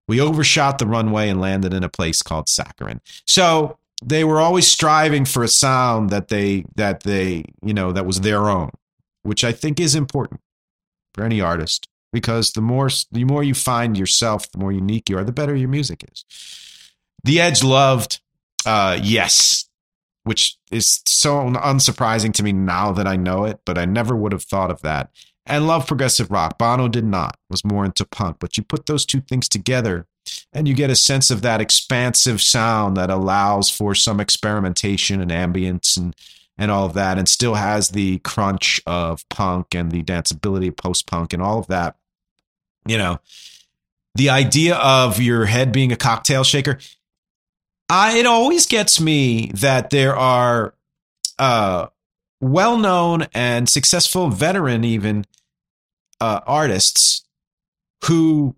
We 0.08 0.22
overshot 0.22 0.80
the 0.80 0.88
runway 0.88 1.30
and 1.30 1.42
landed 1.42 1.74
in 1.74 1.84
a 1.84 1.90
place 1.90 2.22
called 2.22 2.48
Sakhalin. 2.48 3.00
So 3.26 3.78
they 4.04 4.24
were 4.24 4.40
always 4.40 4.68
striving 4.68 5.26
for 5.26 5.44
a 5.44 5.48
sound 5.48 6.10
that 6.10 6.28
they 6.28 6.66
that 6.76 7.02
they 7.02 7.44
you 7.64 7.74
know 7.74 7.92
that 7.92 8.06
was 8.06 8.22
their 8.22 8.48
own 8.48 8.70
which 9.24 9.44
i 9.44 9.52
think 9.52 9.80
is 9.80 9.96
important 9.96 10.40
for 11.16 11.24
any 11.24 11.42
artist 11.42 11.88
because 12.14 12.52
the 12.52 12.62
more 12.62 12.90
the 13.12 13.24
more 13.24 13.44
you 13.44 13.56
find 13.56 13.98
yourself 13.98 14.52
the 14.52 14.60
more 14.60 14.72
unique 14.72 15.10
you 15.10 15.18
are 15.18 15.24
the 15.24 15.32
better 15.32 15.56
your 15.56 15.68
music 15.68 16.06
is 16.12 16.24
the 17.24 17.42
edge 17.42 17.64
loved 17.64 18.22
uh 18.68 19.00
yes 19.02 19.68
which 20.28 20.58
is 20.72 21.02
so 21.08 21.32
unsurprising 21.32 22.34
to 22.34 22.44
me 22.44 22.52
now 22.52 22.92
that 22.92 23.08
I 23.08 23.16
know 23.16 23.46
it, 23.46 23.62
but 23.64 23.78
I 23.78 23.86
never 23.86 24.14
would 24.14 24.34
have 24.34 24.44
thought 24.44 24.70
of 24.70 24.82
that. 24.82 25.10
And 25.48 25.66
love 25.66 25.88
progressive 25.88 26.30
rock. 26.30 26.58
Bono 26.58 26.88
did 26.88 27.06
not, 27.06 27.38
was 27.50 27.64
more 27.64 27.86
into 27.86 28.06
punk. 28.06 28.38
But 28.40 28.58
you 28.58 28.64
put 28.64 28.86
those 28.86 29.06
two 29.06 29.22
things 29.22 29.48
together 29.48 30.06
and 30.54 30.68
you 30.68 30.74
get 30.74 30.90
a 30.90 30.96
sense 30.96 31.32
of 31.32 31.42
that 31.42 31.62
expansive 31.62 32.42
sound 32.42 32.98
that 32.98 33.10
allows 33.10 33.70
for 33.70 33.96
some 33.96 34.20
experimentation 34.20 35.22
and 35.22 35.32
ambience 35.32 35.98
and 35.98 36.16
and 36.60 36.72
all 36.72 36.86
of 36.86 36.94
that 36.94 37.20
and 37.20 37.30
still 37.30 37.54
has 37.54 37.90
the 37.90 38.18
crunch 38.20 38.82
of 38.88 39.28
punk 39.30 39.76
and 39.76 39.92
the 39.92 40.04
danceability 40.04 40.70
of 40.70 40.76
post 40.76 41.06
punk 41.06 41.32
and 41.32 41.42
all 41.42 41.60
of 41.60 41.68
that 41.68 41.96
you 42.88 42.98
know 42.98 43.20
the 44.16 44.30
idea 44.30 44.76
of 44.76 45.22
your 45.22 45.46
head 45.46 45.72
being 45.72 45.92
a 45.92 45.96
cocktail 45.96 46.44
shaker 46.44 46.80
I, 47.90 48.18
it 48.18 48.26
always 48.26 48.66
gets 48.66 49.00
me 49.00 49.52
that 49.54 49.92
there 49.92 50.14
are 50.14 50.74
uh, 51.40 51.88
well-known 52.42 53.28
and 53.34 53.70
successful 53.70 54.30
veteran 54.30 54.84
even 54.84 55.26
uh, 56.22 56.42
artists 56.46 57.26
who 58.06 58.56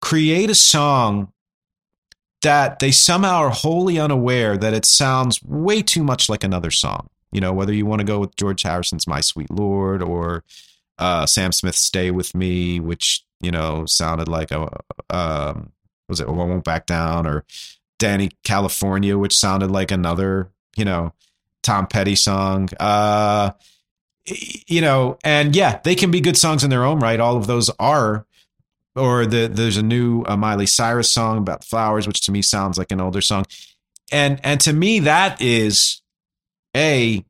create 0.00 0.50
a 0.50 0.54
song 0.54 1.32
that 2.42 2.78
they 2.78 2.90
somehow 2.90 3.36
are 3.36 3.50
wholly 3.50 3.98
unaware 3.98 4.56
that 4.56 4.72
it 4.72 4.86
sounds 4.86 5.42
way 5.42 5.82
too 5.82 6.02
much 6.02 6.28
like 6.28 6.42
another 6.42 6.70
song. 6.70 7.08
You 7.32 7.40
know, 7.40 7.52
whether 7.52 7.72
you 7.72 7.86
want 7.86 8.00
to 8.00 8.06
go 8.06 8.18
with 8.18 8.34
George 8.36 8.62
Harrison's 8.62 9.06
"My 9.06 9.20
Sweet 9.20 9.50
Lord" 9.50 10.02
or 10.02 10.42
uh, 10.98 11.26
Sam 11.26 11.52
Smith's 11.52 11.80
"Stay 11.80 12.10
with 12.10 12.34
Me," 12.34 12.80
which 12.80 13.24
you 13.40 13.50
know 13.50 13.84
sounded 13.86 14.26
like 14.26 14.50
a 14.50 14.68
um, 15.10 15.72
was 16.08 16.20
it 16.20 16.26
"I 16.26 16.30
Won't 16.32 16.64
Back 16.64 16.86
Down" 16.86 17.26
or 17.26 17.44
Dani 18.00 18.32
California, 18.42 19.16
which 19.16 19.36
sounded 19.36 19.70
like 19.70 19.92
another, 19.92 20.50
you 20.76 20.84
know, 20.84 21.12
Tom 21.62 21.86
Petty 21.86 22.16
song. 22.16 22.68
Uh, 22.80 23.52
you 24.26 24.80
know, 24.80 25.18
and 25.24 25.54
yeah, 25.54 25.80
they 25.82 25.94
can 25.94 26.10
be 26.10 26.20
good 26.20 26.36
songs 26.36 26.62
in 26.64 26.70
their 26.70 26.84
own 26.84 27.00
right. 27.00 27.20
All 27.20 27.36
of 27.36 27.46
those 27.46 27.70
are. 27.78 28.26
Or 28.96 29.24
the, 29.24 29.46
there's 29.46 29.76
a 29.76 29.84
new 29.84 30.24
uh, 30.24 30.36
Miley 30.36 30.66
Cyrus 30.66 31.10
song 31.10 31.38
about 31.38 31.64
flowers, 31.64 32.08
which 32.08 32.22
to 32.22 32.32
me 32.32 32.42
sounds 32.42 32.76
like 32.76 32.90
an 32.90 33.00
older 33.00 33.20
song, 33.20 33.46
and 34.10 34.40
and 34.42 34.60
to 34.62 34.72
me 34.72 34.98
that 35.00 35.40
is 35.40 36.02
a 36.76 37.24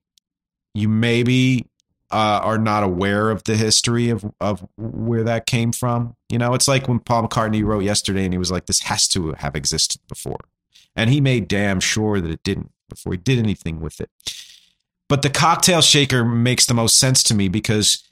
you 0.75 0.89
maybe 0.89 1.67
uh, 2.11 2.41
are 2.43 2.59
not 2.59 2.83
aware 2.83 3.31
of 3.31 3.45
the 3.45 3.57
history 3.57 4.09
of 4.09 4.25
of 4.41 4.67
where 4.79 5.23
that 5.25 5.45
came 5.47 5.71
from. 5.71 6.17
You 6.31 6.39
know, 6.39 6.55
it's 6.55 6.67
like 6.67 6.89
when 6.89 6.99
Paul 6.99 7.29
McCartney 7.29 7.63
wrote 7.63 7.85
yesterday, 7.85 8.25
and 8.25 8.33
he 8.33 8.39
was 8.39 8.51
like, 8.51 8.65
"This 8.65 8.81
has 8.81 9.07
to 9.09 9.33
have 9.33 9.55
existed 9.55 10.01
before." 10.09 10.41
And 10.97 11.11
he 11.11 11.21
made 11.21 11.47
damn 11.47 11.79
sure 11.79 12.21
that 12.21 12.31
it 12.31 12.43
didn't 12.43 12.73
before 12.89 13.13
he 13.13 13.19
did 13.19 13.39
anything 13.39 13.81
with 13.81 14.01
it. 14.01 14.11
But 15.11 15.23
the 15.23 15.29
cocktail 15.29 15.81
shaker 15.81 16.25
makes 16.25 16.67
the 16.67 16.73
most 16.73 16.97
sense 16.97 17.25
to 17.25 17.35
me 17.35 17.49
because 17.49 18.09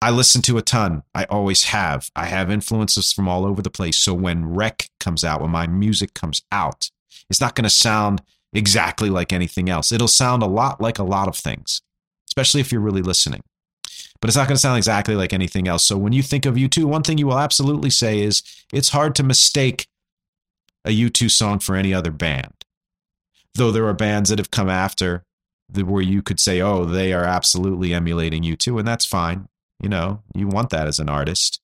I 0.00 0.10
listen 0.10 0.42
to 0.42 0.56
a 0.56 0.62
ton. 0.62 1.02
I 1.12 1.24
always 1.24 1.64
have. 1.64 2.08
I 2.14 2.26
have 2.26 2.52
influences 2.52 3.12
from 3.12 3.28
all 3.28 3.44
over 3.44 3.60
the 3.60 3.68
place. 3.68 3.98
So 3.98 4.14
when 4.14 4.54
REC 4.54 4.86
comes 5.00 5.24
out, 5.24 5.40
when 5.40 5.50
my 5.50 5.66
music 5.66 6.14
comes 6.14 6.42
out, 6.52 6.88
it's 7.28 7.40
not 7.40 7.56
going 7.56 7.64
to 7.64 7.70
sound 7.70 8.22
exactly 8.52 9.10
like 9.10 9.32
anything 9.32 9.68
else. 9.68 9.90
It'll 9.90 10.06
sound 10.06 10.44
a 10.44 10.46
lot 10.46 10.80
like 10.80 11.00
a 11.00 11.02
lot 11.02 11.26
of 11.26 11.34
things, 11.34 11.82
especially 12.28 12.60
if 12.60 12.70
you're 12.70 12.80
really 12.80 13.02
listening. 13.02 13.42
But 14.20 14.28
it's 14.28 14.36
not 14.36 14.46
going 14.46 14.54
to 14.54 14.60
sound 14.60 14.76
exactly 14.76 15.16
like 15.16 15.32
anything 15.32 15.66
else. 15.66 15.82
So 15.82 15.98
when 15.98 16.12
you 16.12 16.22
think 16.22 16.46
of 16.46 16.54
U2, 16.54 16.84
one 16.84 17.02
thing 17.02 17.18
you 17.18 17.26
will 17.26 17.40
absolutely 17.40 17.90
say 17.90 18.20
is 18.20 18.44
it's 18.72 18.90
hard 18.90 19.16
to 19.16 19.24
mistake 19.24 19.88
a 20.84 20.90
U2 20.90 21.28
song 21.28 21.58
for 21.58 21.74
any 21.74 21.92
other 21.92 22.12
band. 22.12 22.54
Though 23.56 23.72
there 23.72 23.88
are 23.88 23.94
bands 23.94 24.30
that 24.30 24.38
have 24.38 24.52
come 24.52 24.70
after 24.70 25.24
where 25.72 26.02
you 26.02 26.22
could 26.22 26.40
say, 26.40 26.60
oh, 26.60 26.84
they 26.84 27.12
are 27.12 27.24
absolutely 27.24 27.94
emulating 27.94 28.42
U2. 28.42 28.78
and 28.78 28.88
that's 28.88 29.04
fine. 29.04 29.48
You 29.82 29.88
know, 29.88 30.22
you 30.34 30.48
want 30.48 30.70
that 30.70 30.86
as 30.86 30.98
an 30.98 31.08
artist. 31.08 31.60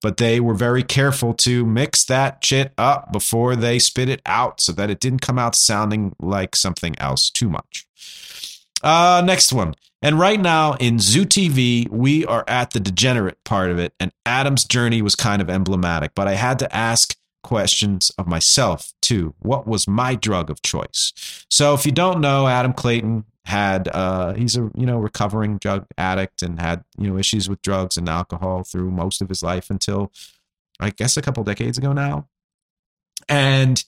But 0.00 0.18
they 0.18 0.38
were 0.38 0.54
very 0.54 0.84
careful 0.84 1.34
to 1.34 1.66
mix 1.66 2.04
that 2.04 2.44
shit 2.44 2.72
up 2.78 3.12
before 3.12 3.56
they 3.56 3.80
spit 3.80 4.08
it 4.08 4.22
out 4.24 4.60
so 4.60 4.72
that 4.72 4.90
it 4.90 5.00
didn't 5.00 5.22
come 5.22 5.38
out 5.38 5.56
sounding 5.56 6.14
like 6.20 6.54
something 6.54 6.96
else 6.98 7.30
too 7.30 7.48
much. 7.48 7.86
Uh, 8.82 9.22
next 9.24 9.52
one. 9.52 9.74
And 10.00 10.18
right 10.20 10.40
now 10.40 10.74
in 10.74 11.00
Zoo 11.00 11.24
TV, 11.24 11.88
we 11.88 12.24
are 12.24 12.44
at 12.46 12.70
the 12.70 12.78
degenerate 12.78 13.42
part 13.42 13.70
of 13.70 13.78
it, 13.80 13.92
and 13.98 14.12
Adam's 14.24 14.64
journey 14.64 15.02
was 15.02 15.16
kind 15.16 15.42
of 15.42 15.50
emblematic. 15.50 16.12
But 16.14 16.28
I 16.28 16.34
had 16.34 16.60
to 16.60 16.74
ask 16.74 17.16
questions 17.42 18.10
of 18.18 18.26
myself 18.26 18.92
too. 19.00 19.34
What 19.38 19.66
was 19.66 19.88
my 19.88 20.14
drug 20.14 20.50
of 20.50 20.62
choice? 20.62 21.12
So 21.50 21.74
if 21.74 21.86
you 21.86 21.92
don't 21.92 22.20
know, 22.20 22.46
Adam 22.46 22.72
Clayton 22.72 23.24
had 23.44 23.88
uh, 23.88 24.34
he's 24.34 24.56
a 24.56 24.70
you 24.76 24.84
know 24.86 24.98
recovering 24.98 25.56
drug 25.58 25.86
addict 25.96 26.42
and 26.42 26.60
had 26.60 26.84
you 26.98 27.08
know 27.08 27.18
issues 27.18 27.48
with 27.48 27.62
drugs 27.62 27.96
and 27.96 28.08
alcohol 28.08 28.62
through 28.62 28.90
most 28.90 29.22
of 29.22 29.28
his 29.28 29.42
life 29.42 29.70
until 29.70 30.12
I 30.78 30.90
guess 30.90 31.16
a 31.16 31.22
couple 31.22 31.42
decades 31.44 31.78
ago 31.78 31.92
now. 31.92 32.28
And 33.28 33.82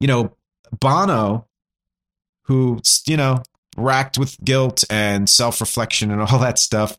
you 0.00 0.06
know 0.06 0.36
Bono, 0.80 1.46
who 2.42 2.80
you 3.06 3.16
know 3.16 3.42
racked 3.76 4.18
with 4.18 4.42
guilt 4.44 4.84
and 4.90 5.28
self 5.28 5.60
reflection 5.60 6.10
and 6.10 6.20
all 6.20 6.38
that 6.38 6.58
stuff, 6.58 6.98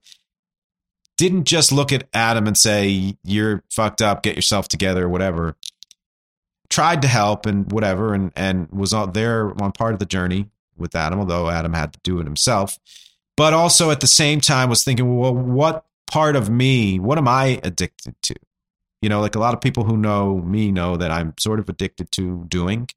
didn't 1.18 1.46
just 1.46 1.72
look 1.72 1.92
at 1.92 2.08
Adam 2.14 2.48
and 2.48 2.58
say, 2.58 3.16
You're 3.24 3.64
fucked 3.70 4.02
up, 4.02 4.24
get 4.24 4.36
yourself 4.36 4.68
together, 4.68 5.08
whatever 5.08 5.56
tried 6.70 7.02
to 7.02 7.08
help 7.08 7.46
and 7.46 7.72
whatever, 7.72 8.14
and 8.14 8.32
and 8.36 8.70
was 8.72 8.94
out 8.94 9.14
there 9.14 9.52
on 9.62 9.72
part 9.72 9.94
of 9.94 10.00
the 10.00 10.06
journey 10.06 10.50
with 10.78 10.96
Adam, 10.96 11.20
although 11.20 11.50
Adam 11.50 11.74
had 11.74 11.94
to 11.94 12.00
do 12.04 12.20
it 12.20 12.26
himself. 12.26 12.78
But 13.36 13.54
also 13.54 13.92
at 13.92 14.02
the 14.02 14.08
same 14.08 14.42
time 14.42 14.70
was 14.70 14.84
thinking, 14.84 15.18
well, 15.18 15.34
what 15.34 15.86
part 16.08 16.36
of 16.36 16.50
me, 16.50 17.00
what 17.00 17.18
am 17.18 17.28
I 17.28 17.60
addicted 17.64 18.16
to? 18.24 18.36
You 19.02 19.10
know, 19.10 19.22
like 19.22 19.36
a 19.36 19.40
lot 19.40 19.54
of 19.54 19.62
people 19.62 19.84
who 19.84 19.96
know 19.96 20.40
me 20.40 20.72
know 20.72 20.98
that 20.98 21.12
I'm 21.12 21.36
sort 21.38 21.60
of 21.60 21.70
addicted 21.70 22.12
to 22.14 22.46
doing. 22.48 22.90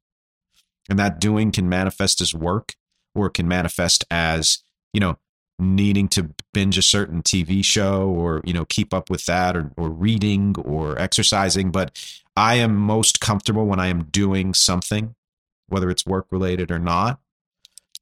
And 0.89 0.97
that 0.97 1.19
doing 1.19 1.51
can 1.51 1.69
manifest 1.69 2.21
as 2.21 2.33
work 2.33 2.73
or 3.13 3.27
it 3.27 3.35
can 3.35 3.47
manifest 3.47 4.03
as, 4.09 4.63
you 4.93 4.99
know, 4.99 5.17
needing 5.59 6.07
to 6.07 6.31
binge 6.53 6.77
a 6.77 6.81
certain 6.81 7.21
TV 7.21 7.63
show 7.63 8.09
or, 8.09 8.41
you 8.43 8.51
know, 8.51 8.65
keep 8.65 8.95
up 8.95 9.11
with 9.11 9.27
that 9.27 9.55
or, 9.55 9.71
or 9.77 9.89
reading 9.89 10.55
or 10.57 10.97
exercising. 10.99 11.69
But 11.69 12.20
I 12.35 12.55
am 12.55 12.75
most 12.75 13.19
comfortable 13.19 13.65
when 13.65 13.79
I 13.79 13.87
am 13.87 14.05
doing 14.05 14.53
something, 14.53 15.15
whether 15.67 15.89
it's 15.89 16.05
work 16.05 16.27
related 16.31 16.71
or 16.71 16.79
not. 16.79 17.19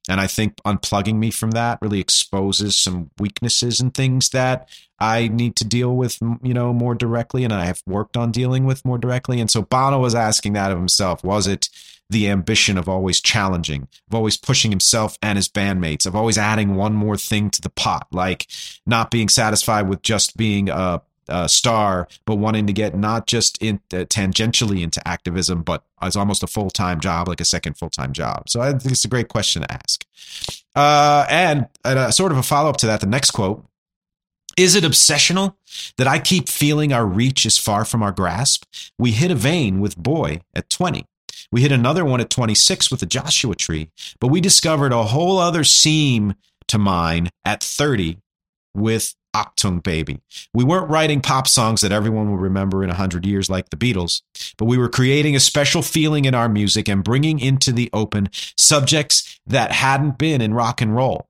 And 0.08 0.20
I 0.20 0.26
think 0.26 0.56
unplugging 0.64 1.16
me 1.16 1.30
from 1.30 1.52
that 1.52 1.78
really 1.82 2.00
exposes 2.00 2.82
some 2.82 3.10
weaknesses 3.18 3.80
and 3.80 3.92
things 3.92 4.30
that 4.30 4.68
I 4.98 5.28
need 5.28 5.56
to 5.56 5.64
deal 5.64 5.94
with, 5.94 6.18
you 6.42 6.54
know, 6.54 6.72
more 6.72 6.94
directly. 6.94 7.44
And 7.44 7.52
I 7.52 7.66
have 7.66 7.82
worked 7.86 8.16
on 8.16 8.32
dealing 8.32 8.64
with 8.64 8.84
more 8.84 8.98
directly. 8.98 9.40
And 9.40 9.50
so 9.50 9.62
Bono 9.62 9.98
was 9.98 10.14
asking 10.14 10.54
that 10.54 10.72
of 10.72 10.78
himself. 10.78 11.22
Was 11.22 11.46
it 11.46 11.68
the 12.08 12.28
ambition 12.28 12.76
of 12.76 12.88
always 12.88 13.20
challenging, 13.20 13.86
of 14.08 14.14
always 14.14 14.36
pushing 14.36 14.72
himself 14.72 15.16
and 15.22 15.36
his 15.36 15.48
bandmates, 15.48 16.06
of 16.06 16.16
always 16.16 16.36
adding 16.36 16.74
one 16.74 16.94
more 16.94 17.16
thing 17.16 17.50
to 17.50 17.62
the 17.62 17.70
pot, 17.70 18.08
like 18.10 18.48
not 18.84 19.12
being 19.12 19.28
satisfied 19.28 19.88
with 19.88 20.02
just 20.02 20.36
being 20.36 20.68
a 20.68 21.02
uh, 21.30 21.48
star, 21.48 22.08
but 22.26 22.36
wanting 22.36 22.66
to 22.66 22.72
get 22.72 22.96
not 22.96 23.26
just 23.26 23.62
in 23.62 23.80
uh, 23.92 24.04
tangentially 24.04 24.82
into 24.82 25.06
activism, 25.06 25.62
but 25.62 25.84
as 26.02 26.16
almost 26.16 26.42
a 26.42 26.46
full 26.46 26.70
time 26.70 27.00
job, 27.00 27.28
like 27.28 27.40
a 27.40 27.44
second 27.44 27.78
full 27.78 27.90
time 27.90 28.12
job. 28.12 28.48
So 28.48 28.60
I 28.60 28.72
think 28.72 28.92
it's 28.92 29.04
a 29.04 29.08
great 29.08 29.28
question 29.28 29.62
to 29.62 29.72
ask. 29.72 30.04
Uh, 30.74 31.26
and 31.28 31.66
uh, 31.84 32.10
sort 32.10 32.32
of 32.32 32.38
a 32.38 32.42
follow 32.42 32.70
up 32.70 32.76
to 32.78 32.86
that, 32.86 33.00
the 33.00 33.06
next 33.06 33.30
quote 33.30 33.64
is 34.56 34.74
it 34.74 34.84
obsessional 34.84 35.54
that 35.96 36.06
I 36.06 36.18
keep 36.18 36.48
feeling 36.48 36.92
our 36.92 37.06
reach 37.06 37.46
is 37.46 37.56
far 37.56 37.84
from 37.84 38.02
our 38.02 38.12
grasp? 38.12 38.64
We 38.98 39.12
hit 39.12 39.30
a 39.30 39.34
vein 39.34 39.80
with 39.80 39.96
Boy 39.96 40.42
at 40.54 40.68
20. 40.68 41.06
We 41.52 41.62
hit 41.62 41.72
another 41.72 42.04
one 42.04 42.20
at 42.20 42.30
26 42.30 42.90
with 42.90 43.00
the 43.00 43.06
Joshua 43.06 43.54
Tree, 43.54 43.90
but 44.20 44.28
we 44.28 44.40
discovered 44.40 44.92
a 44.92 45.04
whole 45.04 45.38
other 45.38 45.64
seam 45.64 46.34
to 46.68 46.78
mine 46.78 47.30
at 47.44 47.62
30 47.62 48.18
with 48.74 49.14
Achtung 49.34 49.82
Baby. 49.82 50.20
We 50.52 50.64
weren't 50.64 50.90
writing 50.90 51.20
pop 51.20 51.46
songs 51.46 51.80
that 51.80 51.92
everyone 51.92 52.30
will 52.30 52.38
remember 52.38 52.82
in 52.82 52.90
a 52.90 52.94
hundred 52.94 53.24
years 53.24 53.48
like 53.48 53.70
the 53.70 53.76
Beatles, 53.76 54.22
but 54.56 54.64
we 54.64 54.78
were 54.78 54.88
creating 54.88 55.36
a 55.36 55.40
special 55.40 55.82
feeling 55.82 56.24
in 56.24 56.34
our 56.34 56.48
music 56.48 56.88
and 56.88 57.04
bringing 57.04 57.38
into 57.38 57.72
the 57.72 57.90
open 57.92 58.28
subjects 58.56 59.40
that 59.46 59.72
hadn't 59.72 60.18
been 60.18 60.40
in 60.40 60.54
rock 60.54 60.80
and 60.80 60.94
roll. 60.94 61.28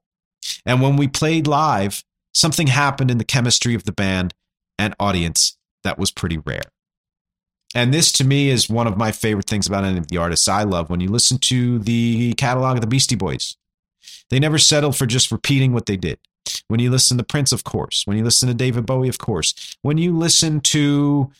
And 0.64 0.80
when 0.80 0.96
we 0.96 1.09
played 1.09 1.46
live, 1.46 2.03
something 2.32 2.68
happened 2.68 3.11
in 3.11 3.18
the 3.18 3.24
chemistry 3.24 3.74
of 3.74 3.84
the 3.84 3.92
band 3.92 4.34
and 4.78 4.94
audience 4.98 5.57
that 5.84 5.98
was 5.98 6.11
pretty 6.11 6.38
rare. 6.38 6.72
And 7.74 7.94
this 7.94 8.11
to 8.12 8.24
me 8.24 8.51
is 8.51 8.68
one 8.68 8.86
of 8.86 8.96
my 8.96 9.12
favorite 9.12 9.46
things 9.46 9.66
about 9.66 9.84
any 9.84 9.98
of 9.98 10.09
the 10.09 10.16
artists 10.16 10.48
I 10.48 10.64
love. 10.64 10.90
When 10.90 11.01
you 11.01 11.09
listen 11.09 11.38
to 11.38 11.78
the 11.78 12.34
catalog 12.34 12.76
of 12.76 12.80
the 12.80 12.86
Beastie 12.86 13.14
Boys, 13.14 13.57
they 14.30 14.40
never 14.40 14.59
settled 14.59 14.96
for 14.96 15.07
just 15.07 15.30
repeating 15.30 15.72
what 15.72 15.86
they 15.86 15.96
did. 15.96 16.18
When 16.68 16.80
you 16.80 16.91
listen 16.91 17.18
to 17.18 17.24
Prince, 17.24 17.53
of 17.53 17.64
course. 17.64 18.07
When 18.07 18.16
you 18.16 18.24
listen 18.24 18.49
to 18.49 18.55
David 18.55 18.86
Bowie, 18.86 19.09
of 19.09 19.18
course. 19.18 19.76
When 19.82 19.99
you 19.99 20.16
listen 20.16 20.61
to 20.61 21.30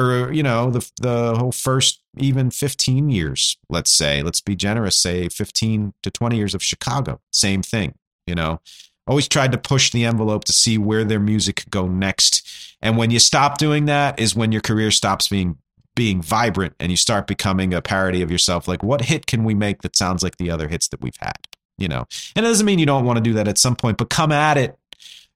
or 0.00 0.32
you 0.32 0.42
know 0.42 0.70
the 0.70 0.90
the 1.00 1.34
whole 1.36 1.52
first 1.52 2.00
even 2.16 2.50
15 2.50 3.10
years 3.10 3.58
let's 3.68 3.90
say 3.90 4.22
let's 4.22 4.40
be 4.40 4.56
generous 4.56 4.96
say 4.96 5.28
15 5.28 5.92
to 6.02 6.10
20 6.10 6.36
years 6.36 6.54
of 6.54 6.62
chicago 6.62 7.20
same 7.32 7.62
thing 7.62 7.94
you 8.26 8.34
know 8.34 8.60
always 9.06 9.28
tried 9.28 9.52
to 9.52 9.58
push 9.58 9.90
the 9.90 10.04
envelope 10.04 10.44
to 10.44 10.52
see 10.52 10.78
where 10.78 11.04
their 11.04 11.20
music 11.20 11.56
could 11.56 11.70
go 11.70 11.86
next 11.86 12.76
and 12.80 12.96
when 12.96 13.10
you 13.10 13.18
stop 13.18 13.58
doing 13.58 13.86
that 13.86 14.18
is 14.18 14.34
when 14.34 14.52
your 14.52 14.60
career 14.60 14.90
stops 14.90 15.28
being 15.28 15.58
being 15.94 16.22
vibrant 16.22 16.74
and 16.80 16.90
you 16.90 16.96
start 16.96 17.26
becoming 17.26 17.74
a 17.74 17.82
parody 17.82 18.22
of 18.22 18.30
yourself 18.30 18.66
like 18.66 18.82
what 18.82 19.02
hit 19.02 19.26
can 19.26 19.44
we 19.44 19.54
make 19.54 19.82
that 19.82 19.96
sounds 19.96 20.22
like 20.22 20.36
the 20.36 20.50
other 20.50 20.68
hits 20.68 20.88
that 20.88 21.00
we've 21.00 21.16
had 21.20 21.36
you 21.80 21.88
know. 21.88 22.06
And 22.36 22.46
it 22.46 22.48
doesn't 22.48 22.66
mean 22.66 22.78
you 22.78 22.86
don't 22.86 23.04
want 23.04 23.16
to 23.16 23.22
do 23.22 23.32
that 23.34 23.48
at 23.48 23.58
some 23.58 23.74
point 23.74 23.98
but 23.98 24.10
come 24.10 24.32
at 24.32 24.56
it. 24.56 24.78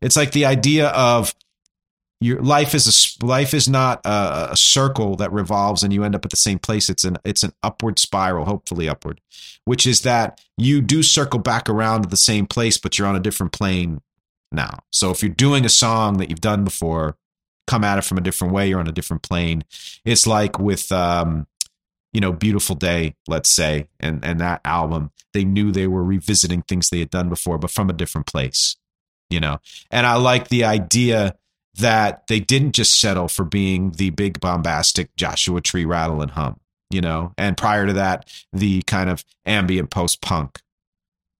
It's 0.00 0.16
like 0.16 0.32
the 0.32 0.44
idea 0.44 0.88
of 0.88 1.34
your 2.20 2.40
life 2.42 2.74
is 2.74 3.18
a 3.20 3.26
life 3.26 3.54
is 3.54 3.68
not 3.68 4.00
a, 4.04 4.48
a, 4.52 4.56
circle 4.56 5.16
that 5.16 5.32
revolves 5.32 5.82
and 5.82 5.92
you 5.92 6.04
end 6.04 6.14
up 6.14 6.24
at 6.24 6.30
the 6.30 6.36
same 6.36 6.58
place. 6.58 6.88
It's 6.88 7.04
an 7.04 7.18
it's 7.24 7.42
an 7.42 7.52
upward 7.62 7.98
spiral 7.98 8.44
hopefully 8.44 8.88
upward 8.88 9.20
which 9.64 9.86
is 9.86 10.02
that 10.02 10.40
you 10.56 10.80
do 10.80 11.02
circle 11.02 11.38
back 11.38 11.68
around 11.68 12.02
to 12.02 12.08
the 12.08 12.16
same 12.16 12.46
place 12.46 12.78
but 12.78 12.98
you're 12.98 13.08
on 13.08 13.16
a 13.16 13.20
different 13.20 13.52
plane 13.52 14.00
now. 14.52 14.80
So 14.90 15.10
if 15.10 15.22
you're 15.22 15.32
doing 15.32 15.64
a 15.64 15.70
song 15.70 16.18
that 16.18 16.30
you've 16.30 16.40
done 16.40 16.64
before 16.64 17.16
come 17.66 17.82
at 17.82 17.98
it 17.98 18.04
from 18.04 18.18
a 18.18 18.22
different 18.22 18.52
way 18.52 18.68
you're 18.68 18.80
on 18.80 18.88
a 18.88 18.92
different 18.92 19.22
plane. 19.22 19.64
It's 20.04 20.26
like 20.26 20.58
with 20.58 20.92
um 20.92 21.46
you 22.14 22.20
know 22.20 22.32
beautiful 22.32 22.74
day 22.74 23.14
let's 23.28 23.50
say 23.50 23.88
and 24.00 24.24
and 24.24 24.40
that 24.40 24.60
album 24.64 25.10
they 25.34 25.44
knew 25.44 25.70
they 25.70 25.86
were 25.86 26.02
revisiting 26.02 26.62
things 26.62 26.88
they 26.88 27.00
had 27.00 27.10
done 27.10 27.28
before 27.28 27.58
but 27.58 27.70
from 27.70 27.90
a 27.90 27.92
different 27.92 28.26
place 28.26 28.76
you 29.28 29.40
know 29.40 29.58
and 29.90 30.06
i 30.06 30.14
like 30.14 30.48
the 30.48 30.64
idea 30.64 31.34
that 31.76 32.26
they 32.28 32.40
didn't 32.40 32.72
just 32.72 32.98
settle 33.00 33.28
for 33.28 33.44
being 33.44 33.92
the 33.92 34.10
big 34.10 34.40
bombastic 34.40 35.14
Joshua 35.16 35.60
Tree 35.60 35.84
rattle 35.84 36.22
and 36.22 36.30
hum, 36.30 36.60
you 36.90 37.00
know, 37.00 37.32
and 37.36 37.56
prior 37.56 37.86
to 37.86 37.92
that, 37.94 38.30
the 38.52 38.82
kind 38.82 39.10
of 39.10 39.24
ambient 39.44 39.90
post 39.90 40.20
punk, 40.20 40.60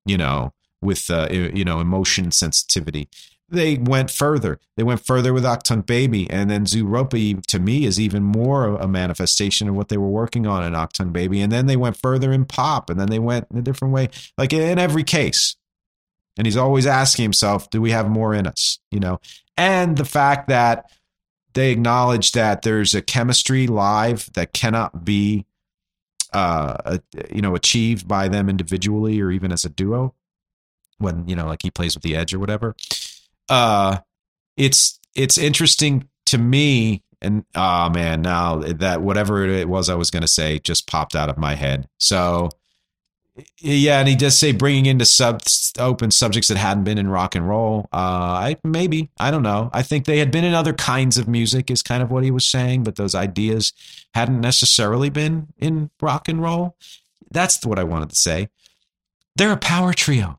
you 0.05 0.19
know, 0.19 0.53
with 0.83 1.09
uh, 1.11 1.29
you 1.31 1.65
know 1.65 1.81
emotion 1.81 2.33
sensitivity. 2.33 3.09
They 3.55 3.77
went 3.77 4.11
further. 4.11 4.59
They 4.77 4.83
went 4.83 5.05
further 5.05 5.33
with 5.33 5.45
Achtung 5.45 5.87
Baby, 5.87 6.29
and 6.31 6.51
then 6.51 6.67
Zooropa 6.67 7.45
to 7.47 7.59
me 7.59 7.85
is 7.85 7.99
even 7.99 8.23
more 8.23 8.77
a 8.77 8.89
manifestation 8.89 9.69
of 9.69 9.75
what 9.75 9.89
they 9.89 9.97
were 9.97 10.09
working 10.09 10.47
on 10.47 10.65
in 10.65 10.73
Achtung 10.75 11.13
Baby. 11.13 11.41
And 11.41 11.51
then 11.51 11.67
they 11.67 11.77
went 11.77 11.97
further 11.97 12.33
in 12.33 12.45
pop, 12.45 12.91
and 12.91 12.99
then 12.99 13.09
they 13.09 13.19
went 13.19 13.47
in 13.51 13.59
a 13.59 13.63
different 13.63 13.95
way. 13.95 14.11
Like 14.37 14.53
in 14.53 14.79
every 14.79 15.05
case, 15.05 15.57
and 16.37 16.47
he's 16.47 16.57
always 16.57 16.87
asking 16.87 17.23
himself, 17.23 17.71
do 17.71 17.81
we 17.81 17.93
have 17.93 18.11
more 18.11 18.35
in 18.35 18.47
us? 18.47 18.79
You 18.91 19.01
know, 19.01 19.21
and 19.57 19.97
the 19.97 20.05
fact 20.05 20.49
that 20.49 20.91
they 21.55 21.71
acknowledge 21.71 22.33
that 22.33 22.63
there's 22.63 22.95
a 22.95 23.03
chemistry 23.03 23.67
live 23.67 24.31
that 24.35 24.53
cannot 24.53 25.05
be 25.05 25.47
uh, 26.33 26.99
you 27.33 27.41
know 27.41 27.55
achieved 27.55 28.07
by 28.09 28.29
them 28.29 28.49
individually 28.49 29.21
or 29.21 29.31
even 29.31 29.53
as 29.53 29.65
a 29.65 29.69
duo 29.69 30.15
when 30.99 31.27
you 31.29 31.37
know 31.37 31.47
like 31.47 31.63
he 31.63 31.71
plays 31.71 31.95
with 31.95 32.03
the 32.03 32.17
edge 32.17 32.35
or 32.35 32.41
whatever 32.41 32.75
uh 33.49 33.99
it's 34.57 34.99
it's 35.15 35.39
interesting 35.39 36.09
to 36.27 36.39
me 36.39 37.03
and 37.21 37.45
oh 37.55 37.89
man 37.91 38.23
now 38.23 38.57
that 38.57 39.03
whatever 39.03 39.45
it 39.47 39.69
was 39.69 39.89
i 39.89 39.95
was 39.95 40.11
going 40.11 40.23
to 40.23 40.29
say 40.29 40.59
just 40.59 40.87
popped 40.87 41.15
out 41.15 41.29
of 41.29 41.39
my 41.39 41.55
head 41.55 41.89
so 41.99 42.51
yeah, 43.61 43.99
and 43.99 44.09
he 44.09 44.15
does 44.15 44.39
say 44.39 44.53
bringing 44.53 44.87
into 44.87 45.05
sub 45.05 45.43
open 45.79 46.13
subjects 46.13 46.49
that 46.49 46.57
hadn't 46.57 46.85
been 46.85 46.99
in 46.99 47.09
rock 47.09 47.35
and 47.35 47.49
roll. 47.49 47.89
Uh, 47.93 47.97
I 47.97 48.57
maybe 48.63 49.11
I 49.19 49.33
don't 49.33 49.43
know. 49.43 49.71
I 49.73 49.83
think 49.83 50.05
they 50.05 50.19
had 50.19 50.31
been 50.31 50.45
in 50.45 50.55
other 50.55 50.73
kinds 50.73 51.19
of 51.19 51.27
music, 51.27 51.71
is 51.71 51.83
kind 51.83 52.03
of 52.03 52.13
what 52.13 52.23
he 52.23 52.31
was 52.31 52.49
saying, 52.49 52.85
but 52.85 52.95
those 52.95 53.15
ideas 53.15 53.73
hadn't 54.15 54.41
necessarily 54.41 55.11
been 55.11 55.49
in 55.59 55.91
rock 56.01 56.29
and 56.29 56.41
roll. 56.41 56.77
That's 57.31 57.65
what 57.67 57.79
I 57.79 57.85
wanted 57.85 58.11
to 58.11 58.17
say. 58.17 58.49
They're 59.35 59.53
a 59.53 59.57
power 59.57 59.93
trio. 59.93 60.39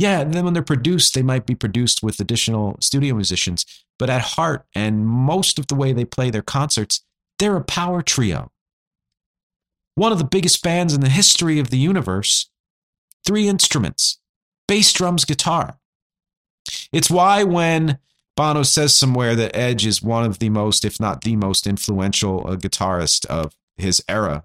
Yeah, 0.00 0.20
and 0.20 0.32
then 0.32 0.44
when 0.44 0.54
they're 0.54 0.62
produced, 0.62 1.14
they 1.14 1.22
might 1.22 1.46
be 1.46 1.54
produced 1.54 2.02
with 2.02 2.20
additional 2.20 2.76
studio 2.80 3.14
musicians, 3.14 3.66
but 3.98 4.10
at 4.10 4.22
heart 4.22 4.64
and 4.74 5.06
most 5.06 5.58
of 5.58 5.66
the 5.66 5.74
way 5.74 5.92
they 5.92 6.04
play 6.04 6.30
their 6.30 6.42
concerts, 6.42 7.04
they're 7.38 7.56
a 7.56 7.64
power 7.64 8.02
trio 8.02 8.50
one 10.00 10.12
of 10.12 10.18
the 10.18 10.24
biggest 10.24 10.62
bands 10.62 10.94
in 10.94 11.02
the 11.02 11.10
history 11.10 11.58
of 11.58 11.68
the 11.68 11.76
universe, 11.76 12.48
three 13.26 13.48
instruments 13.48 14.18
bass, 14.66 14.92
drums, 14.92 15.26
guitar. 15.26 15.78
It's 16.92 17.10
why 17.10 17.42
when 17.44 17.98
Bono 18.36 18.62
says 18.62 18.94
somewhere 18.94 19.34
that 19.34 19.54
Edge 19.54 19.84
is 19.84 20.02
one 20.02 20.24
of 20.24 20.38
the 20.38 20.48
most, 20.48 20.86
if 20.86 21.00
not 21.00 21.22
the 21.22 21.36
most 21.36 21.66
influential 21.66 22.46
uh, 22.46 22.56
guitarist 22.56 23.26
of 23.26 23.54
his 23.76 24.02
era, 24.08 24.44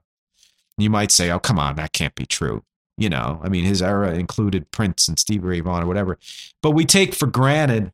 you 0.77 0.89
might 0.89 1.11
say, 1.11 1.31
oh, 1.31 1.39
come 1.39 1.57
on, 1.57 1.75
that 1.75 1.93
can't 1.93 2.15
be 2.15 2.25
true. 2.25 2.63
You 2.97 3.09
know, 3.09 3.41
I 3.43 3.49
mean, 3.49 3.65
his 3.65 3.81
era 3.81 4.13
included 4.13 4.71
Prince 4.71 5.07
and 5.07 5.19
Stevie 5.19 5.45
Ray 5.45 5.59
Vaughan 5.59 5.83
or 5.83 5.87
whatever. 5.87 6.17
But 6.61 6.71
we 6.71 6.85
take 6.85 7.13
for 7.13 7.27
granted 7.27 7.91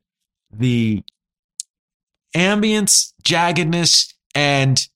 the 0.52 1.02
ambience, 2.36 3.12
jaggedness, 3.24 4.14
and 4.34 4.88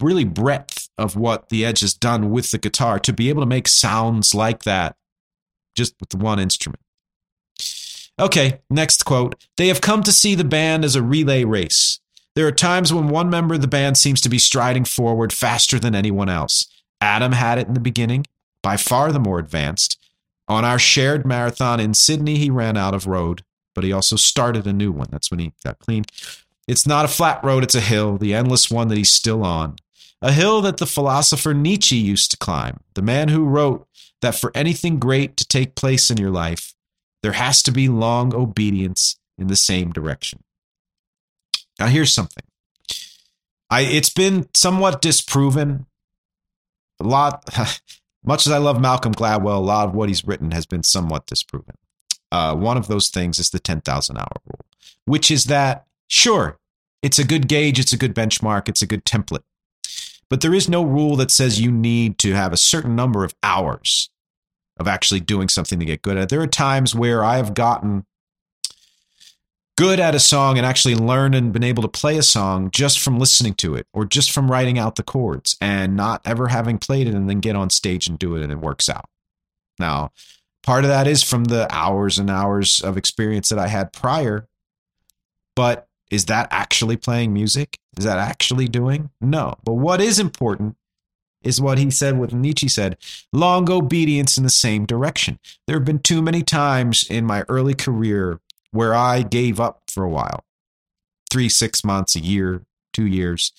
really 0.00 0.24
breadth 0.24 0.88
of 0.98 1.16
what 1.16 1.48
the 1.48 1.64
Edge 1.64 1.80
has 1.80 1.94
done 1.94 2.30
with 2.30 2.50
the 2.50 2.58
guitar 2.58 2.98
to 3.00 3.12
be 3.12 3.28
able 3.28 3.42
to 3.42 3.46
make 3.46 3.68
sounds 3.68 4.34
like 4.34 4.62
that 4.62 4.96
just 5.74 5.94
with 6.00 6.10
the 6.10 6.16
one 6.16 6.38
instrument. 6.38 6.80
Okay, 8.18 8.60
next 8.70 9.04
quote. 9.04 9.34
They 9.56 9.68
have 9.68 9.80
come 9.80 10.02
to 10.04 10.12
see 10.12 10.34
the 10.34 10.44
band 10.44 10.84
as 10.84 10.96
a 10.96 11.02
relay 11.02 11.44
race. 11.44 12.00
There 12.34 12.46
are 12.46 12.52
times 12.52 12.92
when 12.92 13.08
one 13.08 13.28
member 13.30 13.54
of 13.54 13.60
the 13.60 13.68
band 13.68 13.98
seems 13.98 14.20
to 14.22 14.28
be 14.28 14.38
striding 14.38 14.84
forward 14.84 15.32
faster 15.32 15.78
than 15.78 15.94
anyone 15.94 16.28
else. 16.28 16.66
Adam 17.00 17.32
had 17.32 17.58
it 17.58 17.66
in 17.66 17.74
the 17.74 17.80
beginning, 17.80 18.26
by 18.66 18.76
far 18.76 19.12
the 19.12 19.20
more 19.20 19.38
advanced. 19.38 19.96
On 20.48 20.64
our 20.64 20.78
shared 20.78 21.24
marathon 21.24 21.78
in 21.78 21.94
Sydney, 21.94 22.36
he 22.36 22.50
ran 22.50 22.76
out 22.76 22.94
of 22.94 23.06
road, 23.06 23.42
but 23.74 23.84
he 23.84 23.92
also 23.92 24.16
started 24.16 24.66
a 24.66 24.72
new 24.72 24.90
one. 24.90 25.08
That's 25.10 25.30
when 25.30 25.40
he 25.40 25.52
got 25.64 25.78
clean. 25.78 26.04
It's 26.66 26.86
not 26.86 27.04
a 27.04 27.08
flat 27.08 27.42
road, 27.44 27.62
it's 27.62 27.74
a 27.76 27.80
hill, 27.80 28.18
the 28.18 28.34
endless 28.34 28.70
one 28.70 28.88
that 28.88 28.98
he's 28.98 29.12
still 29.12 29.44
on 29.44 29.76
a 30.22 30.32
hill 30.32 30.60
that 30.62 30.78
the 30.78 30.86
philosopher 30.86 31.54
Nietzsche 31.54 31.96
used 31.96 32.30
to 32.30 32.36
climb, 32.36 32.80
the 32.94 33.02
man 33.02 33.28
who 33.28 33.44
wrote 33.44 33.86
that 34.22 34.34
for 34.34 34.50
anything 34.54 34.98
great 34.98 35.36
to 35.36 35.46
take 35.46 35.74
place 35.74 36.10
in 36.10 36.16
your 36.16 36.30
life, 36.30 36.74
there 37.22 37.32
has 37.32 37.62
to 37.62 37.70
be 37.70 37.88
long 37.88 38.34
obedience 38.34 39.16
in 39.38 39.48
the 39.48 39.56
same 39.56 39.92
direction. 39.92 40.42
Now, 41.78 41.86
here's 41.86 42.12
something. 42.12 42.44
I 43.68 43.82
it's 43.82 44.10
been 44.10 44.48
somewhat 44.54 45.02
disproven. 45.02 45.86
A 46.98 47.04
lot, 47.04 47.44
much 48.26 48.46
as 48.46 48.52
I 48.52 48.58
love 48.58 48.80
Malcolm 48.80 49.14
Gladwell, 49.14 49.56
a 49.56 49.60
lot 49.60 49.88
of 49.88 49.94
what 49.94 50.08
he's 50.08 50.26
written 50.26 50.50
has 50.50 50.66
been 50.66 50.82
somewhat 50.82 51.26
disproven. 51.26 51.76
Uh, 52.32 52.54
one 52.54 52.76
of 52.76 52.88
those 52.88 53.08
things 53.08 53.38
is 53.38 53.50
the 53.50 53.58
10,000 53.58 54.16
hour 54.18 54.28
rule, 54.44 54.66
which 55.04 55.30
is 55.30 55.44
that, 55.44 55.86
sure, 56.08 56.58
it's 57.02 57.18
a 57.18 57.24
good 57.24 57.48
gauge, 57.48 57.78
it's 57.78 57.92
a 57.92 57.96
good 57.96 58.14
benchmark, 58.14 58.68
it's 58.68 58.82
a 58.82 58.86
good 58.86 59.04
template. 59.04 59.44
But 60.28 60.40
there 60.40 60.54
is 60.54 60.68
no 60.68 60.82
rule 60.82 61.14
that 61.16 61.30
says 61.30 61.60
you 61.60 61.70
need 61.70 62.18
to 62.18 62.34
have 62.34 62.52
a 62.52 62.56
certain 62.56 62.96
number 62.96 63.24
of 63.24 63.34
hours 63.42 64.10
of 64.76 64.88
actually 64.88 65.20
doing 65.20 65.48
something 65.48 65.78
to 65.78 65.84
get 65.84 66.02
good 66.02 66.16
at 66.16 66.24
it. 66.24 66.28
There 66.28 66.40
are 66.40 66.48
times 66.48 66.94
where 66.94 67.24
I 67.24 67.36
have 67.36 67.54
gotten 67.54 68.06
good 69.76 70.00
at 70.00 70.14
a 70.14 70.20
song 70.20 70.56
and 70.56 70.66
actually 70.66 70.94
learned 70.94 71.34
and 71.34 71.52
been 71.52 71.62
able 71.62 71.82
to 71.82 71.88
play 71.88 72.16
a 72.16 72.22
song 72.22 72.70
just 72.70 72.98
from 72.98 73.18
listening 73.18 73.54
to 73.54 73.74
it 73.74 73.86
or 73.92 74.06
just 74.06 74.30
from 74.30 74.50
writing 74.50 74.78
out 74.78 74.96
the 74.96 75.02
chords 75.02 75.56
and 75.60 75.94
not 75.94 76.22
ever 76.24 76.48
having 76.48 76.78
played 76.78 77.06
it 77.06 77.14
and 77.14 77.28
then 77.28 77.40
get 77.40 77.56
on 77.56 77.68
stage 77.68 78.08
and 78.08 78.18
do 78.18 78.34
it 78.34 78.42
and 78.42 78.50
it 78.50 78.58
works 78.58 78.88
out. 78.88 79.08
Now, 79.78 80.12
part 80.62 80.84
of 80.84 80.88
that 80.88 81.06
is 81.06 81.22
from 81.22 81.44
the 81.44 81.68
hours 81.70 82.18
and 82.18 82.30
hours 82.30 82.80
of 82.80 82.96
experience 82.96 83.50
that 83.50 83.58
I 83.58 83.68
had 83.68 83.92
prior, 83.92 84.48
but 85.54 85.88
is 86.10 86.24
that 86.26 86.48
actually 86.50 86.96
playing 86.96 87.34
music? 87.34 87.78
Is 87.98 88.04
that 88.04 88.18
actually 88.18 88.68
doing? 88.68 89.10
No. 89.20 89.56
But 89.62 89.74
what 89.74 90.00
is 90.00 90.18
important 90.18 90.76
is 91.42 91.60
what 91.60 91.78
he 91.78 91.90
said, 91.90 92.18
what 92.18 92.32
Nietzsche 92.32 92.68
said 92.68 92.96
long 93.32 93.70
obedience 93.70 94.38
in 94.38 94.44
the 94.44 94.50
same 94.50 94.86
direction. 94.86 95.38
There 95.66 95.76
have 95.76 95.84
been 95.84 95.98
too 95.98 96.22
many 96.22 96.42
times 96.42 97.06
in 97.08 97.26
my 97.26 97.44
early 97.48 97.74
career 97.74 98.40
where 98.70 98.94
I 98.94 99.22
gave 99.22 99.60
up 99.60 99.82
for 99.88 100.04
a 100.04 100.08
while 100.08 100.44
three, 101.30 101.48
six 101.48 101.84
months, 101.84 102.14
a 102.16 102.20
year, 102.20 102.62
two 102.92 103.06
years. 103.06 103.52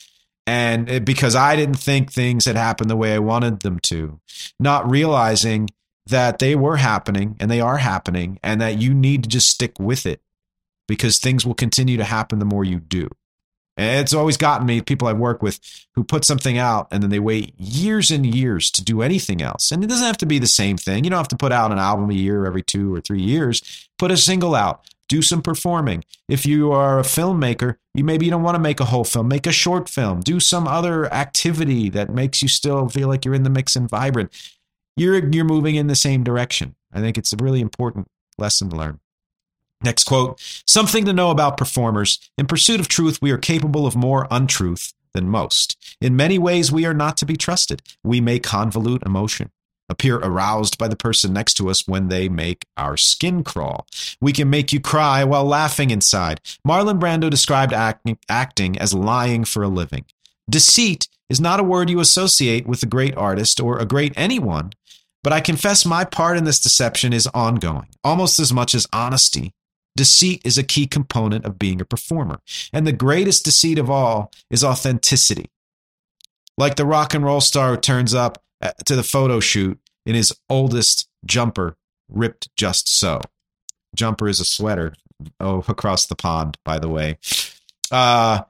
And 0.46 0.90
it, 0.90 1.06
because 1.06 1.36
I 1.36 1.56
didn't 1.56 1.76
think 1.76 2.12
things 2.12 2.46
had 2.46 2.56
happened 2.56 2.90
the 2.90 2.96
way 2.96 3.14
I 3.14 3.20
wanted 3.20 3.60
them 3.60 3.80
to, 3.82 4.20
not 4.60 4.90
realizing 4.90 5.70
that 6.06 6.40
they 6.40 6.56
were 6.56 6.78
happening 6.78 7.36
and 7.40 7.52
they 7.52 7.60
are 7.60 7.78
happening 7.78 8.40
and 8.42 8.62
that 8.62 8.82
you 8.82 8.94
need 8.94 9.24
to 9.24 9.30
just 9.30 9.50
stick 9.50 9.78
with 9.78 10.06
it 10.06 10.22
because 10.88 11.20
things 11.20 11.46
will 11.46 11.54
continue 11.54 11.98
to 11.98 12.06
happen 12.06 12.40
the 12.40 12.46
more 12.46 12.64
you 12.64 12.80
do. 12.80 13.10
And 13.76 14.00
it's 14.00 14.14
always 14.14 14.38
gotten 14.38 14.66
me 14.66 14.82
people 14.82 15.08
I've 15.08 15.20
worked 15.20 15.44
with 15.44 15.60
who 15.94 16.04
put 16.04 16.26
something 16.26 16.58
out 16.58 16.88
and 16.92 17.04
then 17.04 17.12
they 17.12 17.20
wait 17.20 17.54
years 17.60 18.10
and 18.10 18.26
years 18.26 18.72
to 18.72 18.84
do 18.84 19.04
anything 19.04 19.42
else. 19.42 19.72
And 19.72 19.84
it 19.84 19.88
doesn't 19.88 20.06
have 20.06 20.18
to 20.18 20.26
be 20.26 20.40
the 20.40 20.48
same 20.48 20.78
thing. 20.78 21.04
You 21.04 21.12
don't 21.12 21.20
have 21.20 21.28
to 21.28 21.38
put 21.38 21.52
out 21.52 21.72
an 21.72 21.78
album 21.78 22.10
a 22.10 22.14
year 22.14 22.46
every 22.46 22.64
two 22.64 22.96
or 22.96 23.02
three 23.02 23.22
years. 23.22 23.88
Put 24.00 24.10
a 24.10 24.18
single 24.18 24.56
out, 24.56 24.88
do 25.08 25.22
some 25.22 25.42
performing. 25.42 26.04
If 26.28 26.46
you 26.46 26.72
are 26.72 27.00
a 27.00 27.04
filmmaker, 27.04 27.76
You 27.94 28.04
maybe 28.04 28.26
you 28.26 28.32
don't 28.32 28.44
want 28.44 28.56
to 28.56 28.60
make 28.60 28.80
a 28.80 28.86
whole 28.86 29.04
film, 29.04 29.28
make 29.28 29.48
a 29.48 29.52
short 29.52 29.90
film, 29.90 30.20
do 30.20 30.40
some 30.40 30.68
other 30.68 31.12
activity 31.14 31.90
that 31.90 32.10
makes 32.10 32.42
you 32.42 32.48
still 32.48 32.90
feel 32.90 33.08
like 33.08 33.26
you're 33.26 33.34
in 33.34 33.44
the 33.44 33.50
mix 33.50 33.76
and 33.76 33.90
vibrant. 33.90 34.32
You're 34.96 35.30
you're 35.30 35.46
moving 35.46 35.76
in 35.76 35.88
the 35.88 35.96
same 35.96 36.24
direction. 36.24 36.76
I 36.94 37.00
think 37.00 37.18
it's 37.18 37.34
a 37.34 37.38
really 37.38 37.62
important 37.62 38.08
lesson 38.38 38.70
to 38.70 38.76
learn. 38.76 39.00
Next 39.84 40.06
quote 40.06 40.40
Something 40.66 41.06
to 41.06 41.14
know 41.14 41.32
about 41.32 41.58
performers. 41.58 42.20
In 42.38 42.48
pursuit 42.48 42.80
of 42.80 42.88
truth, 42.88 43.20
we 43.22 43.32
are 43.32 43.38
capable 43.38 43.86
of 43.86 43.96
more 43.96 44.28
untruth 44.32 44.94
than 45.14 45.30
most. 45.30 45.98
In 46.02 46.16
many 46.16 46.38
ways, 46.38 46.72
we 46.72 46.86
are 46.86 46.94
not 46.94 47.18
to 47.18 47.26
be 47.26 47.36
trusted. 47.36 47.82
We 48.04 48.22
may 48.22 48.40
convolute 48.40 49.06
emotion, 49.06 49.52
appear 49.90 50.18
aroused 50.18 50.78
by 50.78 50.88
the 50.88 50.96
person 50.96 51.34
next 51.34 51.56
to 51.56 51.70
us 51.70 51.88
when 51.88 52.10
they 52.10 52.30
make 52.30 52.66
our 52.76 52.98
skin 52.98 53.44
crawl. 53.44 53.88
We 54.22 54.34
can 54.34 54.50
make 54.50 54.74
you 54.74 54.80
cry 54.80 55.24
while 55.24 55.46
laughing 55.46 55.92
inside. 55.92 56.42
Marlon 56.68 57.00
Brando 57.00 57.30
described 57.30 57.74
acting, 57.74 58.18
acting 58.30 58.78
as 58.78 58.94
lying 58.94 59.46
for 59.46 59.64
a 59.64 59.68
living. 59.68 60.06
Deceit 60.50 61.08
is 61.30 61.42
not 61.42 61.60
a 61.60 61.64
word 61.64 61.90
you 61.90 62.00
associate 62.00 62.68
with 62.68 62.84
a 62.84 62.88
great 62.88 63.16
artist 63.16 63.60
or 63.60 63.78
a 63.78 63.86
great 63.86 64.14
anyone, 64.16 64.74
but 65.24 65.34
I 65.34 65.42
confess 65.42 65.86
my 65.86 66.06
part 66.06 66.38
in 66.38 66.46
this 66.46 66.60
deception 66.60 67.12
is 67.12 67.28
ongoing, 67.34 67.90
almost 68.04 68.40
as 68.40 68.54
much 68.54 68.74
as 68.74 68.88
honesty 68.94 69.54
Deceit 69.98 70.44
is 70.46 70.58
a 70.60 70.64
key 70.64 70.86
component 70.86 71.44
of 71.44 71.60
being 71.60 71.82
a 71.82 71.86
performer. 71.86 72.40
And 72.72 72.86
the 72.86 72.94
greatest 72.94 73.44
deceit 73.44 73.80
of 73.80 73.90
all 73.90 74.32
is 74.50 74.64
authenticity. 74.64 75.50
Like 76.56 76.76
the 76.76 76.86
rock 76.86 77.14
and 77.14 77.26
roll 77.26 77.42
star 77.42 77.72
who 77.72 77.78
turns 77.78 78.14
up 78.14 78.42
to 78.86 78.96
the 78.96 79.04
photo 79.04 79.40
shoot 79.40 79.80
in 80.06 80.16
his 80.16 80.34
oldest 80.50 81.08
jumper, 81.26 81.76
ripped 82.10 82.50
just 82.56 82.88
so. 82.88 83.22
Jumper 83.96 84.28
is 84.28 84.40
a 84.40 84.46
sweater. 84.46 84.94
Oh, 85.40 85.64
across 85.68 86.06
the 86.06 86.16
pond, 86.16 86.58
by 86.64 86.78
the 86.78 86.90
way. 86.90 87.18
Uh, 87.92 88.44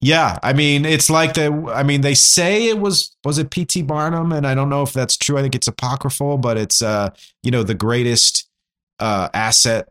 yeah, 0.00 0.38
I 0.42 0.52
mean, 0.52 0.84
it's 0.84 1.08
like 1.08 1.34
the. 1.34 1.72
I 1.74 1.84
mean, 1.84 2.00
they 2.00 2.14
say 2.14 2.68
it 2.68 2.78
was 2.78 3.16
was 3.24 3.38
it 3.38 3.50
P.T. 3.50 3.82
Barnum, 3.82 4.32
and 4.32 4.46
I 4.46 4.54
don't 4.54 4.68
know 4.68 4.82
if 4.82 4.92
that's 4.92 5.16
true. 5.16 5.38
I 5.38 5.42
think 5.42 5.54
it's 5.54 5.68
apocryphal, 5.68 6.38
but 6.38 6.58
it's 6.58 6.82
uh, 6.82 7.10
you 7.42 7.50
know, 7.50 7.62
the 7.62 7.74
greatest 7.74 8.48
uh 8.98 9.28
asset 9.32 9.88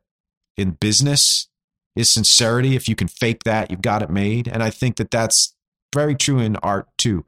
in 0.57 0.71
business 0.71 1.47
is 1.95 2.09
sincerity. 2.09 2.75
If 2.75 2.87
you 2.87 2.95
can 2.95 3.07
fake 3.07 3.43
that, 3.43 3.71
you've 3.71 3.81
got 3.81 4.01
it 4.01 4.09
made. 4.09 4.47
And 4.47 4.63
I 4.63 4.69
think 4.69 4.97
that 4.97 5.11
that's 5.11 5.55
very 5.93 6.15
true 6.15 6.39
in 6.39 6.55
art 6.57 6.87
too. 6.97 7.25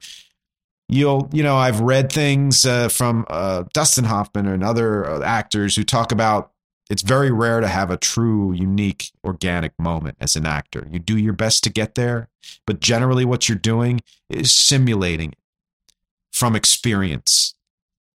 You'll, 0.90 1.30
you 1.32 1.44
know, 1.44 1.56
I've 1.56 1.80
read 1.80 2.12
things 2.12 2.66
uh, 2.66 2.90
from 2.90 3.26
uh, 3.30 3.64
Dustin 3.74 4.06
Hoffman 4.06 4.48
and 4.48 4.64
other 4.64 5.06
uh, 5.06 5.22
actors 5.24 5.76
who 5.76 5.84
talk 5.84 6.12
about 6.12 6.52
it's 6.90 7.02
very 7.02 7.32
rare 7.32 7.62
to 7.62 7.68
have 7.68 7.90
a 7.90 7.98
true, 7.98 8.52
unique, 8.54 9.12
organic 9.24 9.72
moment 9.80 10.18
as 10.20 10.36
an 10.36 10.46
actor. 10.46 10.88
You 10.92 11.00
do 11.00 11.18
your 11.18 11.34
best 11.34 11.64
to 11.64 11.70
get 11.70 11.96
there, 11.96 12.30
but 12.68 12.82
generally 12.82 13.26
what 13.26 13.48
you're 13.48 13.58
doing 13.58 14.02
is 14.30 14.52
simulating 14.52 15.34
from 16.32 16.56
experience, 16.56 17.56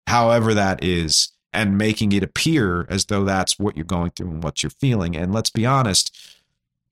however 0.07 0.53
that 0.53 0.84
is 0.84 1.32
and 1.53 1.78
making 1.78 2.11
it 2.11 2.24
appear 2.24 2.86
as 2.89 3.05
though 3.05 3.24
that's 3.24 3.57
what 3.57 3.78
you're 3.78 3.86
going 3.86 4.11
through 4.11 4.30
and 4.30 4.43
what 4.43 4.61
you're 4.61 4.70
feeling. 4.70 5.16
And 5.16 5.34
let's 5.34 5.49
be 5.49 5.66
honest, 5.66 6.16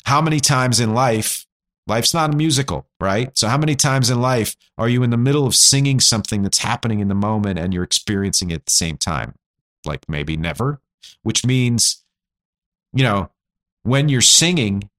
how 0.06 0.22
many 0.22 0.40
times 0.40 0.80
in 0.80 0.94
life, 0.94 1.46
life's 1.88 2.14
not 2.14 2.34
a 2.34 2.38
musical, 2.38 2.88
right? 3.00 3.36
So, 3.38 3.48
how 3.48 3.58
many 3.58 3.76
times 3.76 4.10
in 4.10 4.22
life 4.22 4.56
are 4.78 4.90
you 4.90 5.04
in 5.04 5.10
the 5.10 5.18
middle 5.18 5.46
of 5.46 5.56
singing 5.56 6.00
something 6.00 6.44
that's 6.44 6.60
happening 6.60 7.00
in 7.00 7.08
the 7.08 7.16
moment 7.16 7.60
and 7.60 7.74
you're 7.74 7.84
experiencing 7.84 8.52
it 8.52 8.56
at 8.56 8.66
the 8.66 8.72
same 8.72 8.98
time? 8.98 9.36
Like 9.86 10.08
maybe 10.08 10.38
never, 10.38 10.80
which 11.24 11.46
means, 11.46 12.04
you 12.94 13.04
know, 13.04 13.30
when 13.84 14.10
you're 14.10 14.22
singing 14.22 14.90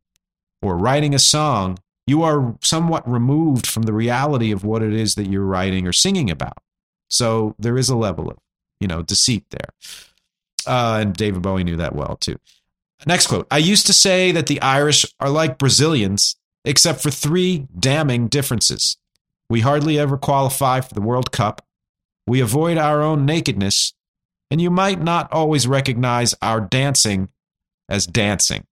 or 0.61 0.77
writing 0.77 1.15
a 1.15 1.19
song, 1.19 1.79
you 2.07 2.23
are 2.23 2.55
somewhat 2.63 3.09
removed 3.11 3.67
from 3.67 3.85
the 3.85 3.95
reality 3.95 4.53
of 4.53 4.65
what 4.65 4.83
it 4.83 4.93
is 4.93 5.15
that 5.15 5.27
you're 5.27 5.45
writing 5.45 5.87
or 5.87 5.93
singing 5.93 6.31
about. 6.31 6.59
So, 7.09 7.55
there 7.59 7.79
is 7.79 7.89
a 7.89 7.97
level 7.97 8.31
of 8.31 8.39
you 8.85 8.89
know, 8.89 9.01
deceit 9.01 9.45
there. 9.51 9.71
Uh, 10.67 10.99
and 11.01 11.15
David 11.15 11.41
Bowie 11.41 11.65
knew 11.65 11.77
that 11.77 11.95
well 11.95 12.17
too. 12.17 12.37
Next 13.07 13.27
quote 13.27 13.47
I 13.51 13.59
used 13.59 13.87
to 13.87 13.95
say 13.95 14.31
that 14.33 14.47
the 14.47 14.61
Irish 14.61 15.07
are 15.21 15.31
like 15.31 15.57
Brazilians, 15.57 16.37
except 16.65 17.03
for 17.03 17.11
three 17.11 17.67
damning 17.79 18.29
differences. 18.29 18.97
We 19.49 19.61
hardly 19.61 19.99
ever 19.99 20.17
qualify 20.17 20.81
for 20.81 20.95
the 20.95 21.01
World 21.01 21.33
Cup. 21.33 21.65
We 22.27 22.41
avoid 22.41 22.79
our 22.79 23.03
own 23.03 23.27
nakedness. 23.27 23.93
And 24.51 24.61
you 24.61 24.71
might 24.71 25.01
not 25.01 25.33
always 25.33 25.67
recognize 25.67 26.35
our 26.41 26.61
dancing 26.61 27.29
as 27.89 28.07
dancing. 28.07 28.67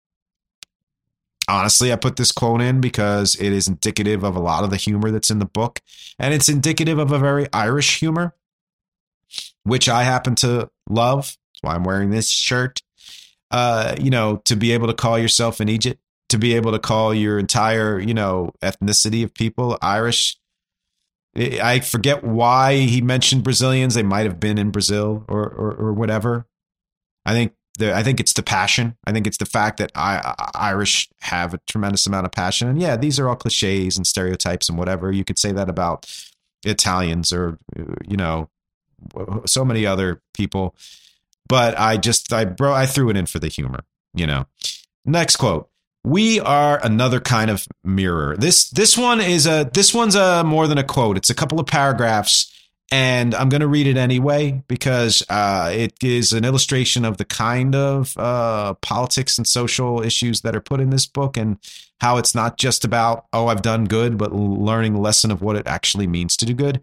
Honestly, 1.49 1.93
I 1.93 1.97
put 1.97 2.16
this 2.16 2.30
quote 2.30 2.61
in 2.61 2.80
because 2.80 3.34
it 3.34 3.53
is 3.53 3.66
indicative 3.66 4.22
of 4.22 4.36
a 4.36 4.40
lot 4.40 4.64
of 4.64 4.70
the 4.70 4.76
humor 4.76 5.11
that's 5.11 5.30
in 5.30 5.40
the 5.40 5.45
book, 5.45 5.80
and 6.18 6.32
it's 6.32 6.49
indicative 6.49 6.99
of 6.99 7.11
a 7.11 7.18
very 7.18 7.49
Irish 7.53 7.99
humor 7.99 8.34
which 9.64 9.88
I 9.88 10.03
happen 10.05 10.34
to 10.36 10.70
love. 10.88 11.36
That's 11.53 11.62
why 11.62 11.74
I'm 11.74 11.84
wearing 11.84 12.11
this 12.11 12.28
shirt. 12.28 12.82
Uh, 13.51 13.95
you 14.01 14.11
know, 14.11 14.36
to 14.45 14.57
be 14.57 14.72
able 14.72 14.86
to 14.86 14.95
call 14.95 15.18
yourself 15.18 15.61
an 15.61 15.68
Eejit, 15.68 15.99
to 16.33 16.39
be 16.39 16.55
able 16.55 16.72
to 16.72 16.78
call 16.78 17.14
your 17.14 17.39
entire, 17.39 18.01
you 18.01 18.14
know, 18.14 18.53
ethnicity 18.62 19.22
of 19.22 19.33
people 19.33 19.78
Irish. 19.80 20.37
I 21.35 21.80
forget 21.80 22.24
why 22.24 22.76
he 22.76 23.01
mentioned 23.01 23.45
Brazilians. 23.45 23.95
They 23.95 24.03
might 24.03 24.26
have 24.26 24.39
been 24.39 24.59
in 24.59 24.70
Brazil 24.70 25.24
or 25.28 25.45
or, 25.45 25.74
or 25.74 25.93
whatever. 25.93 26.47
I 27.24 27.33
think 27.33 27.53
the, 27.78 27.95
I 27.95 28.03
think 28.03 28.20
it's 28.20 28.35
the 28.35 28.43
passion. 28.43 28.97
I 29.07 29.12
think 29.12 29.26
it's 29.26 29.39
the 29.39 29.47
fact 29.47 29.78
that 29.78 29.93
I, 29.95 30.35
Irish 30.55 31.09
have 31.22 31.55
a 31.55 31.61
tremendous 31.66 32.07
amount 32.07 32.26
of 32.26 32.33
passion. 32.33 32.68
And 32.68 32.80
yeah, 32.80 32.97
these 32.97 33.18
are 33.18 33.28
all 33.28 33.37
cliches 33.37 33.97
and 33.97 34.07
stereotypes 34.07 34.68
and 34.68 34.76
whatever. 34.76 35.11
You 35.11 35.24
could 35.24 35.39
say 35.39 35.53
that 35.53 35.70
about 35.70 36.07
Italians 36.64 37.33
or 37.33 37.59
you 38.07 38.16
know 38.16 38.51
so 39.47 39.64
many 39.64 39.87
other 39.87 40.20
people. 40.35 40.74
But 41.49 41.78
I 41.78 41.97
just 41.97 42.33
I 42.33 42.45
bro 42.45 42.74
I 42.74 42.87
threw 42.87 43.09
it 43.11 43.16
in 43.16 43.26
for 43.26 43.39
the 43.39 43.49
humor, 43.49 43.85
you 44.14 44.26
know. 44.26 44.47
Next 45.05 45.37
quote. 45.37 45.68
We 46.05 46.41
are 46.41 46.85
another 46.85 47.21
kind 47.21 47.51
of 47.51 47.67
mirror. 47.85 48.37
This 48.37 48.69
this 48.71 48.99
one 48.99 49.21
is 49.21 49.47
a 49.47 49.71
this 49.73 49.95
one's 49.95 50.17
a 50.17 50.43
more 50.45 50.67
than 50.67 50.79
a 50.79 50.85
quote. 50.85 51.17
It's 51.17 51.31
a 51.31 51.35
couple 51.35 51.61
of 51.61 51.67
paragraphs 51.67 52.53
and 52.93 53.35
I'm 53.35 53.49
going 53.49 53.63
to 53.63 53.67
read 53.67 53.87
it 53.87 53.97
anyway 53.97 54.63
because 54.69 55.23
uh, 55.31 55.71
it 55.73 55.95
is 56.03 56.35
an 56.35 56.45
illustration 56.45 57.07
of 57.07 57.17
the 57.17 57.25
kind 57.25 57.75
of 57.75 58.15
uh, 58.19 58.75
politics 58.75 59.39
and 59.39 59.47
social 59.47 60.03
issues 60.03 60.43
that 60.43 60.55
are 60.55 60.61
put 60.61 60.79
in 60.79 60.91
this 60.91 61.07
book 61.07 61.39
and 61.39 61.57
how 62.03 62.19
it's 62.19 62.35
not 62.35 62.59
just 62.59 62.85
about 62.85 63.25
oh 63.33 63.47
I've 63.47 63.63
done 63.63 63.87
good, 63.87 64.19
but 64.19 64.35
learning 64.35 64.93
the 64.93 65.01
lesson 65.01 65.31
of 65.31 65.41
what 65.41 65.57
it 65.57 65.67
actually 65.67 66.07
means 66.07 66.37
to 66.37 66.45
do 66.45 66.53
good. 66.53 66.83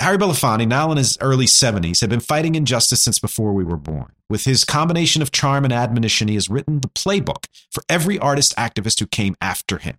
Harry 0.00 0.18
Belafonte, 0.18 0.66
now 0.66 0.90
in 0.90 0.96
his 0.96 1.16
early 1.20 1.46
70s, 1.46 2.00
had 2.00 2.10
been 2.10 2.20
fighting 2.20 2.54
injustice 2.54 3.02
since 3.02 3.18
before 3.18 3.52
we 3.52 3.64
were 3.64 3.76
born. 3.76 4.12
With 4.28 4.44
his 4.44 4.64
combination 4.64 5.22
of 5.22 5.32
charm 5.32 5.64
and 5.64 5.72
admonition, 5.72 6.28
he 6.28 6.34
has 6.34 6.50
written 6.50 6.80
the 6.80 6.88
playbook 6.88 7.46
for 7.70 7.82
every 7.88 8.18
artist 8.18 8.54
activist 8.56 9.00
who 9.00 9.06
came 9.06 9.36
after 9.40 9.78
him. 9.78 9.96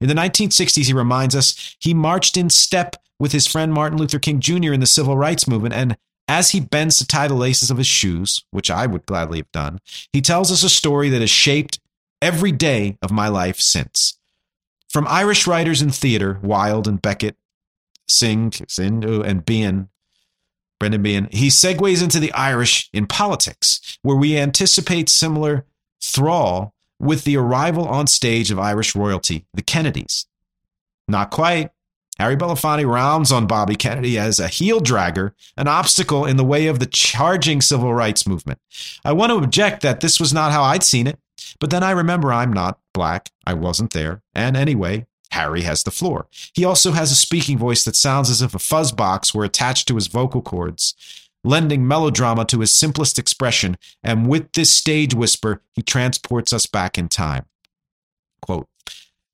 In 0.00 0.08
the 0.08 0.14
1960s, 0.14 0.86
he 0.86 0.92
reminds 0.92 1.34
us 1.34 1.76
he 1.78 1.94
marched 1.94 2.36
in 2.36 2.50
step 2.50 2.96
with 3.18 3.32
his 3.32 3.46
friend 3.46 3.72
Martin 3.72 3.98
Luther 3.98 4.18
King 4.18 4.40
Jr. 4.40 4.72
in 4.72 4.80
the 4.80 4.86
civil 4.86 5.16
rights 5.16 5.48
movement, 5.48 5.74
and 5.74 5.96
as 6.28 6.50
he 6.50 6.60
bends 6.60 6.96
to 6.98 7.06
tie 7.06 7.28
the 7.28 7.34
laces 7.34 7.70
of 7.70 7.78
his 7.78 7.86
shoes, 7.86 8.44
which 8.50 8.70
I 8.70 8.86
would 8.86 9.06
gladly 9.06 9.38
have 9.38 9.52
done, 9.52 9.80
he 10.12 10.20
tells 10.20 10.50
us 10.52 10.62
a 10.62 10.68
story 10.68 11.08
that 11.10 11.20
has 11.20 11.30
shaped 11.30 11.78
every 12.20 12.52
day 12.52 12.98
of 13.02 13.10
my 13.10 13.28
life 13.28 13.60
since. 13.60 14.18
From 14.88 15.06
Irish 15.08 15.46
writers 15.46 15.82
in 15.82 15.90
theater, 15.90 16.38
Wilde 16.42 16.88
and 16.88 17.00
Beckett, 17.00 17.36
Synge, 18.08 18.62
Synge 18.68 19.04
uh, 19.04 19.22
and 19.22 19.44
Behan, 19.44 19.88
Brendan 20.78 21.02
Behan, 21.02 21.28
he 21.30 21.48
segues 21.48 22.02
into 22.02 22.20
the 22.20 22.32
Irish 22.32 22.90
in 22.92 23.06
politics, 23.06 23.98
where 24.02 24.16
we 24.16 24.36
anticipate 24.36 25.08
similar 25.08 25.64
thrall 26.02 26.74
with 26.98 27.24
the 27.24 27.36
arrival 27.36 27.86
on 27.86 28.06
stage 28.06 28.50
of 28.50 28.58
Irish 28.58 28.94
royalty, 28.94 29.46
the 29.54 29.62
Kennedys. 29.62 30.26
Not 31.08 31.30
quite. 31.30 31.70
Harry 32.18 32.36
Belafonte 32.36 32.90
rounds 32.90 33.30
on 33.30 33.46
Bobby 33.46 33.76
Kennedy 33.76 34.18
as 34.18 34.40
a 34.40 34.48
heel 34.48 34.80
dragger, 34.80 35.32
an 35.56 35.68
obstacle 35.68 36.24
in 36.24 36.38
the 36.38 36.44
way 36.44 36.66
of 36.66 36.78
the 36.78 36.86
charging 36.86 37.60
civil 37.60 37.92
rights 37.92 38.26
movement. 38.26 38.58
I 39.04 39.12
want 39.12 39.30
to 39.30 39.36
object 39.36 39.82
that 39.82 40.00
this 40.00 40.18
was 40.18 40.32
not 40.32 40.50
how 40.52 40.62
I'd 40.62 40.82
seen 40.82 41.06
it, 41.06 41.18
but 41.60 41.68
then 41.68 41.82
I 41.82 41.90
remember 41.90 42.32
I'm 42.32 42.52
not 42.52 42.78
black. 42.94 43.30
I 43.46 43.52
wasn't 43.52 43.92
there. 43.92 44.22
And 44.34 44.56
anyway, 44.56 45.06
Harry 45.32 45.62
has 45.62 45.82
the 45.82 45.90
floor. 45.90 46.26
He 46.54 46.64
also 46.64 46.92
has 46.92 47.10
a 47.10 47.16
speaking 47.16 47.58
voice 47.58 47.84
that 47.84 47.96
sounds 47.96 48.30
as 48.30 48.42
if 48.42 48.54
a 48.54 48.58
fuzz 48.58 48.92
box 48.92 49.34
were 49.34 49.44
attached 49.44 49.88
to 49.88 49.96
his 49.96 50.06
vocal 50.06 50.42
cords, 50.42 50.94
lending 51.44 51.86
melodrama 51.86 52.44
to 52.46 52.60
his 52.60 52.74
simplest 52.74 53.18
expression, 53.18 53.76
and 54.02 54.28
with 54.28 54.52
this 54.52 54.72
stage 54.72 55.14
whisper, 55.14 55.62
he 55.74 55.82
transports 55.82 56.52
us 56.52 56.66
back 56.66 56.98
in 56.98 57.08
time. 57.08 57.46
Quote, 58.42 58.68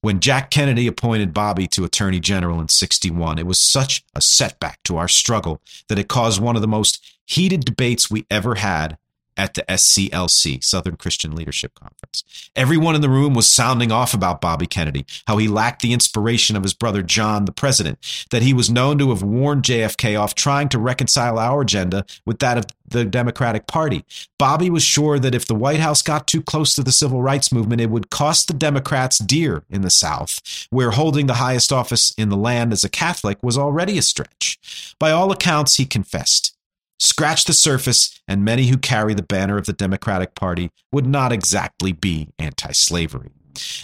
when 0.03 0.19
Jack 0.19 0.51
Kennedy 0.51 0.89
appointed 0.89 1.33
Bobby 1.33 1.69
to 1.69 1.85
Attorney 1.85 2.19
General 2.19 2.61
in 2.61 2.69
61, 2.69 3.39
it 3.39 3.47
was 3.47 3.61
such 3.61 4.03
a 4.17 4.21
setback 4.21 4.83
to 4.83 4.97
our 4.97 5.07
struggle 5.07 5.63
that 5.89 5.99
it 5.99 6.09
caused 6.09 6.41
one 6.41 6.57
of 6.57 6.63
the 6.63 6.69
most 6.69 7.01
heated 7.25 7.65
debates 7.65 8.11
we 8.11 8.27
ever 8.29 8.57
had 8.57 8.99
at 9.37 9.55
the 9.55 9.63
SCLC, 9.69 10.63
Southern 10.63 10.97
Christian 10.97 11.35
Leadership 11.35 11.75
Conference. 11.75 12.51
Everyone 12.55 12.95
in 12.95 13.01
the 13.01 13.09
room 13.09 13.35
was 13.35 13.47
sounding 13.47 13.91
off 13.91 14.15
about 14.15 14.41
Bobby 14.41 14.67
Kennedy, 14.67 15.07
how 15.27 15.39
he 15.39 15.49
lacked 15.49 15.83
the 15.83 15.93
inspiration 15.93 16.57
of 16.57 16.63
his 16.63 16.75
brother 16.75 17.03
John, 17.03 17.45
the 17.45 17.53
president, 17.53 17.99
that 18.31 18.43
he 18.43 18.53
was 18.53 18.71
known 18.71 18.99
to 18.99 19.11
have 19.11 19.23
warned 19.23 19.63
JFK 19.63 20.21
off 20.21 20.35
trying 20.35 20.69
to 20.71 20.79
reconcile 20.79 21.39
our 21.39 21.63
agenda 21.63 22.05
with 22.27 22.39
that 22.41 22.59
of 22.59 22.67
the 22.93 23.05
Democratic 23.05 23.67
Party. 23.67 24.05
Bobby 24.39 24.71
was 24.71 24.83
sure 24.83 25.19
that 25.19 25.35
if 25.35 25.47
the 25.47 25.55
White 25.55 25.81
House 25.81 26.03
got 26.03 26.27
too 26.27 26.43
close 26.43 26.75
to 26.75 26.83
the 26.83 26.93
civil 26.93 27.23
rights 27.23 27.53
movement, 27.53 27.81
it 27.81 27.91
would 27.91 28.11
cost 28.11 28.49
the 28.49 28.55
Democrats 28.55 29.19
dear 29.19 29.65
in 29.71 29.83
the 29.83 29.91
South, 29.91 30.67
where 30.71 30.91
holding 30.91 31.27
the 31.27 31.35
highest 31.35 31.73
office 31.73 32.13
in 32.17 32.29
the 32.29 32.37
land 32.37 32.73
as 32.73 32.85
a 32.85 32.89
Catholic 32.89 33.43
was 33.43 33.59
already 33.59 33.99
a 33.99 34.03
stretch. 34.03 34.95
By 34.99 35.11
all 35.11 35.33
accounts, 35.33 35.77
he 35.77 35.87
confessed 35.87 36.55
scratch 37.03 37.45
the 37.45 37.53
surface, 37.53 38.21
and 38.29 38.45
many 38.45 38.69
who 38.69 38.79
carry 38.79 39.15
the 39.15 39.23
banner 39.23 39.59
of 39.59 39.67
the 39.67 39.73
Democratic 39.73 40.35
Party 40.35 40.71
would 40.93 41.07
not 41.07 41.33
exactly 41.33 41.93
be 41.93 42.29
anti 42.39 42.73
slavery. 42.73 43.31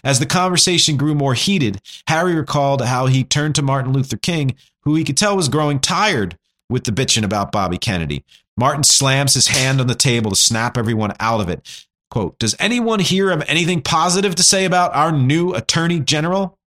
As 0.03 0.19
the 0.19 0.27
conversation 0.27 0.97
grew 0.97 1.15
more 1.15 1.35
heated, 1.35 1.81
Harry 2.07 2.35
recalled 2.35 2.83
how 2.83 3.07
he 3.07 3.25
turned 3.25 3.55
to 3.57 3.63
Martin 3.63 3.93
Luther 3.93 4.17
King, 4.17 4.55
who 4.83 4.95
he 4.95 5.05
could 5.05 5.17
tell 5.17 5.37
was 5.37 5.49
growing 5.49 5.81
tired 5.81 6.39
with 6.71 6.85
the 6.85 6.93
bitching 6.93 7.25
about 7.25 7.53
Bobby 7.53 7.79
Kennedy. 7.79 8.25
Martin 8.57 8.85
slams 8.85 9.35
his 9.35 9.49
hand 9.49 9.81
on 9.81 9.87
the 9.87 9.95
table 9.95 10.31
to 10.31 10.37
snap 10.37 10.77
everyone 10.77 11.13
out 11.21 11.41
of 11.41 11.49
it. 11.49 11.87
Quote, 12.11 12.39
Does 12.39 12.57
anyone 12.59 13.01
here 13.01 13.31
have 13.31 13.45
anything 13.47 13.83
positive 13.83 14.35
to 14.37 14.43
say 14.43 14.65
about 14.65 14.95
our 14.95 15.13
new 15.13 15.55
attorney 15.55 16.01
general? 16.01 16.58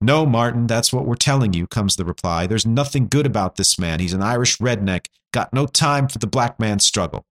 No, 0.00 0.24
Martin, 0.24 0.66
that's 0.66 0.92
what 0.92 1.04
we're 1.04 1.14
telling 1.14 1.52
you, 1.52 1.66
comes 1.66 1.96
the 1.96 2.04
reply. 2.04 2.46
There's 2.46 2.66
nothing 2.66 3.06
good 3.06 3.26
about 3.26 3.56
this 3.56 3.78
man. 3.78 4.00
He's 4.00 4.14
an 4.14 4.22
Irish 4.22 4.56
redneck, 4.58 5.06
got 5.32 5.52
no 5.52 5.66
time 5.66 6.08
for 6.08 6.18
the 6.18 6.26
black 6.26 6.58
man's 6.58 6.86
struggle. 6.86 7.26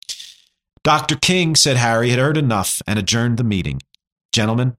Dr. 0.83 1.15
King, 1.15 1.55
said 1.55 1.77
Harry, 1.77 2.09
had 2.09 2.19
heard 2.19 2.37
enough 2.37 2.81
and 2.87 2.97
adjourned 2.97 3.37
the 3.37 3.43
meeting. 3.43 3.81
Gentlemen, 4.31 4.77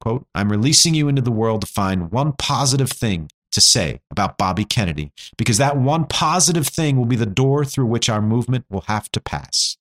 quote, 0.00 0.26
I'm 0.34 0.50
releasing 0.50 0.94
you 0.94 1.08
into 1.08 1.22
the 1.22 1.30
world 1.30 1.60
to 1.60 1.66
find 1.66 2.10
one 2.10 2.32
positive 2.32 2.90
thing 2.90 3.30
to 3.52 3.60
say 3.60 4.00
about 4.10 4.38
Bobby 4.38 4.64
Kennedy, 4.64 5.12
because 5.36 5.58
that 5.58 5.76
one 5.76 6.06
positive 6.06 6.66
thing 6.66 6.96
will 6.96 7.04
be 7.04 7.16
the 7.16 7.26
door 7.26 7.64
through 7.64 7.86
which 7.86 8.08
our 8.08 8.22
movement 8.22 8.64
will 8.70 8.82
have 8.82 9.10
to 9.12 9.20
pass. 9.20 9.76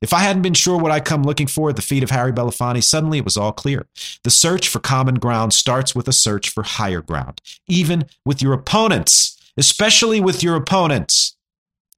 If 0.00 0.14
I 0.14 0.20
hadn't 0.20 0.42
been 0.42 0.54
sure 0.54 0.78
what 0.78 0.92
I'd 0.92 1.04
come 1.04 1.22
looking 1.22 1.46
for 1.46 1.68
at 1.68 1.76
the 1.76 1.82
feet 1.82 2.02
of 2.02 2.10
Harry 2.10 2.32
Belafonte, 2.32 2.82
suddenly 2.82 3.18
it 3.18 3.24
was 3.24 3.36
all 3.36 3.52
clear. 3.52 3.86
The 4.24 4.30
search 4.30 4.66
for 4.66 4.78
common 4.78 5.16
ground 5.16 5.52
starts 5.52 5.94
with 5.94 6.08
a 6.08 6.12
search 6.12 6.48
for 6.48 6.62
higher 6.62 7.02
ground, 7.02 7.40
even 7.68 8.06
with 8.24 8.40
your 8.40 8.54
opponents, 8.54 9.38
especially 9.58 10.20
with 10.20 10.42
your 10.42 10.56
opponents. 10.56 11.36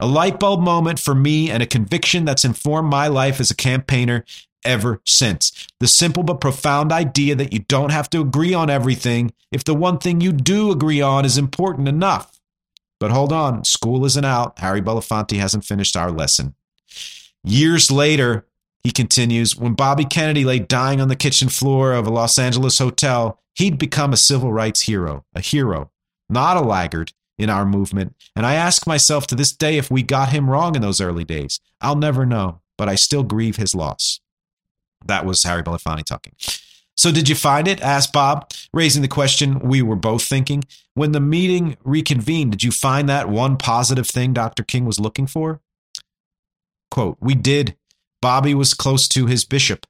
A 0.01 0.07
light 0.07 0.41
bulb 0.41 0.61
moment 0.61 0.99
for 0.99 1.15
me 1.15 1.49
and 1.49 1.63
a 1.63 1.67
conviction 1.67 2.25
that's 2.25 2.45
informed 2.45 2.89
my 2.89 3.07
life 3.07 3.39
as 3.39 3.53
a 3.53 3.57
campaigner 3.57 4.25
ever 4.65 5.01
since. 5.07 5.69
The 5.79 5.87
simple 5.87 6.25
but 6.25 6.41
profound 6.41 6.91
idea 6.91 7.37
that 7.37 7.53
you 7.53 7.61
don't 7.61 7.93
have 7.93 8.11
to 8.11 8.21
agree 8.21 8.53
on 8.53 8.69
everything 8.69 9.33
if 9.53 9.63
the 9.63 9.75
one 9.75 9.99
thing 9.99 10.21
you 10.21 10.33
do 10.33 10.73
agree 10.73 11.01
on 11.01 11.25
is 11.25 11.39
important 11.39 11.87
enough. 11.87 12.41
But 12.99 13.13
hold 13.13 13.33
on, 13.33 13.65
school 13.65 14.05
isn't 14.05 14.25
out. 14.25 14.59
Harry 14.59 14.81
Belafonte 14.81 15.39
hasn't 15.39 15.65
finished 15.65 15.97
our 15.97 16.11
lesson. 16.11 16.55
Years 17.45 17.91
later, 17.91 18.47
he 18.83 18.91
continues, 18.91 19.57
when 19.57 19.75
Bobby 19.75 20.05
Kennedy 20.05 20.45
lay 20.45 20.59
dying 20.59 21.01
on 21.01 21.09
the 21.09 21.17
kitchen 21.17 21.49
floor 21.49 21.93
of 21.93 22.07
a 22.07 22.11
Los 22.11 22.39
Angeles 22.39 22.79
hotel, 22.79 23.41
he'd 23.55 23.79
become 23.79 24.13
a 24.13 24.17
civil 24.17 24.53
rights 24.53 24.83
hero, 24.83 25.25
a 25.35 25.41
hero, 25.41 25.91
not 26.29 26.57
a 26.57 26.61
laggard 26.61 27.13
in 27.39 27.51
our 27.51 27.65
movement. 27.65 28.15
And 28.37 28.45
I 28.45 28.55
ask 28.55 28.87
myself 28.87 29.27
to 29.29 29.35
this 29.35 29.53
day 29.53 29.79
if 29.79 29.91
we 29.91 30.03
got 30.03 30.31
him 30.31 30.51
wrong 30.51 30.75
in 30.75 30.83
those 30.83 31.01
early 31.01 31.25
days. 31.25 31.61
I'll 31.81 31.97
never 31.97 32.27
know, 32.27 32.61
but 32.77 32.89
I 32.89 32.95
still 32.97 33.23
grieve 33.23 33.57
his 33.57 33.75
loss. 33.75 34.21
That 35.07 35.25
was 35.25 35.43
Harry 35.43 35.63
Belafonte 35.63 36.05
talking. 36.05 36.35
So, 36.95 37.11
did 37.11 37.29
you 37.29 37.35
find 37.35 37.67
it? 37.67 37.81
asked 37.81 38.13
Bob, 38.13 38.51
raising 38.73 39.03
the 39.03 39.09
question 39.09 39.59
we 39.61 39.81
were 39.81 39.97
both 39.97 40.23
thinking. 40.23 40.65
When 40.95 41.13
the 41.13 41.21
meeting 41.21 41.77
reconvened, 41.85 42.53
did 42.53 42.63
you 42.63 42.71
find 42.71 43.09
that 43.09 43.31
one 43.31 43.57
positive 43.57 44.07
thing 44.07 44.35
Dr. 44.35 44.63
King 44.63 44.85
was 44.85 45.01
looking 45.01 45.27
for? 45.27 45.62
Quote, 46.93 47.17
we 47.23 47.35
did. 47.35 47.75
Bobby 48.21 48.53
was 48.53 48.75
close 48.75 49.09
to 49.09 49.25
his 49.25 49.47
bishop, 49.47 49.87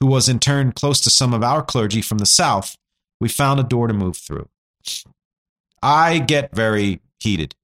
who 0.00 0.06
was 0.06 0.26
in 0.26 0.38
turn 0.38 0.72
close 0.72 1.02
to 1.02 1.10
some 1.10 1.34
of 1.34 1.42
our 1.42 1.62
clergy 1.62 2.00
from 2.00 2.16
the 2.16 2.24
South. 2.24 2.76
We 3.20 3.28
found 3.28 3.60
a 3.60 3.62
door 3.62 3.88
to 3.88 3.92
move 3.92 4.16
through. 4.16 4.48
I 5.82 6.18
get 6.18 6.56
very 6.56 7.02
heated 7.20 7.54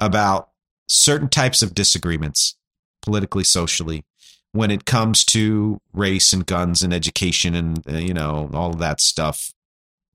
about 0.00 0.48
certain 0.88 1.28
types 1.28 1.62
of 1.62 1.76
disagreements, 1.76 2.56
politically, 3.02 3.44
socially, 3.44 4.02
when 4.50 4.72
it 4.72 4.84
comes 4.84 5.24
to 5.26 5.80
race 5.92 6.32
and 6.32 6.44
guns 6.44 6.82
and 6.82 6.92
education 6.92 7.54
and, 7.54 7.88
uh, 7.88 7.98
you 7.98 8.14
know, 8.14 8.50
all 8.52 8.70
of 8.70 8.80
that 8.80 9.00
stuff, 9.00 9.52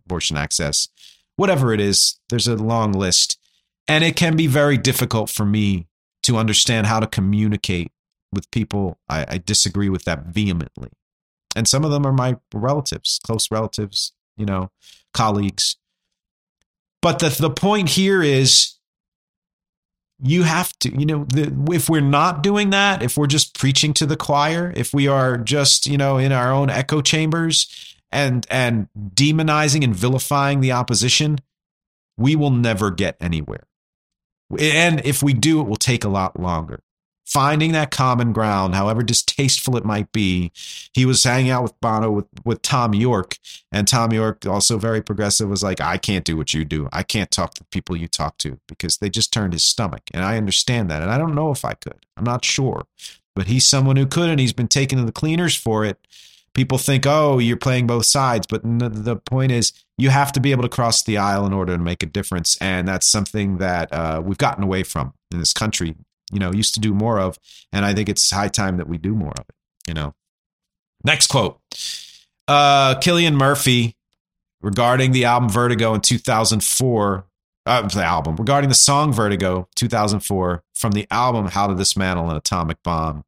abortion 0.05 0.35
access, 0.35 0.89
whatever 1.37 1.73
it 1.73 1.79
is, 1.79 2.19
there's 2.27 2.49
a 2.49 2.57
long 2.57 2.91
list. 2.91 3.39
And 3.87 4.03
it 4.03 4.17
can 4.17 4.35
be 4.35 4.47
very 4.47 4.75
difficult 4.77 5.29
for 5.29 5.45
me 5.45 5.87
to 6.27 6.37
understand 6.37 6.87
how 6.87 6.99
to 6.99 7.07
communicate 7.07 7.91
with 8.33 8.51
people. 8.51 8.99
I, 9.07 9.25
I 9.29 9.37
disagree 9.37 9.87
with 9.87 10.03
that 10.03 10.25
vehemently. 10.25 10.89
And 11.55 11.67
some 11.67 11.85
of 11.85 11.91
them 11.91 12.05
are 12.05 12.11
my 12.11 12.37
relatives, 12.53 13.19
close 13.25 13.49
relatives, 13.49 14.11
you 14.35 14.45
know, 14.45 14.69
colleagues. 15.13 15.77
But 17.01 17.19
the, 17.19 17.29
the 17.29 17.49
point 17.49 17.89
here 17.89 18.21
is 18.21 18.73
you 20.19 20.43
have 20.43 20.77
to, 20.79 20.99
you 20.99 21.05
know, 21.05 21.25
the, 21.29 21.53
if 21.71 21.89
we're 21.89 22.01
not 22.01 22.43
doing 22.43 22.71
that, 22.71 23.01
if 23.01 23.15
we're 23.17 23.27
just 23.27 23.57
preaching 23.57 23.93
to 23.93 24.05
the 24.05 24.17
choir, 24.17 24.73
if 24.75 24.93
we 24.93 25.07
are 25.07 25.37
just, 25.37 25.87
you 25.87 25.97
know, 25.97 26.17
in 26.17 26.33
our 26.33 26.51
own 26.51 26.69
echo 26.69 27.01
chambers 27.01 27.95
and 28.11 28.45
and 28.49 28.89
demonizing 28.97 29.83
and 29.83 29.95
vilifying 29.95 30.59
the 30.59 30.73
opposition, 30.73 31.39
we 32.17 32.35
will 32.35 32.51
never 32.51 32.91
get 32.91 33.15
anywhere. 33.21 33.63
And 34.57 35.05
if 35.05 35.21
we 35.21 35.33
do, 35.33 35.61
it 35.61 35.67
will 35.67 35.75
take 35.75 36.03
a 36.03 36.09
lot 36.09 36.39
longer. 36.39 36.81
Finding 37.25 37.73
that 37.73 37.91
common 37.91 38.31
ground, 38.31 38.73
however 38.73 39.03
distasteful 39.03 39.75
it 39.75 39.83
might 39.83 40.13
be. 40.13 40.53
He 40.93 41.05
was 41.05 41.25
hanging 41.25 41.51
out 41.51 41.63
with 41.63 41.77
Bono 41.81 42.09
with, 42.09 42.25
with 42.45 42.61
Thom 42.61 42.93
Yorke, 42.93 43.37
and 43.69 43.85
Thom 43.85 44.13
Yorke, 44.13 44.45
also 44.45 44.77
very 44.77 45.01
progressive, 45.01 45.49
was 45.49 45.61
like, 45.61 45.81
I 45.81 45.97
can't 45.97 46.23
do 46.23 46.37
what 46.37 46.53
you 46.53 46.63
do. 46.63 46.87
I 46.93 47.03
can't 47.03 47.29
talk 47.29 47.53
to 47.55 47.65
people 47.65 47.97
you 47.97 48.07
talk 48.07 48.37
to 48.37 48.61
because 48.65 48.97
they 48.97 49.09
just 49.09 49.33
turned 49.33 49.51
his 49.51 49.65
stomach. 49.65 50.03
And 50.13 50.23
I 50.23 50.37
understand 50.37 50.89
that. 50.89 51.01
And 51.01 51.11
I 51.11 51.17
don't 51.17 51.35
know 51.35 51.51
if 51.51 51.65
I 51.65 51.73
could. 51.73 52.05
I'm 52.15 52.23
not 52.23 52.45
sure. 52.45 52.85
But 53.35 53.47
he's 53.47 53.67
someone 53.67 53.97
who 53.97 54.07
could, 54.07 54.29
and 54.29 54.39
he's 54.39 54.53
been 54.53 54.69
taken 54.69 54.97
to 54.97 55.03
the 55.03 55.11
cleaners 55.11 55.53
for 55.53 55.83
it 55.83 55.99
people 56.57 56.79
think, 56.79 57.05
oh, 57.05 57.37
you're 57.37 57.55
playing 57.55 57.87
both 57.87 58.05
sides. 58.05 58.47
But 58.47 58.63
the 58.63 59.15
point 59.15 59.51
is, 59.53 59.71
you 59.97 60.09
have 60.09 60.33
to 60.33 60.41
be 60.41 60.51
able 60.51 60.63
to 60.63 60.69
cross 60.69 61.03
the 61.03 61.17
aisle 61.17 61.45
in 61.45 61.53
order 61.53 61.77
to 61.77 61.81
make 61.81 62.03
a 62.03 62.07
difference. 62.07 62.57
And 62.59 62.87
that's 62.87 63.07
something 63.07 63.59
that 63.59 63.93
uh, 63.93 64.21
we've 64.25 64.37
gotten 64.37 64.63
away 64.63 64.83
from 64.83 65.13
in 65.31 65.39
this 65.39 65.53
country, 65.53 65.95
you 66.31 66.39
know, 66.39 66.51
used 66.51 66.73
to 66.73 66.81
do 66.81 66.93
more 66.93 67.19
of. 67.19 67.37
And 67.71 67.85
I 67.85 67.93
think 67.93 68.09
it's 68.09 68.29
high 68.29 68.49
time 68.49 68.77
that 68.77 68.89
we 68.89 68.97
do 68.97 69.13
more 69.13 69.33
of 69.37 69.45
it, 69.47 69.55
you 69.87 69.93
know. 69.93 70.13
Next 71.03 71.27
quote 71.27 71.59
uh, 72.47 72.95
Cillian 72.95 73.35
Murphy 73.35 73.95
regarding 74.61 75.11
the 75.11 75.25
album 75.25 75.49
Vertigo 75.49 75.93
in 75.93 76.01
2004. 76.01 77.23
Uh, 77.67 77.81
the 77.81 78.01
album 78.01 78.37
regarding 78.37 78.69
the 78.69 78.75
song 78.75 79.11
Vertigo 79.11 79.67
2004 79.75 80.63
from 80.73 80.93
the 80.93 81.05
album 81.11 81.47
How 81.47 81.67
to 81.67 81.75
Dismantle 81.75 82.29
an 82.29 82.37
Atomic 82.37 82.81
Bomb. 82.81 83.25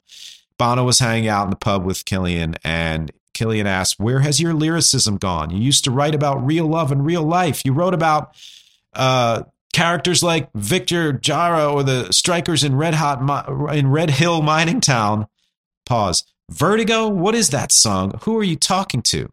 Bono 0.58 0.84
was 0.84 1.00
hanging 1.00 1.28
out 1.28 1.46
in 1.46 1.50
the 1.50 1.56
pub 1.56 1.86
with 1.86 2.06
Cillian, 2.06 2.56
and 2.64 3.12
Cillian 3.40 3.66
asked, 3.66 4.00
Where 4.00 4.20
has 4.20 4.40
your 4.40 4.54
lyricism 4.54 5.18
gone? 5.18 5.50
You 5.50 5.60
used 5.60 5.84
to 5.86 5.92
write 5.92 6.16
about 6.16 6.46
real 6.46 6.68
love 6.68 6.92
and 6.92 7.06
real 7.06 7.24
life. 7.24 7.64
You 7.66 7.74
wrote 7.74 7.94
about 7.94 8.36
uh, 8.94 9.44
characters 9.74 10.22
like 10.22 10.50
Victor 10.54 11.14
Jara 11.14 11.72
or 11.72 11.84
the 11.84 12.12
strikers 12.12 12.64
in 12.64 12.76
Red 12.76 12.96
Hot 12.96 13.74
in 13.76 13.90
Red 13.90 14.10
Hill 14.10 14.42
Mining 14.42 14.82
Town. 14.82 15.28
Pause. 15.86 16.26
Vertigo? 16.50 17.08
What 17.08 17.36
is 17.36 17.50
that 17.50 17.72
song? 17.72 18.20
Who 18.24 18.38
are 18.38 18.44
you 18.44 18.56
talking 18.56 19.02
to? 19.04 19.32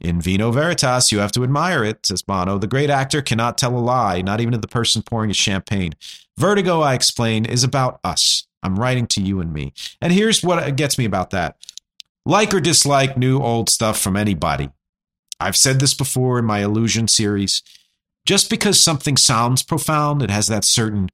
In 0.00 0.20
vino 0.20 0.52
veritas, 0.52 1.10
you 1.10 1.18
have 1.18 1.32
to 1.32 1.42
admire 1.42 1.82
it, 1.82 2.06
says 2.06 2.22
Bono. 2.22 2.56
The 2.58 2.68
great 2.68 2.88
actor 2.88 3.20
cannot 3.20 3.58
tell 3.58 3.76
a 3.76 3.80
lie, 3.80 4.22
not 4.22 4.40
even 4.40 4.52
to 4.52 4.58
the 4.58 4.68
person 4.68 5.02
pouring 5.02 5.28
his 5.28 5.36
champagne. 5.36 5.94
Vertigo, 6.36 6.80
I 6.80 6.94
explain, 6.94 7.44
is 7.44 7.64
about 7.64 7.98
us. 8.04 8.46
I'm 8.62 8.78
writing 8.78 9.06
to 9.08 9.20
you 9.20 9.40
and 9.40 9.52
me. 9.52 9.72
And 10.00 10.12
here's 10.12 10.42
what 10.42 10.76
gets 10.76 10.98
me 10.98 11.04
about 11.04 11.30
that 11.30 11.56
like 12.28 12.52
or 12.52 12.60
dislike 12.60 13.16
new 13.16 13.40
old 13.40 13.70
stuff 13.70 13.98
from 13.98 14.14
anybody. 14.14 14.68
I've 15.40 15.56
said 15.56 15.80
this 15.80 15.94
before 15.94 16.38
in 16.38 16.44
my 16.44 16.62
Illusion 16.62 17.08
series. 17.08 17.62
Just 18.26 18.50
because 18.50 18.78
something 18.78 19.16
sounds 19.16 19.62
profound, 19.62 20.22
it 20.22 20.30
has 20.30 20.46
that 20.48 20.66
certain 20.66 21.08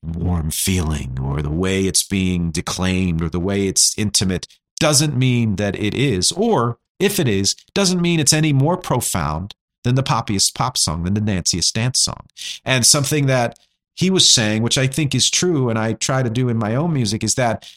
warm 0.00 0.52
feeling, 0.52 1.18
or 1.20 1.42
the 1.42 1.50
way 1.50 1.86
it's 1.86 2.04
being 2.04 2.52
declaimed, 2.52 3.20
or 3.20 3.28
the 3.28 3.40
way 3.40 3.66
it's 3.66 3.98
intimate, 3.98 4.46
doesn't 4.78 5.16
mean 5.16 5.56
that 5.56 5.74
it 5.74 5.92
is. 5.92 6.30
Or 6.30 6.78
if 7.00 7.18
it 7.18 7.26
is, 7.26 7.56
doesn't 7.74 8.00
mean 8.00 8.20
it's 8.20 8.32
any 8.32 8.52
more 8.52 8.76
profound 8.76 9.56
than 9.82 9.96
the 9.96 10.04
poppiest 10.04 10.54
pop 10.54 10.78
song, 10.78 11.02
than 11.02 11.14
the 11.14 11.20
nanciest 11.20 11.72
dance 11.72 11.98
song. 11.98 12.26
And 12.64 12.86
something 12.86 13.26
that 13.26 13.58
he 13.96 14.08
was 14.08 14.30
saying, 14.30 14.62
which 14.62 14.78
I 14.78 14.86
think 14.86 15.16
is 15.16 15.30
true, 15.30 15.68
and 15.68 15.78
I 15.80 15.94
try 15.94 16.22
to 16.22 16.30
do 16.30 16.48
in 16.48 16.58
my 16.58 16.76
own 16.76 16.92
music, 16.92 17.24
is 17.24 17.34
that 17.34 17.68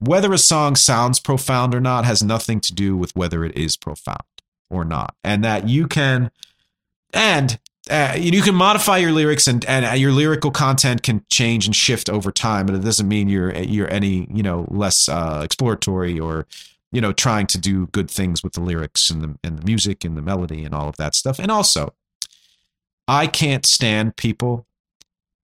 whether 0.00 0.32
a 0.32 0.38
song 0.38 0.76
sounds 0.76 1.20
profound 1.20 1.74
or 1.74 1.80
not 1.80 2.04
has 2.04 2.22
nothing 2.22 2.60
to 2.60 2.74
do 2.74 2.96
with 2.96 3.14
whether 3.14 3.44
it 3.44 3.56
is 3.56 3.76
profound 3.76 4.18
or 4.68 4.84
not. 4.84 5.14
And 5.22 5.44
that 5.44 5.68
you 5.68 5.86
can, 5.86 6.30
and 7.12 7.58
uh, 7.88 8.14
you 8.18 8.42
can 8.42 8.54
modify 8.54 8.98
your 8.98 9.12
lyrics 9.12 9.46
and, 9.46 9.64
and 9.64 9.98
your 10.00 10.12
lyrical 10.12 10.50
content 10.50 11.02
can 11.02 11.24
change 11.30 11.66
and 11.66 11.74
shift 11.74 12.08
over 12.08 12.30
time, 12.30 12.66
but 12.66 12.74
it 12.74 12.82
doesn't 12.82 13.08
mean 13.08 13.28
you're 13.28 13.52
you're 13.54 13.90
any 13.90 14.28
you 14.32 14.42
know 14.42 14.66
less 14.70 15.08
uh, 15.08 15.40
exploratory 15.44 16.18
or 16.18 16.46
you 16.92 17.00
know 17.00 17.12
trying 17.12 17.46
to 17.48 17.58
do 17.58 17.86
good 17.88 18.10
things 18.10 18.42
with 18.42 18.52
the 18.52 18.60
lyrics 18.60 19.10
and 19.10 19.22
the 19.22 19.38
and 19.42 19.58
the 19.58 19.64
music 19.64 20.04
and 20.04 20.16
the 20.16 20.22
melody 20.22 20.64
and 20.64 20.74
all 20.74 20.88
of 20.88 20.96
that 20.98 21.14
stuff. 21.14 21.38
And 21.38 21.50
also, 21.50 21.94
I 23.08 23.26
can't 23.26 23.66
stand 23.66 24.16
people 24.16 24.66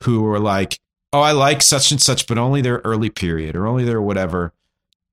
who 0.04 0.26
are 0.26 0.38
like, 0.38 0.78
oh, 1.16 1.22
I 1.22 1.32
like 1.32 1.62
such 1.62 1.90
and 1.90 2.00
such, 2.00 2.26
but 2.26 2.36
only 2.36 2.60
their 2.60 2.82
early 2.84 3.08
period 3.08 3.56
or 3.56 3.66
only 3.66 3.84
their 3.84 4.02
whatever. 4.02 4.52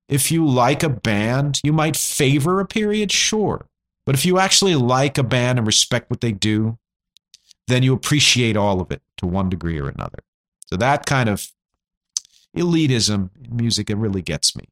If 0.08 0.30
you 0.30 0.46
like 0.46 0.82
a 0.82 0.90
band, 0.90 1.60
you 1.64 1.72
might 1.72 1.96
favor 1.96 2.60
a 2.60 2.66
period, 2.66 3.10
sure. 3.10 3.66
But 4.04 4.14
if 4.14 4.26
you 4.26 4.38
actually 4.38 4.74
like 4.74 5.16
a 5.16 5.22
band 5.22 5.58
and 5.58 5.66
respect 5.66 6.10
what 6.10 6.20
they 6.20 6.32
do, 6.32 6.78
then 7.68 7.82
you 7.82 7.94
appreciate 7.94 8.54
all 8.56 8.82
of 8.82 8.90
it 8.90 9.00
to 9.16 9.26
one 9.26 9.48
degree 9.48 9.80
or 9.80 9.88
another. 9.88 10.18
So 10.66 10.76
that 10.76 11.06
kind 11.06 11.30
of 11.30 11.50
elitism 12.54 13.30
in 13.42 13.56
music, 13.56 13.88
it 13.88 13.96
really 13.96 14.20
gets 14.20 14.54
me. 14.54 14.64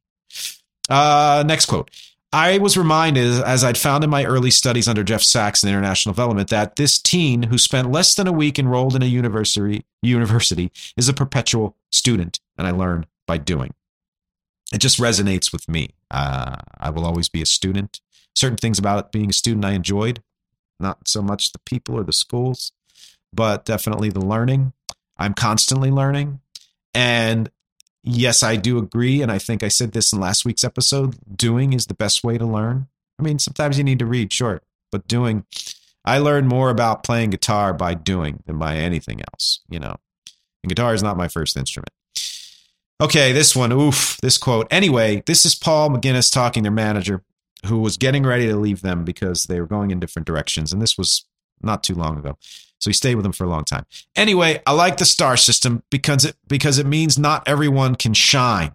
Uh, 0.87 1.43
next 1.47 1.65
quote. 1.65 1.89
I 2.33 2.57
was 2.57 2.75
reminded, 2.75 3.43
as 3.43 3.63
I'd 3.63 3.77
found 3.77 4.03
in 4.03 4.09
my 4.09 4.25
early 4.25 4.49
studies 4.49 4.87
under 4.87 5.03
Jeff 5.03 5.21
Sachs 5.21 5.63
in 5.63 5.69
international 5.69 6.13
development, 6.13 6.49
that 6.49 6.77
this 6.77 6.99
teen 6.99 7.43
who 7.43 7.59
spent 7.59 7.91
less 7.91 8.15
than 8.15 8.25
a 8.25 8.31
week 8.31 8.57
enrolled 8.57 8.95
in 8.95 9.03
a 9.03 9.05
university, 9.05 9.85
university 10.01 10.71
is 10.97 11.07
a 11.07 11.13
perpetual 11.13 11.77
student, 11.91 12.39
and 12.57 12.65
I 12.65 12.71
learn 12.71 13.05
by 13.27 13.37
doing. 13.37 13.75
It 14.73 14.79
just 14.79 14.99
resonates 14.99 15.53
with 15.53 15.69
me. 15.69 15.89
Uh, 16.09 16.55
I 16.79 16.89
will 16.89 17.05
always 17.05 17.29
be 17.29 17.43
a 17.43 17.45
student. 17.45 18.01
Certain 18.35 18.57
things 18.57 18.79
about 18.79 19.11
being 19.11 19.29
a 19.29 19.33
student 19.33 19.63
I 19.63 19.73
enjoyed, 19.73 20.23
not 20.79 21.07
so 21.07 21.21
much 21.21 21.51
the 21.51 21.59
people 21.59 21.93
or 21.95 22.03
the 22.03 22.11
schools, 22.11 22.71
but 23.31 23.63
definitely 23.63 24.09
the 24.09 24.25
learning. 24.25 24.73
I'm 25.19 25.35
constantly 25.35 25.91
learning. 25.91 26.39
And 26.95 27.51
yes, 28.03 28.43
I 28.43 28.55
do 28.55 28.77
agree. 28.77 29.21
And 29.21 29.31
I 29.31 29.37
think 29.37 29.63
I 29.63 29.67
said 29.67 29.91
this 29.91 30.13
in 30.13 30.19
last 30.19 30.45
week's 30.45 30.63
episode 30.63 31.17
doing 31.35 31.73
is 31.73 31.87
the 31.87 31.93
best 31.93 32.23
way 32.23 32.37
to 32.37 32.45
learn. 32.45 32.87
I 33.19 33.23
mean, 33.23 33.39
sometimes 33.39 33.77
you 33.77 33.83
need 33.83 33.99
to 33.99 34.05
read 34.05 34.33
short, 34.33 34.63
but 34.91 35.07
doing, 35.07 35.45
I 36.03 36.17
learned 36.17 36.47
more 36.47 36.69
about 36.69 37.03
playing 37.03 37.29
guitar 37.29 37.73
by 37.73 37.93
doing 37.93 38.43
than 38.45 38.57
by 38.57 38.77
anything 38.77 39.21
else, 39.31 39.61
you 39.69 39.79
know. 39.79 39.95
And 40.63 40.69
guitar 40.69 40.93
is 40.93 41.03
not 41.03 41.17
my 41.17 41.27
first 41.27 41.55
instrument. 41.57 41.91
Okay, 43.01 43.31
this 43.33 43.55
one, 43.55 43.71
oof, 43.71 44.17
this 44.21 44.37
quote. 44.37 44.67
Anyway, 44.71 45.23
this 45.25 45.45
is 45.45 45.55
Paul 45.55 45.89
McGuinness 45.89 46.31
talking, 46.31 46.63
their 46.63 46.71
manager, 46.71 47.23
who 47.65 47.79
was 47.79 47.97
getting 47.97 48.23
ready 48.23 48.47
to 48.47 48.55
leave 48.55 48.81
them 48.81 49.03
because 49.03 49.43
they 49.45 49.59
were 49.59 49.67
going 49.67 49.91
in 49.91 49.99
different 49.99 50.25
directions. 50.25 50.71
And 50.71 50.81
this 50.81 50.97
was 50.97 51.25
not 51.63 51.83
too 51.83 51.95
long 51.95 52.17
ago. 52.17 52.37
So 52.79 52.89
he 52.89 52.93
stayed 52.93 53.15
with 53.15 53.23
them 53.23 53.31
for 53.31 53.45
a 53.45 53.49
long 53.49 53.63
time. 53.63 53.85
Anyway, 54.15 54.61
I 54.67 54.73
like 54.73 54.97
the 54.97 55.05
star 55.05 55.37
system 55.37 55.83
because 55.89 56.25
it 56.25 56.35
because 56.47 56.77
it 56.79 56.85
means 56.85 57.17
not 57.17 57.47
everyone 57.47 57.95
can 57.95 58.13
shine. 58.13 58.73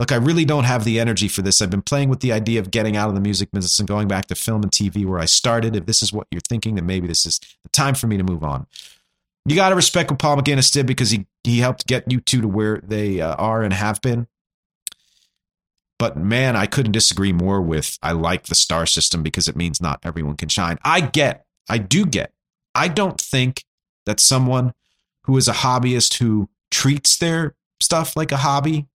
Look, 0.00 0.10
I 0.10 0.16
really 0.16 0.44
don't 0.44 0.64
have 0.64 0.82
the 0.82 0.98
energy 0.98 1.28
for 1.28 1.42
this. 1.42 1.62
I've 1.62 1.70
been 1.70 1.82
playing 1.82 2.08
with 2.08 2.18
the 2.18 2.32
idea 2.32 2.58
of 2.58 2.72
getting 2.72 2.96
out 2.96 3.08
of 3.08 3.14
the 3.14 3.20
music 3.20 3.52
business 3.52 3.78
and 3.78 3.86
going 3.86 4.08
back 4.08 4.26
to 4.26 4.34
film 4.34 4.64
and 4.64 4.72
TV 4.72 5.06
where 5.06 5.20
I 5.20 5.26
started. 5.26 5.76
If 5.76 5.86
this 5.86 6.02
is 6.02 6.12
what 6.12 6.26
you're 6.32 6.40
thinking, 6.40 6.74
then 6.74 6.86
maybe 6.86 7.06
this 7.06 7.24
is 7.24 7.38
the 7.62 7.68
time 7.68 7.94
for 7.94 8.08
me 8.08 8.16
to 8.16 8.24
move 8.24 8.42
on. 8.42 8.66
You 9.46 9.54
got 9.54 9.68
to 9.68 9.76
respect 9.76 10.10
what 10.10 10.18
Paul 10.18 10.38
McGuinness 10.38 10.72
did 10.72 10.86
because 10.86 11.10
he 11.10 11.26
he 11.44 11.58
helped 11.58 11.86
get 11.86 12.08
U2 12.08 12.24
to 12.24 12.48
where 12.48 12.80
they 12.82 13.20
uh, 13.20 13.36
are 13.36 13.62
and 13.62 13.72
have 13.72 14.00
been. 14.00 14.26
But 16.00 16.16
man, 16.16 16.56
I 16.56 16.66
couldn't 16.66 16.90
disagree 16.90 17.32
more 17.32 17.62
with 17.62 17.96
I 18.02 18.10
like 18.10 18.46
the 18.46 18.56
star 18.56 18.86
system 18.86 19.22
because 19.22 19.46
it 19.46 19.54
means 19.54 19.80
not 19.80 20.00
everyone 20.02 20.36
can 20.36 20.48
shine. 20.48 20.78
I 20.82 21.00
get, 21.00 21.46
I 21.68 21.78
do 21.78 22.04
get 22.06 22.32
I 22.74 22.88
don't 22.88 23.20
think 23.20 23.64
that 24.06 24.20
someone 24.20 24.72
who 25.24 25.36
is 25.36 25.48
a 25.48 25.52
hobbyist 25.52 26.18
who 26.18 26.48
treats 26.70 27.16
their 27.16 27.54
stuff 27.80 28.16
like 28.16 28.32
a 28.32 28.38
hobby 28.38 28.86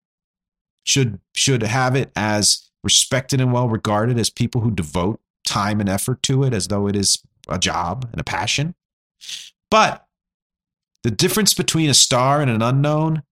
should 0.84 1.20
should 1.36 1.64
have 1.64 1.96
it 1.96 2.12
as 2.16 2.70
respected 2.84 3.42
and 3.42 3.52
well 3.52 3.70
regarded 3.70 4.18
as 4.18 4.30
people 4.30 4.62
who 4.62 4.72
devote 4.72 5.20
time 5.46 5.80
and 5.80 5.90
effort 5.90 6.22
to 6.24 6.44
it 6.44 6.54
as 6.54 6.68
though 6.68 6.88
it 6.88 6.96
is 6.96 7.22
a 7.50 7.60
job 7.60 8.08
and 8.12 8.20
a 8.20 8.24
passion. 8.24 8.76
But 9.70 10.06
the 11.04 11.12
difference 11.12 11.54
between 11.54 11.90
a 11.90 11.94
star 11.94 12.42
and 12.42 12.50
an 12.50 12.62
unknown 12.62 13.24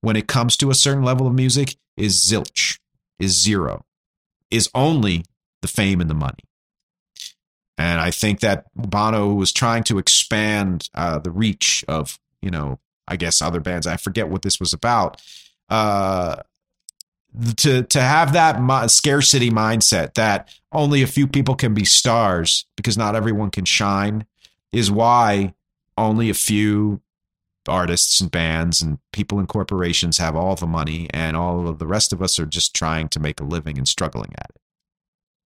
when 0.00 0.16
it 0.16 0.28
comes 0.28 0.56
to 0.58 0.70
a 0.70 0.74
certain 0.74 1.02
level 1.02 1.26
of 1.26 1.34
music 1.34 1.76
is 1.96 2.18
zilch, 2.18 2.78
is 3.18 3.40
zero, 3.40 3.84
is 4.50 4.68
only 4.74 5.24
the 5.62 5.68
fame 5.68 6.00
and 6.00 6.10
the 6.10 6.14
money. 6.14 6.44
And 7.76 8.00
I 8.00 8.10
think 8.10 8.40
that 8.40 8.66
Bono 8.74 9.32
was 9.32 9.52
trying 9.52 9.82
to 9.84 9.98
expand 9.98 10.88
uh, 10.94 11.18
the 11.18 11.30
reach 11.30 11.84
of, 11.88 12.18
you 12.40 12.50
know, 12.50 12.78
I 13.08 13.16
guess 13.16 13.42
other 13.42 13.60
bands. 13.60 13.86
I 13.86 13.96
forget 13.96 14.28
what 14.28 14.42
this 14.42 14.60
was 14.60 14.72
about. 14.72 15.20
Uh, 15.68 16.36
to 17.56 17.82
to 17.82 18.00
have 18.00 18.32
that 18.32 18.60
mo- 18.60 18.86
scarcity 18.86 19.50
mindset 19.50 20.14
that 20.14 20.48
only 20.72 21.02
a 21.02 21.06
few 21.06 21.26
people 21.26 21.56
can 21.56 21.74
be 21.74 21.84
stars 21.84 22.64
because 22.76 22.96
not 22.96 23.16
everyone 23.16 23.50
can 23.50 23.64
shine 23.64 24.24
is 24.72 24.90
why 24.90 25.52
only 25.98 26.30
a 26.30 26.34
few 26.34 27.00
artists 27.66 28.20
and 28.20 28.30
bands 28.30 28.82
and 28.82 28.98
people 29.12 29.40
in 29.40 29.46
corporations 29.46 30.18
have 30.18 30.36
all 30.36 30.54
the 30.54 30.66
money 30.66 31.08
and 31.12 31.36
all 31.36 31.66
of 31.66 31.78
the 31.78 31.86
rest 31.86 32.12
of 32.12 32.22
us 32.22 32.38
are 32.38 32.46
just 32.46 32.74
trying 32.74 33.08
to 33.08 33.20
make 33.20 33.40
a 33.40 33.44
living 33.44 33.78
and 33.78 33.88
struggling 33.88 34.32
at 34.38 34.50
it. 34.54 34.60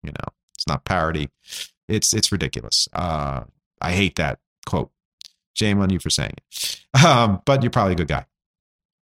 You 0.02 0.12
know, 0.12 0.32
it's 0.54 0.66
not 0.66 0.84
parody. 0.84 1.28
It's 1.88 2.12
it's 2.12 2.30
ridiculous. 2.30 2.88
Uh, 2.92 3.44
I 3.80 3.92
hate 3.92 4.16
that 4.16 4.38
quote. 4.66 4.90
Shame 5.54 5.80
on 5.80 5.90
you 5.90 5.98
for 5.98 6.10
saying 6.10 6.34
it. 6.36 6.74
Um, 7.06 7.42
but 7.44 7.62
you're 7.62 7.70
probably 7.70 7.92
a 7.92 7.96
good 7.96 8.08
guy. 8.08 8.24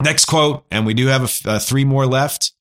Next 0.02 0.26
quote, 0.26 0.66
and 0.70 0.84
we 0.84 0.94
do 0.94 1.06
have 1.06 1.40
a, 1.46 1.58
three 1.58 1.84
more 1.84 2.06
left. 2.06 2.52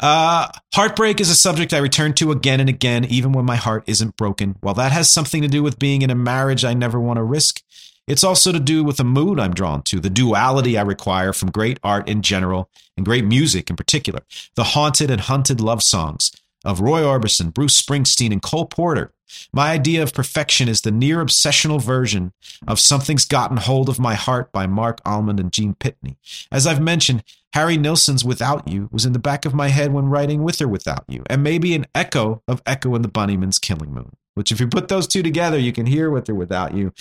Uh, 0.00 0.48
heartbreak 0.72 1.20
is 1.20 1.28
a 1.28 1.34
subject 1.34 1.74
I 1.74 1.78
return 1.78 2.14
to 2.14 2.30
again 2.30 2.58
and 2.58 2.68
again, 2.68 3.04
even 3.04 3.32
when 3.32 3.44
my 3.44 3.56
heart 3.56 3.84
isn't 3.86 4.16
broken. 4.16 4.56
While 4.60 4.74
that 4.74 4.92
has 4.92 5.12
something 5.12 5.42
to 5.42 5.48
do 5.48 5.62
with 5.62 5.78
being 5.78 6.02
in 6.02 6.10
a 6.10 6.14
marriage 6.14 6.64
I 6.64 6.74
never 6.74 6.98
want 6.98 7.18
to 7.18 7.22
risk, 7.22 7.60
it's 8.06 8.24
also 8.24 8.50
to 8.50 8.60
do 8.60 8.82
with 8.82 8.96
the 8.96 9.04
mood 9.04 9.38
I'm 9.38 9.52
drawn 9.52 9.82
to, 9.82 10.00
the 10.00 10.10
duality 10.10 10.78
I 10.78 10.82
require 10.82 11.32
from 11.32 11.50
great 11.50 11.78
art 11.84 12.08
in 12.08 12.22
general 12.22 12.70
and 12.96 13.04
great 13.04 13.24
music 13.24 13.68
in 13.68 13.76
particular, 13.76 14.20
the 14.54 14.64
haunted 14.64 15.10
and 15.10 15.20
hunted 15.20 15.60
love 15.60 15.82
songs 15.82 16.32
of 16.64 16.80
Roy 16.80 17.02
Orbison, 17.02 17.52
Bruce 17.52 17.80
Springsteen, 17.80 18.32
and 18.32 18.42
Cole 18.42 18.66
Porter, 18.66 19.12
my 19.52 19.70
idea 19.70 20.02
of 20.02 20.12
perfection 20.12 20.68
is 20.68 20.80
the 20.80 20.90
near 20.90 21.24
obsessional 21.24 21.80
version 21.80 22.32
of 22.66 22.80
Something's 22.80 23.24
Gotten 23.24 23.56
Hold 23.56 23.88
of 23.88 23.98
My 23.98 24.14
Heart 24.14 24.52
by 24.52 24.66
Marc 24.66 25.00
Almond 25.04 25.40
and 25.40 25.52
Gene 25.52 25.74
Pitney. 25.74 26.16
As 26.50 26.66
I've 26.66 26.80
mentioned, 26.80 27.24
Harry 27.54 27.76
Nilsson's 27.76 28.24
Without 28.24 28.68
You 28.68 28.88
was 28.92 29.04
in 29.04 29.12
the 29.12 29.18
back 29.18 29.44
of 29.44 29.54
my 29.54 29.68
head 29.68 29.92
when 29.92 30.06
writing 30.06 30.42
With 30.42 30.60
or 30.60 30.68
Without 30.68 31.04
You, 31.08 31.22
and 31.28 31.42
maybe 31.42 31.74
an 31.74 31.86
echo 31.94 32.42
of 32.48 32.62
Echo 32.66 32.94
and 32.94 33.04
the 33.04 33.10
Bunnymen's 33.10 33.58
Killing 33.58 33.92
Moon, 33.92 34.12
which 34.34 34.52
if 34.52 34.60
you 34.60 34.68
put 34.68 34.88
those 34.88 35.06
two 35.06 35.22
together, 35.22 35.58
you 35.58 35.72
can 35.72 35.86
hear 35.86 36.10
With 36.10 36.28
or 36.28 36.34
Without 36.34 36.74
You. 36.74 36.92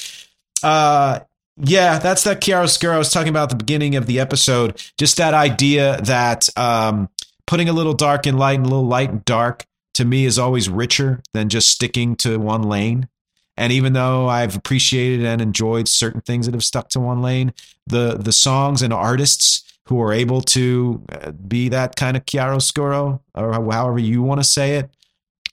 Uh, 0.64 1.20
yeah, 1.57 1.99
that's 1.99 2.24
that 2.24 2.41
chiaroscuro 2.41 2.93
I 2.93 2.97
was 2.97 3.12
talking 3.12 3.30
about 3.30 3.43
at 3.43 3.49
the 3.49 3.64
beginning 3.64 3.95
of 3.95 4.07
the 4.07 4.20
episode. 4.20 4.82
Just 4.97 5.18
that 5.18 5.34
idea 5.34 6.01
that 6.01 6.49
um, 6.57 7.09
putting 7.52 7.68
a 7.68 7.74
little 7.74 7.93
dark 7.93 8.26
and 8.26 8.39
light 8.39 8.58
and 8.58 8.66
a 8.66 8.70
little 8.70 8.88
light 8.88 9.10
and 9.10 9.26
dark 9.26 9.66
to 9.93 10.06
me 10.06 10.24
is 10.24 10.39
always 10.39 10.70
richer 10.70 11.22
than 11.34 11.49
just 11.49 11.68
sticking 11.68 12.16
to 12.16 12.38
one 12.38 12.64
lane. 12.64 13.10
And 13.58 13.74
even 13.74 13.91
though 13.91 14.30
I've 14.30 14.56
appreciated 14.56 15.26
and 15.26 15.41
enjoyed 15.41 15.89
certain 15.89 16.22
things 16.22 16.45
that 16.45 16.56
have 16.56 16.64
stuck 16.64 16.88
to 16.91 17.02
one 17.02 17.22
lane, 17.22 17.54
the 17.86 18.16
the 18.18 18.32
songs 18.32 18.82
and 18.82 18.93
artists 18.93 19.70
who 19.89 20.02
are 20.02 20.14
able 20.14 20.39
to 20.39 21.04
uh, 21.12 21.32
be 21.32 21.68
that 21.68 21.97
kind 21.97 22.16
of 22.16 22.24
chiaroscuro, 22.26 23.20
or 23.36 23.52
however 23.52 23.99
you 23.99 24.22
want 24.22 24.39
to 24.39 24.47
say 24.47 24.78
it, 24.78 24.89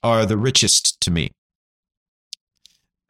are 0.01 0.25
the 0.25 0.37
richest 0.37 1.01
to 1.01 1.11
me. 1.11 1.31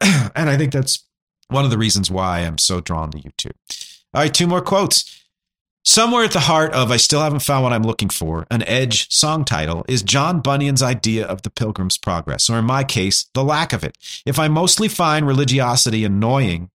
and 0.00 0.50
I 0.50 0.56
think 0.56 0.72
that's 0.72 1.04
one 1.46 1.64
of 1.64 1.70
the 1.70 1.78
reasons 1.78 2.10
why 2.10 2.40
I'm 2.40 2.58
so 2.58 2.80
drawn 2.80 3.12
to 3.12 3.18
U2. 3.18 3.52
All 4.14 4.22
right, 4.22 4.34
two 4.34 4.48
more 4.48 4.60
quotes. 4.60 5.19
Somewhere 5.82 6.24
at 6.24 6.32
the 6.32 6.40
heart 6.40 6.74
of 6.74 6.90
I 6.90 6.98
Still 6.98 7.22
Haven't 7.22 7.40
Found 7.40 7.64
What 7.64 7.72
I'm 7.72 7.82
Looking 7.82 8.10
For, 8.10 8.46
an 8.50 8.62
Edge 8.64 9.10
song 9.10 9.46
title, 9.46 9.82
is 9.88 10.02
John 10.02 10.40
Bunyan's 10.40 10.82
idea 10.82 11.26
of 11.26 11.40
the 11.40 11.48
Pilgrim's 11.48 11.96
Progress, 11.96 12.50
or 12.50 12.58
in 12.58 12.66
my 12.66 12.84
case, 12.84 13.30
the 13.32 13.42
lack 13.42 13.72
of 13.72 13.82
it. 13.82 13.96
If 14.26 14.38
I 14.38 14.48
mostly 14.48 14.88
find 14.88 15.26
religiosity 15.26 16.04
annoying, 16.04 16.68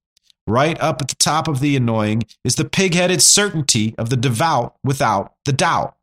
right 0.47 0.81
up 0.81 1.03
at 1.03 1.09
the 1.09 1.17
top 1.17 1.49
of 1.49 1.59
the 1.59 1.77
annoying 1.77 2.23
is 2.45 2.55
the 2.55 2.65
pig 2.65 2.95
headed 2.95 3.21
certainty 3.23 3.93
of 3.99 4.09
the 4.09 4.17
devout 4.17 4.77
without 4.85 5.35
the 5.47 5.53
doubt. 5.53 5.97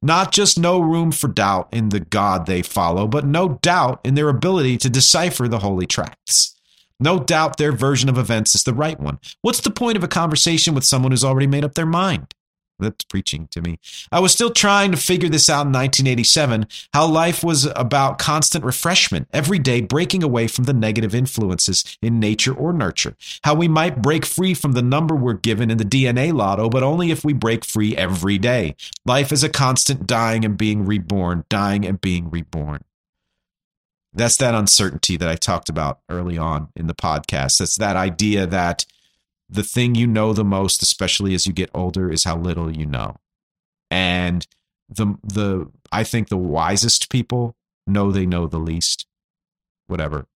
Not 0.00 0.32
just 0.32 0.58
no 0.58 0.80
room 0.80 1.12
for 1.12 1.28
doubt 1.28 1.68
in 1.70 1.90
the 1.90 2.00
God 2.00 2.46
they 2.46 2.62
follow, 2.62 3.06
but 3.06 3.26
no 3.26 3.58
doubt 3.60 4.00
in 4.04 4.14
their 4.14 4.30
ability 4.30 4.78
to 4.78 4.88
decipher 4.88 5.48
the 5.48 5.58
holy 5.58 5.86
tracts. 5.86 6.56
No 6.98 7.18
doubt 7.18 7.58
their 7.58 7.72
version 7.72 8.08
of 8.08 8.16
events 8.16 8.54
is 8.54 8.64
the 8.64 8.74
right 8.74 8.98
one. 8.98 9.18
What's 9.42 9.60
the 9.60 9.70
point 9.70 9.98
of 9.98 10.02
a 10.02 10.08
conversation 10.08 10.74
with 10.74 10.84
someone 10.84 11.12
who's 11.12 11.24
already 11.24 11.46
made 11.46 11.64
up 11.64 11.74
their 11.74 11.86
mind? 11.86 12.34
That's 12.78 13.04
preaching 13.04 13.48
to 13.48 13.60
me. 13.60 13.78
I 14.12 14.20
was 14.20 14.32
still 14.32 14.50
trying 14.50 14.92
to 14.92 14.96
figure 14.96 15.28
this 15.28 15.50
out 15.50 15.66
in 15.66 15.72
1987 15.72 16.66
how 16.92 17.06
life 17.06 17.42
was 17.42 17.66
about 17.74 18.18
constant 18.18 18.64
refreshment, 18.64 19.28
every 19.32 19.58
day 19.58 19.80
breaking 19.80 20.22
away 20.22 20.46
from 20.46 20.64
the 20.64 20.72
negative 20.72 21.14
influences 21.14 21.98
in 22.00 22.20
nature 22.20 22.54
or 22.54 22.72
nurture. 22.72 23.16
How 23.42 23.54
we 23.54 23.66
might 23.66 24.00
break 24.00 24.24
free 24.24 24.54
from 24.54 24.72
the 24.72 24.82
number 24.82 25.16
we're 25.16 25.34
given 25.34 25.70
in 25.70 25.78
the 25.78 25.84
DNA 25.84 26.32
lotto, 26.32 26.68
but 26.68 26.82
only 26.82 27.10
if 27.10 27.24
we 27.24 27.32
break 27.32 27.64
free 27.64 27.96
every 27.96 28.38
day. 28.38 28.76
Life 29.04 29.32
is 29.32 29.42
a 29.42 29.48
constant 29.48 30.06
dying 30.06 30.44
and 30.44 30.56
being 30.56 30.84
reborn, 30.84 31.44
dying 31.48 31.84
and 31.84 32.00
being 32.00 32.30
reborn. 32.30 32.84
That's 34.12 34.36
that 34.38 34.54
uncertainty 34.54 35.16
that 35.16 35.28
I 35.28 35.34
talked 35.34 35.68
about 35.68 36.00
early 36.08 36.38
on 36.38 36.68
in 36.74 36.86
the 36.86 36.94
podcast. 36.94 37.58
That's 37.58 37.76
that 37.76 37.96
idea 37.96 38.46
that 38.46 38.86
the 39.48 39.62
thing 39.62 39.94
you 39.94 40.06
know 40.06 40.32
the 40.32 40.44
most, 40.44 40.82
especially 40.82 41.34
as 41.34 41.46
you 41.46 41.52
get 41.52 41.70
older, 41.74 42.10
is 42.10 42.24
how 42.24 42.36
little 42.36 42.74
you 42.74 42.86
know. 42.86 43.16
And 43.90 44.46
the 44.88 45.16
the 45.22 45.70
I 45.90 46.04
think 46.04 46.28
the 46.28 46.36
wisest 46.36 47.10
people 47.10 47.56
know 47.86 48.10
they 48.10 48.26
know 48.26 48.46
the 48.46 48.58
least. 48.58 49.06
Whatever. 49.86 50.26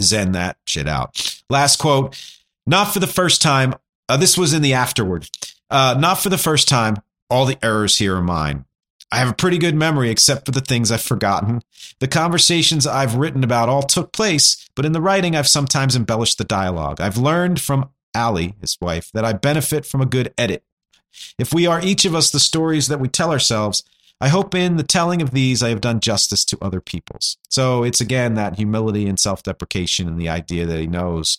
Zen 0.00 0.32
that 0.32 0.56
shit 0.66 0.88
out. 0.88 1.40
Last 1.50 1.76
quote. 1.76 2.20
Not 2.66 2.86
for 2.86 3.00
the 3.00 3.06
first 3.06 3.42
time. 3.42 3.74
Uh, 4.08 4.16
this 4.16 4.36
was 4.36 4.52
in 4.52 4.62
the 4.62 4.74
afterward. 4.74 5.28
Uh, 5.70 5.96
not 5.98 6.14
for 6.14 6.28
the 6.28 6.38
first 6.38 6.68
time. 6.68 6.96
All 7.28 7.44
the 7.44 7.58
errors 7.64 7.98
here 7.98 8.16
are 8.16 8.22
mine. 8.22 8.64
I 9.12 9.18
have 9.18 9.30
a 9.30 9.34
pretty 9.34 9.58
good 9.58 9.74
memory, 9.74 10.10
except 10.10 10.46
for 10.46 10.52
the 10.52 10.60
things 10.60 10.90
I've 10.90 11.02
forgotten. 11.02 11.62
The 12.00 12.08
conversations 12.08 12.86
I've 12.86 13.14
written 13.14 13.44
about 13.44 13.68
all 13.68 13.82
took 13.82 14.12
place, 14.12 14.68
but 14.74 14.84
in 14.84 14.92
the 14.92 15.00
writing, 15.00 15.36
I've 15.36 15.48
sometimes 15.48 15.94
embellished 15.94 16.38
the 16.38 16.44
dialogue. 16.44 17.00
I've 17.00 17.16
learned 17.16 17.60
from 17.60 17.90
Ali, 18.16 18.54
his 18.60 18.76
wife, 18.80 19.10
that 19.12 19.24
I 19.24 19.32
benefit 19.32 19.84
from 19.84 20.00
a 20.00 20.06
good 20.06 20.32
edit. 20.38 20.64
If 21.38 21.54
we 21.54 21.66
are 21.66 21.80
each 21.80 22.04
of 22.04 22.14
us 22.14 22.30
the 22.30 22.40
stories 22.40 22.88
that 22.88 23.00
we 23.00 23.08
tell 23.08 23.30
ourselves, 23.30 23.82
I 24.20 24.28
hope 24.28 24.54
in 24.54 24.76
the 24.76 24.82
telling 24.82 25.20
of 25.20 25.30
these 25.30 25.62
I 25.62 25.68
have 25.68 25.80
done 25.80 26.00
justice 26.00 26.44
to 26.46 26.58
other 26.62 26.80
people's. 26.80 27.36
So 27.48 27.82
it's 27.82 28.00
again 28.00 28.34
that 28.34 28.56
humility 28.56 29.06
and 29.06 29.20
self 29.20 29.42
deprecation 29.42 30.08
and 30.08 30.18
the 30.20 30.28
idea 30.28 30.66
that 30.66 30.80
he 30.80 30.86
knows 30.86 31.38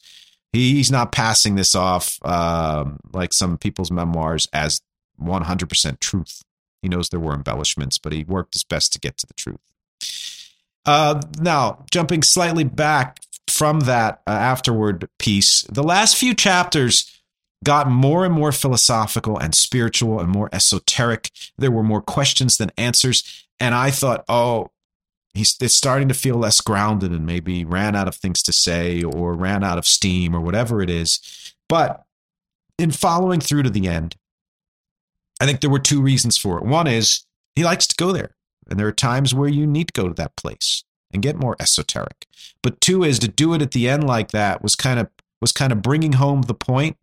he's 0.53 0.91
not 0.91 1.11
passing 1.11 1.55
this 1.55 1.75
off 1.75 2.19
um, 2.25 2.99
like 3.13 3.34
some 3.34 3.57
people's 3.57 3.91
memoirs 3.91 4.47
as 4.53 4.82
100% 5.21 5.99
truth. 5.99 6.43
He 6.82 6.89
knows 6.89 7.09
there 7.09 7.19
were 7.19 7.34
embellishments, 7.34 7.97
but 7.97 8.13
he 8.13 8.23
worked 8.23 8.53
his 8.53 8.63
best 8.63 8.93
to 8.93 8.99
get 8.99 9.17
to 9.17 9.28
the 9.28 9.34
truth. 9.34 9.59
Uh, 10.86 11.21
now, 11.39 11.86
jumping 11.91 12.23
slightly 12.23 12.63
back 12.63 13.19
from 13.58 13.82
that 13.82 14.22
uh, 14.28 14.32
afterward 14.32 15.10
piece, 15.18 15.64
the 15.64 15.84
last 15.84 16.16
few 16.16 16.36
chapters 16.36 17.12
got 17.64 17.89
more 17.89 18.24
and 18.24 18.34
more 18.34 18.51
philosophical 18.51 19.38
and 19.38 19.55
spiritual 19.55 20.20
and 20.20 20.30
more 20.30 20.49
esoteric. 20.53 21.32
There 21.58 21.72
were 21.72 21.84
more 21.84 22.01
questions 22.01 22.58
than 22.58 22.72
answers. 22.78 23.47
And 23.60 23.74
I 23.74 23.89
thought, 23.89 24.24
oh, 24.30 24.70
he's 25.34 25.58
it's 25.60 25.76
starting 25.76 26.08
to 26.08 26.14
feel 26.14 26.36
less 26.36 26.62
grounded 26.62 27.12
and 27.12 27.26
maybe 27.26 27.66
ran 27.66 27.95
out 27.95 28.08
of 28.08 28.16
things 28.16 28.43
to 28.43 28.53
say 28.53 29.01
or 29.01 29.34
ran 29.34 29.64
out 29.64 29.80
of 29.80 29.88
steam 29.88 30.36
or 30.36 30.39
whatever 30.39 30.82
it 30.82 30.89
is. 30.89 31.55
But 31.68 32.03
in 32.78 32.91
following 32.91 33.39
through 33.39 33.64
to 33.64 33.72
the 33.72 33.88
end, 33.88 34.16
I 35.41 35.45
think 35.45 35.62
there 35.62 35.70
were 35.70 35.80
two 35.80 36.01
reasons 36.01 36.38
for 36.38 36.60
it. 36.60 36.64
One 36.64 36.86
is 36.86 37.26
he 37.55 37.64
likes 37.64 37.88
to 37.88 37.95
go 37.95 38.12
there. 38.12 38.36
And 38.70 38.80
there 38.80 38.88
are 38.88 38.91
times 38.91 39.34
where 39.34 39.49
you 39.49 39.66
need 39.66 39.88
to 39.88 39.99
go 39.99 40.08
to 40.08 40.14
that 40.14 40.36
place 40.36 40.84
and 41.12 41.24
get 41.24 41.38
more 41.38 41.55
esoteric. 41.60 42.28
But 42.62 42.82
two 42.82 43.03
is 43.03 43.20
to 43.20 43.28
do 43.28 43.53
it 43.53 43.62
at 43.62 43.72
the 43.72 43.88
end 43.88 44.05
like 44.05 44.32
that 44.32 44.62
was 44.62 44.76
kind 44.76 44.99
of 44.99 45.10
was 45.41 45.51
kind 45.51 45.72
of 45.72 45.82
bringing 45.82 46.14
home 46.14 46.43
the 46.43 46.53
point 46.53 46.97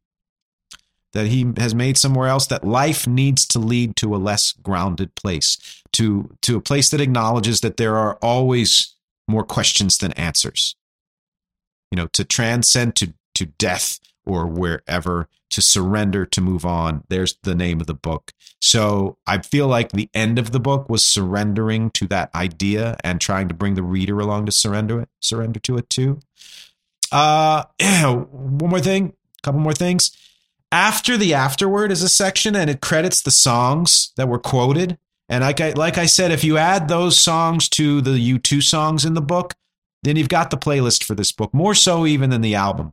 that 1.12 1.28
he 1.28 1.52
has 1.56 1.74
made 1.74 1.96
somewhere 1.96 2.28
else 2.28 2.46
that 2.48 2.64
life 2.64 3.06
needs 3.06 3.46
to 3.46 3.58
lead 3.58 3.96
to 3.96 4.14
a 4.14 4.18
less 4.18 4.52
grounded 4.52 5.14
place 5.14 5.82
to 5.92 6.36
to 6.42 6.56
a 6.56 6.60
place 6.60 6.90
that 6.90 7.00
acknowledges 7.00 7.60
that 7.60 7.76
there 7.76 7.96
are 7.96 8.16
always 8.16 8.94
more 9.28 9.44
questions 9.44 9.96
than 9.98 10.12
answers 10.12 10.74
you 11.90 11.96
know 11.96 12.08
to 12.08 12.24
transcend 12.24 12.94
to 12.96 13.14
to 13.34 13.46
death 13.46 14.00
or 14.26 14.46
wherever 14.46 15.28
to 15.50 15.62
surrender 15.62 16.26
to 16.26 16.40
move 16.40 16.64
on. 16.64 17.04
There's 17.08 17.36
the 17.42 17.54
name 17.54 17.80
of 17.80 17.86
the 17.86 17.94
book. 17.94 18.32
So 18.60 19.18
i 19.26 19.38
feel 19.38 19.68
like 19.68 19.92
the 19.92 20.10
end 20.14 20.38
of 20.38 20.52
the 20.52 20.60
book 20.60 20.88
was 20.88 21.06
surrendering 21.06 21.90
to 21.92 22.06
that 22.08 22.34
idea 22.34 22.96
and 23.04 23.20
trying 23.20 23.48
to 23.48 23.54
bring 23.54 23.74
the 23.74 23.82
reader 23.82 24.18
along 24.20 24.46
to 24.46 24.52
surrender 24.52 25.00
it 25.00 25.08
surrender 25.20 25.60
to 25.60 25.76
it 25.76 25.88
too. 25.90 26.20
Uh 27.12 27.64
one 27.80 28.70
more 28.70 28.80
thing 28.80 29.12
a 29.38 29.42
couple 29.42 29.60
more 29.60 29.74
things. 29.74 30.16
After 30.72 31.16
the 31.16 31.34
afterword 31.34 31.92
is 31.92 32.02
a 32.02 32.08
section 32.08 32.56
and 32.56 32.68
it 32.68 32.80
credits 32.80 33.22
the 33.22 33.30
songs 33.30 34.12
that 34.16 34.28
were 34.28 34.40
quoted. 34.40 34.98
And 35.28 35.42
like 35.42 35.60
I, 35.60 35.70
like 35.70 35.98
I 35.98 36.06
said 36.06 36.32
if 36.32 36.42
you 36.42 36.58
add 36.58 36.88
those 36.88 37.18
songs 37.18 37.68
to 37.70 38.00
the 38.00 38.38
u2 38.38 38.62
songs 38.62 39.04
in 39.04 39.14
the 39.14 39.22
book 39.22 39.54
then 40.02 40.16
you've 40.16 40.28
got 40.28 40.50
the 40.50 40.58
playlist 40.58 41.02
for 41.02 41.14
this 41.14 41.32
book 41.32 41.52
more 41.54 41.74
so 41.74 42.06
even 42.06 42.30
than 42.30 42.42
the 42.42 42.54
album 42.54 42.92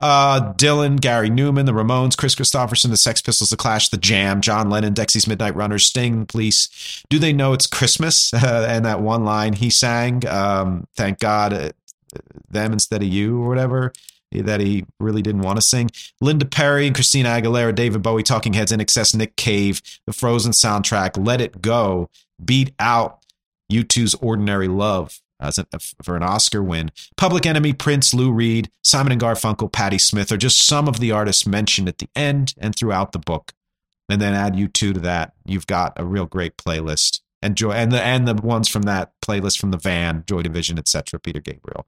uh, 0.00 0.52
Dylan, 0.54 1.00
Gary 1.00 1.30
Numan, 1.30 1.66
the 1.66 1.72
Ramones, 1.72 2.16
Kris 2.16 2.34
Kristofferson, 2.34 2.90
the 2.90 2.96
Sex 2.96 3.20
Pistols, 3.20 3.50
the 3.50 3.56
Clash, 3.56 3.88
the 3.88 3.96
Jam, 3.96 4.40
John 4.40 4.70
Lennon, 4.70 4.94
Dexy's 4.94 5.26
Midnight 5.26 5.56
Runners, 5.56 5.86
Sting, 5.86 6.26
Police. 6.26 7.04
Do 7.08 7.18
they 7.18 7.32
know 7.32 7.52
it's 7.52 7.66
Christmas? 7.66 8.32
Uh, 8.32 8.66
and 8.70 8.84
that 8.84 9.00
one 9.00 9.24
line 9.24 9.54
he 9.54 9.70
sang, 9.70 10.26
um, 10.26 10.86
"Thank 10.96 11.18
God, 11.18 11.52
uh, 11.52 11.70
them 12.48 12.72
instead 12.72 13.02
of 13.02 13.08
you" 13.08 13.42
or 13.42 13.48
whatever 13.48 13.92
that 14.30 14.60
he 14.60 14.84
really 15.00 15.22
didn't 15.22 15.40
want 15.40 15.56
to 15.56 15.62
sing. 15.62 15.90
Linda 16.20 16.44
Perry 16.44 16.86
and 16.86 16.94
Christina 16.94 17.30
Aguilera, 17.30 17.74
David 17.74 18.02
Bowie, 18.02 18.22
Talking 18.22 18.52
Heads, 18.52 18.72
INXS, 18.72 19.14
Nick 19.14 19.36
Cave, 19.36 19.80
the 20.04 20.12
Frozen 20.12 20.52
soundtrack, 20.52 21.24
Let 21.24 21.40
It 21.40 21.62
Go, 21.62 22.10
beat 22.44 22.74
out 22.78 23.20
U2's 23.72 24.14
Ordinary 24.16 24.68
Love 24.68 25.20
as 25.40 25.58
for 26.02 26.16
an 26.16 26.22
Oscar 26.22 26.62
win. 26.62 26.90
Public 27.16 27.46
Enemy, 27.46 27.72
Prince, 27.74 28.12
Lou 28.12 28.32
Reed, 28.32 28.70
Simon 28.82 29.12
and 29.12 29.20
Garfunkel, 29.20 29.72
Patti 29.72 29.98
Smith 29.98 30.32
are 30.32 30.36
just 30.36 30.66
some 30.66 30.88
of 30.88 31.00
the 31.00 31.12
artists 31.12 31.46
mentioned 31.46 31.88
at 31.88 31.98
the 31.98 32.08
end 32.14 32.54
and 32.58 32.74
throughout 32.74 33.12
the 33.12 33.18
book. 33.18 33.52
And 34.08 34.20
then 34.20 34.34
add 34.34 34.54
U2 34.54 34.72
to 34.72 35.00
that, 35.00 35.34
you've 35.44 35.66
got 35.66 35.92
a 35.96 36.04
real 36.04 36.26
great 36.26 36.56
playlist. 36.56 37.20
And 37.40 37.56
joy 37.56 37.72
and 37.72 37.92
the 37.92 38.02
and 38.02 38.26
the 38.26 38.34
ones 38.34 38.68
from 38.68 38.82
that 38.82 39.12
playlist 39.24 39.60
from 39.60 39.70
the 39.70 39.76
van, 39.76 40.24
Joy 40.26 40.42
Division, 40.42 40.76
etc. 40.76 41.20
Peter 41.20 41.40
Gabriel, 41.40 41.86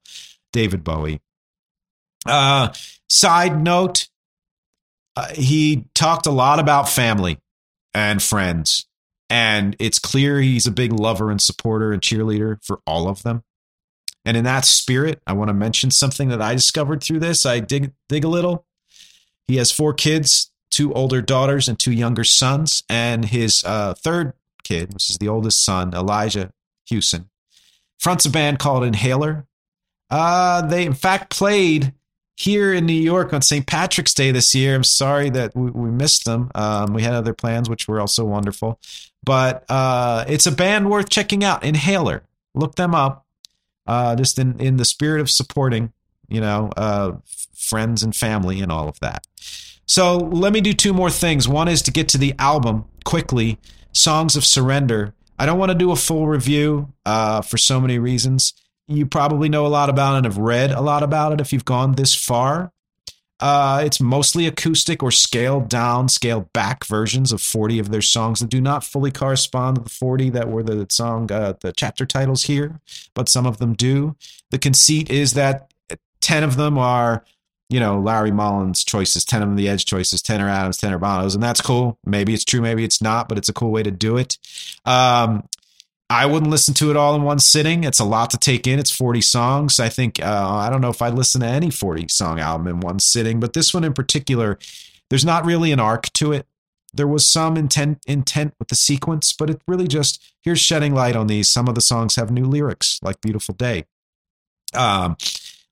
David 0.53 0.85
Bowie. 0.85 1.21
Uh, 2.25 2.73
side 3.09 3.61
note, 3.61 4.09
uh, 5.17 5.35
he 5.35 5.87
talked 5.93 6.27
a 6.27 6.31
lot 6.31 6.61
about 6.61 6.89
family 6.89 7.39
and 7.93 8.23
friends 8.23 8.87
and 9.31 9.77
it's 9.79 10.01
clear 10.01 10.41
he's 10.41 10.67
a 10.67 10.73
big 10.73 10.93
lover 10.93 11.31
and 11.31 11.41
supporter 11.41 11.93
and 11.93 12.03
cheerleader 12.03 12.63
for 12.65 12.81
all 12.87 13.09
of 13.09 13.23
them. 13.23 13.45
And 14.25 14.37
in 14.37 14.45
that 14.45 14.67
spirit, 14.67 15.23
I 15.27 15.33
want 15.33 15.49
to 15.49 15.55
mention 15.55 15.91
something 15.91 16.29
that 16.29 16.43
I 16.43 16.55
discovered 16.55 17.03
through 17.03 17.21
this. 17.21 17.47
I 17.47 17.61
dig 17.61 17.93
dig 18.09 18.25
a 18.25 18.29
little. 18.29 18.67
He 19.47 19.57
has 19.57 19.73
four 19.73 19.95
kids, 19.95 20.51
two 20.71 20.93
older 20.93 21.23
daughters 21.23 21.69
and 21.69 21.79
two 21.79 21.93
younger 21.93 22.25
sons, 22.25 22.83
and 22.89 23.25
his 23.25 23.65
uh, 23.65 23.95
third 23.95 24.35
kid, 24.63 24.93
which 24.93 25.09
is 25.09 25.19
the 25.19 25.29
oldest 25.29 25.65
son, 25.65 25.95
Elijah 25.95 26.53
Hewson, 26.87 27.31
fronts 27.99 28.27
a 28.27 28.31
band 28.31 28.59
called 28.59 28.85
Inhaler. 28.85 29.47
Uh, 30.11 30.63
they 30.63 30.85
in 30.85 30.93
fact 30.93 31.31
played 31.31 31.95
here 32.41 32.73
in 32.73 32.87
New 32.87 32.95
York 32.95 33.35
on 33.35 33.43
St. 33.43 33.67
Patrick's 33.67 34.15
Day 34.15 34.31
this 34.31 34.55
year. 34.55 34.75
I'm 34.75 34.83
sorry 34.83 35.29
that 35.29 35.55
we, 35.55 35.71
we 35.73 35.91
missed 35.91 36.25
them. 36.25 36.51
Um, 36.55 36.95
we 36.95 37.03
had 37.03 37.13
other 37.13 37.35
plans, 37.35 37.69
which 37.69 37.87
were 37.87 38.01
also 38.01 38.25
wonderful. 38.25 38.81
But 39.23 39.67
uh, 39.69 40.25
it's 40.27 40.47
a 40.47 40.51
band 40.51 40.89
worth 40.89 41.11
checking 41.11 41.45
out. 41.45 41.63
Inhaler. 41.63 42.23
Look 42.55 42.77
them 42.77 42.95
up. 42.95 43.27
Uh, 43.87 44.17
just 44.17 44.39
in, 44.39 44.59
in 44.59 44.79
the 44.79 44.87
spirit 44.87 45.21
of 45.21 45.29
supporting, 45.29 45.93
you 46.31 46.41
know, 46.41 46.71
uh, 46.79 47.13
friends 47.55 48.03
and 48.03 48.17
family 48.17 48.61
and 48.63 48.73
all 48.73 48.89
of 48.89 48.99
that. 49.01 49.27
So 49.85 50.17
let 50.17 50.55
me 50.55 50.63
do 50.63 50.73
two 50.73 50.95
more 50.95 51.11
things. 51.11 51.47
One 51.47 51.69
is 51.69 51.83
to 51.83 51.91
get 51.91 52.09
to 52.11 52.19
the 52.19 52.35
album 52.39 52.87
quickly 53.05 53.59
Songs 53.93 54.35
of 54.35 54.47
Surrender. 54.47 55.13
I 55.39 55.45
don't 55.45 55.59
want 55.59 55.73
to 55.73 55.79
do 55.79 55.91
a 55.91 55.97
full 55.97 56.27
review 56.27 56.95
uh, 57.05 57.43
for 57.43 57.59
so 57.59 57.81
many 57.81 57.99
reasons 57.99 58.55
you 58.91 59.07
probably 59.07 59.49
know 59.49 59.67
a 59.67 59.69
lot 59.69 59.89
about 59.89 60.17
and 60.17 60.25
have 60.25 60.39
read 60.39 60.71
a 60.71 60.81
lot 60.81 61.03
about 61.03 61.33
it 61.33 61.41
if 61.41 61.53
you've 61.53 61.65
gone 61.65 61.93
this 61.93 62.15
far. 62.15 62.73
Uh, 63.39 63.81
it's 63.85 64.01
mostly 64.01 64.47
acoustic 64.47 65.03
or 65.03 65.11
scaled 65.11 65.69
down, 65.69 66.09
scaled 66.11 66.53
back 66.53 66.85
versions 66.85 67.33
of 67.33 67.41
40 67.41 67.79
of 67.79 67.91
their 67.91 68.03
songs 68.03 68.41
that 68.41 68.51
do 68.51 68.61
not 68.61 68.85
fully 68.85 69.11
correspond 69.11 69.77
to 69.77 69.83
the 69.83 69.89
40 69.89 70.31
that 70.31 70.51
were 70.51 70.63
the 70.63 70.87
song, 70.91 71.31
uh, 71.33 71.55
the 71.61 71.73
chapter 71.73 72.05
titles 72.05 72.43
here, 72.43 72.81
but 73.15 73.31
some 73.31 73.47
of 73.47 73.57
them 73.57 73.73
do. 73.73 74.15
The 74.51 74.59
conceit 74.59 75.09
is 75.11 75.33
that 75.35 75.73
10 76.21 76.45
of 76.45 76.57
them 76.57 76.77
are, 76.77 77.25
you 77.71 77.81
know, 77.81 77.99
Larry 77.99 78.31
Mullen's 78.31 78.85
choices, 78.85 79.25
10 79.25 79.43
of 79.43 79.49
them 79.49 79.57
the 79.57 79.69
Edge 79.69 79.87
choices, 79.87 80.21
10 80.21 80.43
are 80.43 80.49
Adams, 80.49 80.77
10 80.77 80.93
are 80.93 80.99
Bono's, 80.99 81.35
and 81.35 81.43
that's 81.43 81.63
cool. 81.63 81.99
Maybe 82.05 82.35
it's 82.35 82.45
true, 82.45 82.61
maybe 82.61 82.85
it's 82.85 83.01
not, 83.01 83.27
but 83.27 83.39
it's 83.39 83.49
a 83.49 83.55
cool 83.55 83.71
way 83.71 83.83
to 83.83 83.91
do 83.91 84.19
it. 84.19 84.37
Um, 84.85 85.49
I 86.11 86.27
wouldn't 86.27 86.51
listen 86.51 86.75
to 86.75 86.91
it 86.91 86.97
all 86.97 87.15
in 87.15 87.23
one 87.23 87.39
sitting. 87.39 87.85
It's 87.85 88.01
a 88.01 88.05
lot 88.05 88.31
to 88.31 88.37
take 88.37 88.67
in. 88.67 88.81
It's 88.81 88.91
40 88.91 89.21
songs. 89.21 89.79
I 89.79 89.89
think, 89.89 90.21
uh, 90.21 90.49
I 90.49 90.69
don't 90.69 90.81
know 90.81 90.91
if 90.91 91.01
I'd 91.01 91.15
listen 91.15 91.41
to 91.41 91.47
any 91.47 91.71
40 91.71 92.09
song 92.09 92.41
album 92.41 92.67
in 92.67 92.81
one 92.81 92.99
sitting, 92.99 93.39
but 93.39 93.53
this 93.53 93.73
one 93.73 93.85
in 93.85 93.95
particular, 93.95 94.59
there's 95.09 95.25
not 95.25 95.45
really 95.45 95.71
an 95.71 95.79
arc 95.81 96.13
to 96.15 96.33
it. 96.33 96.47
there 96.93 97.07
was 97.07 97.25
some 97.25 97.57
intent 97.57 98.03
intent 98.07 98.55
with 98.59 98.69
the 98.69 98.75
sequence, 98.75 99.33
but 99.33 99.49
it 99.49 99.63
really 99.69 99.87
just 99.87 100.21
here's 100.43 100.61
shedding 100.61 100.95
light 100.95 101.15
on 101.17 101.29
these. 101.29 101.49
Some 101.49 101.69
of 101.69 101.75
the 101.75 101.81
songs 101.81 102.17
have 102.17 102.31
new 102.33 102.45
lyrics, 102.45 102.99
like 103.03 103.21
"Beautiful 103.21 103.55
Day," 103.55 103.85
um, 104.75 105.17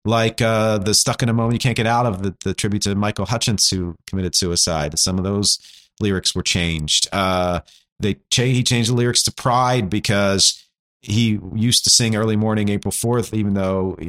like 0.04 0.40
uh, 0.40 0.78
the 0.78 0.94
"Stuck 0.94 1.22
in 1.22 1.28
a 1.28 1.32
Moment 1.32 1.54
You 1.54 1.58
Can't 1.58 1.76
Get 1.76 1.86
Out 1.86 2.06
of" 2.06 2.22
the, 2.22 2.36
the 2.44 2.54
tribute 2.54 2.82
to 2.82 2.94
Michael 2.94 3.26
Hutchence 3.26 3.70
who 3.70 3.96
committed 4.06 4.34
suicide. 4.36 4.98
Some 4.98 5.18
of 5.18 5.24
those 5.24 5.58
lyrics 6.00 6.34
were 6.34 6.42
changed. 6.42 7.08
Uh, 7.12 7.60
they 8.00 8.16
cha- 8.30 8.44
he 8.44 8.62
changed 8.62 8.90
the 8.90 8.94
lyrics 8.94 9.22
to 9.24 9.32
"Pride" 9.32 9.90
because 9.90 10.64
he 11.00 11.38
used 11.54 11.84
to 11.84 11.90
sing 11.90 12.16
early 12.16 12.36
morning 12.36 12.68
April 12.68 12.90
4th, 12.90 13.32
even 13.32 13.54
though 13.54 13.92
uh, 13.92 14.02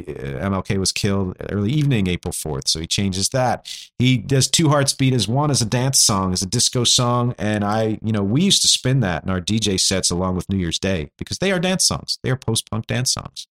MLK 0.50 0.78
was 0.78 0.92
killed 0.92 1.38
early 1.52 1.72
evening 1.72 2.08
April 2.08 2.32
4th. 2.32 2.68
So 2.68 2.80
he 2.80 2.88
changes 2.88 3.30
that. 3.30 3.72
He 4.00 4.18
does 4.18 4.48
Two 4.48 4.70
Hearts 4.70 4.94
Beat 4.94 5.14
as 5.14 5.28
one 5.28 5.52
as 5.52 5.62
a 5.62 5.66
dance 5.66 6.00
song, 6.00 6.34
as 6.34 6.42
a 6.42 6.48
disco 6.48 6.84
song. 6.84 7.36
And 7.38 7.64
I, 7.64 8.00
you 8.04 8.12
know, 8.12 8.24
we 8.24 8.42
used 8.42 8.64
to 8.64 8.68
spin 8.68 9.02
that 9.02 9.24
in 9.24 9.30
our 9.30 9.40
DJ 9.40 9.80
sets 9.80 10.10
along 10.10 10.36
with 10.36 10.50
New 10.50 10.58
Year's 10.58 10.80
Day 10.80 11.12
because 11.18 11.38
they 11.38 11.52
are 11.52 11.60
dance 11.60 11.86
songs. 11.86 12.18
They 12.24 12.32
are 12.32 12.36
post 12.36 12.70
punk 12.70 12.88
dance 12.88 13.14
songs. 13.14 13.48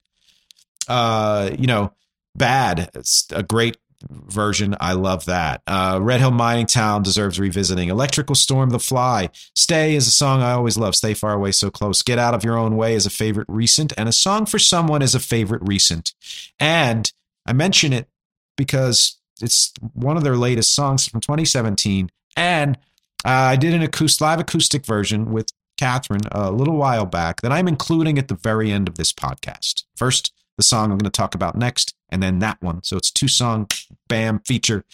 Uh, 0.89 1.51
you 1.57 1.67
know, 1.69 1.93
Bad, 2.35 2.91
it's 2.95 3.27
a 3.33 3.43
great 3.43 3.79
version. 4.09 4.77
I 4.81 4.93
love 4.93 5.25
that. 5.27 5.63
Uh, 5.67 5.99
Red 6.01 6.21
Hill 6.21 6.31
Mining 6.31 6.67
Town 6.67 7.03
deserves 7.03 7.39
revisiting. 7.41 7.89
Electrical 7.89 8.35
Storm, 8.35 8.71
The 8.71 8.79
Fly. 8.79 9.31
Stay 9.55 9.95
is 9.95 10.07
a 10.07 10.13
song 10.13 10.43
I 10.43 10.53
always 10.53 10.77
love. 10.77 10.95
Stay 10.95 11.15
Far 11.15 11.35
Away, 11.35 11.53
So 11.53 11.71
Close. 11.71 12.03
Get 12.03 12.19
Out 12.19 12.35
of 12.35 12.45
Your 12.45 12.57
Own 12.57 12.77
Way 12.77 12.95
is 12.95 13.07
a 13.07 13.11
favorite 13.11 13.49
recent. 13.49 13.93
And 13.97 14.09
A 14.09 14.13
Song 14.13 14.47
for 14.47 14.59
Someone 14.59 15.03
is 15.03 15.15
a 15.15 15.21
favorite 15.21 15.63
recent. 15.65 16.15
And 16.61 17.13
I 17.47 17.53
mention 17.53 17.93
it 17.93 18.09
because 18.57 19.19
it's 19.41 19.73
one 19.95 20.17
of 20.17 20.25
their 20.25 20.37
latest 20.37 20.75
songs 20.75 21.07
from 21.07 21.21
2017. 21.21 22.11
And 22.37 22.77
uh, 23.25 23.29
I 23.31 23.57
did 23.57 23.75
an 23.75 23.83
acoustic, 23.83 24.21
live 24.21 24.41
acoustic 24.41 24.87
version 24.87 25.33
with 25.33 25.49
Cathryn 25.79 26.27
a 26.33 26.51
little 26.51 26.77
while 26.77 27.07
back 27.07 27.41
that 27.41 27.53
I'm 27.53 27.69
including 27.69 28.19
at 28.19 28.29
the 28.29 28.35
very 28.35 28.71
end 28.71 28.89
of 28.89 28.97
this 28.97 29.13
podcast. 29.13 29.85
First, 29.97 30.33
the 30.57 30.63
song 30.63 30.91
I'm 30.91 30.99
going 30.99 31.11
to 31.11 31.11
talk 31.11 31.35
about 31.35 31.57
next, 31.57 31.95
and 32.09 32.23
then 32.23 32.39
that 32.41 32.61
one. 32.63 32.83
So 32.83 32.97
it's 32.97 33.11
two 33.11 33.29
song, 33.29 33.69
bam, 34.09 34.41
feature. 34.41 34.85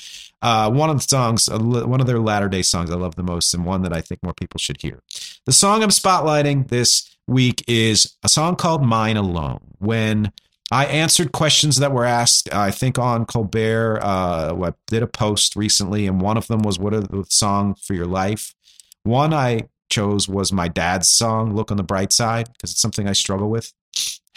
Uh, 0.43 0.71
one 0.71 0.91
of 0.91 0.97
the 0.97 1.03
songs, 1.03 1.49
one 1.51 2.01
of 2.01 2.07
their 2.07 2.19
latter 2.19 2.49
day 2.49 2.63
songs 2.63 2.91
I 2.91 2.97
love 2.97 3.15
the 3.17 3.23
most, 3.23 3.55
and 3.55 3.65
one 3.65 3.83
that 3.83 3.93
I 3.93 4.01
think 4.01 4.23
more 4.23 4.35
people 4.35 4.59
should 4.59 4.83
hear. 4.83 5.03
The 5.47 5.53
song 5.53 5.83
I'm 5.83 5.91
spotlighting 5.91 6.69
this 6.69 7.17
week 7.27 7.65
is 7.67 8.17
a 8.23 8.29
song 8.29 8.57
called 8.57 8.85
Mine 8.85 9.17
Alone. 9.17 9.61
When 9.79 10.33
I 10.71 10.87
answered 10.87 11.33
questions 11.33 11.77
that 11.77 11.93
were 11.93 12.05
asked, 12.05 12.53
I 12.53 12.71
think 12.71 12.99
on 12.99 13.27
Colbert, 13.27 14.01
uh, 14.03 14.57
I 14.63 14.73
did 14.87 15.03
a 15.03 15.07
post 15.07 15.57
recently, 15.57 16.07
and 16.07 16.21
one 16.21 16.37
of 16.37 16.47
them 16.49 16.63
was, 16.63 16.79
What 16.79 16.95
are 16.95 17.01
the 17.01 17.25
song 17.29 17.75
for 17.75 17.95
your 17.95 18.07
life? 18.07 18.55
One 19.03 19.33
I 19.33 19.69
chose 19.91 20.29
was 20.29 20.53
my 20.53 20.69
dad's 20.69 21.09
song, 21.09 21.55
Look 21.55 21.71
on 21.71 21.77
the 21.77 21.83
Bright 21.83 22.13
Side, 22.13 22.49
because 22.53 22.73
it's 22.73 22.81
something 22.81 23.09
I 23.09 23.13
struggle 23.13 23.51
with. 23.51 23.73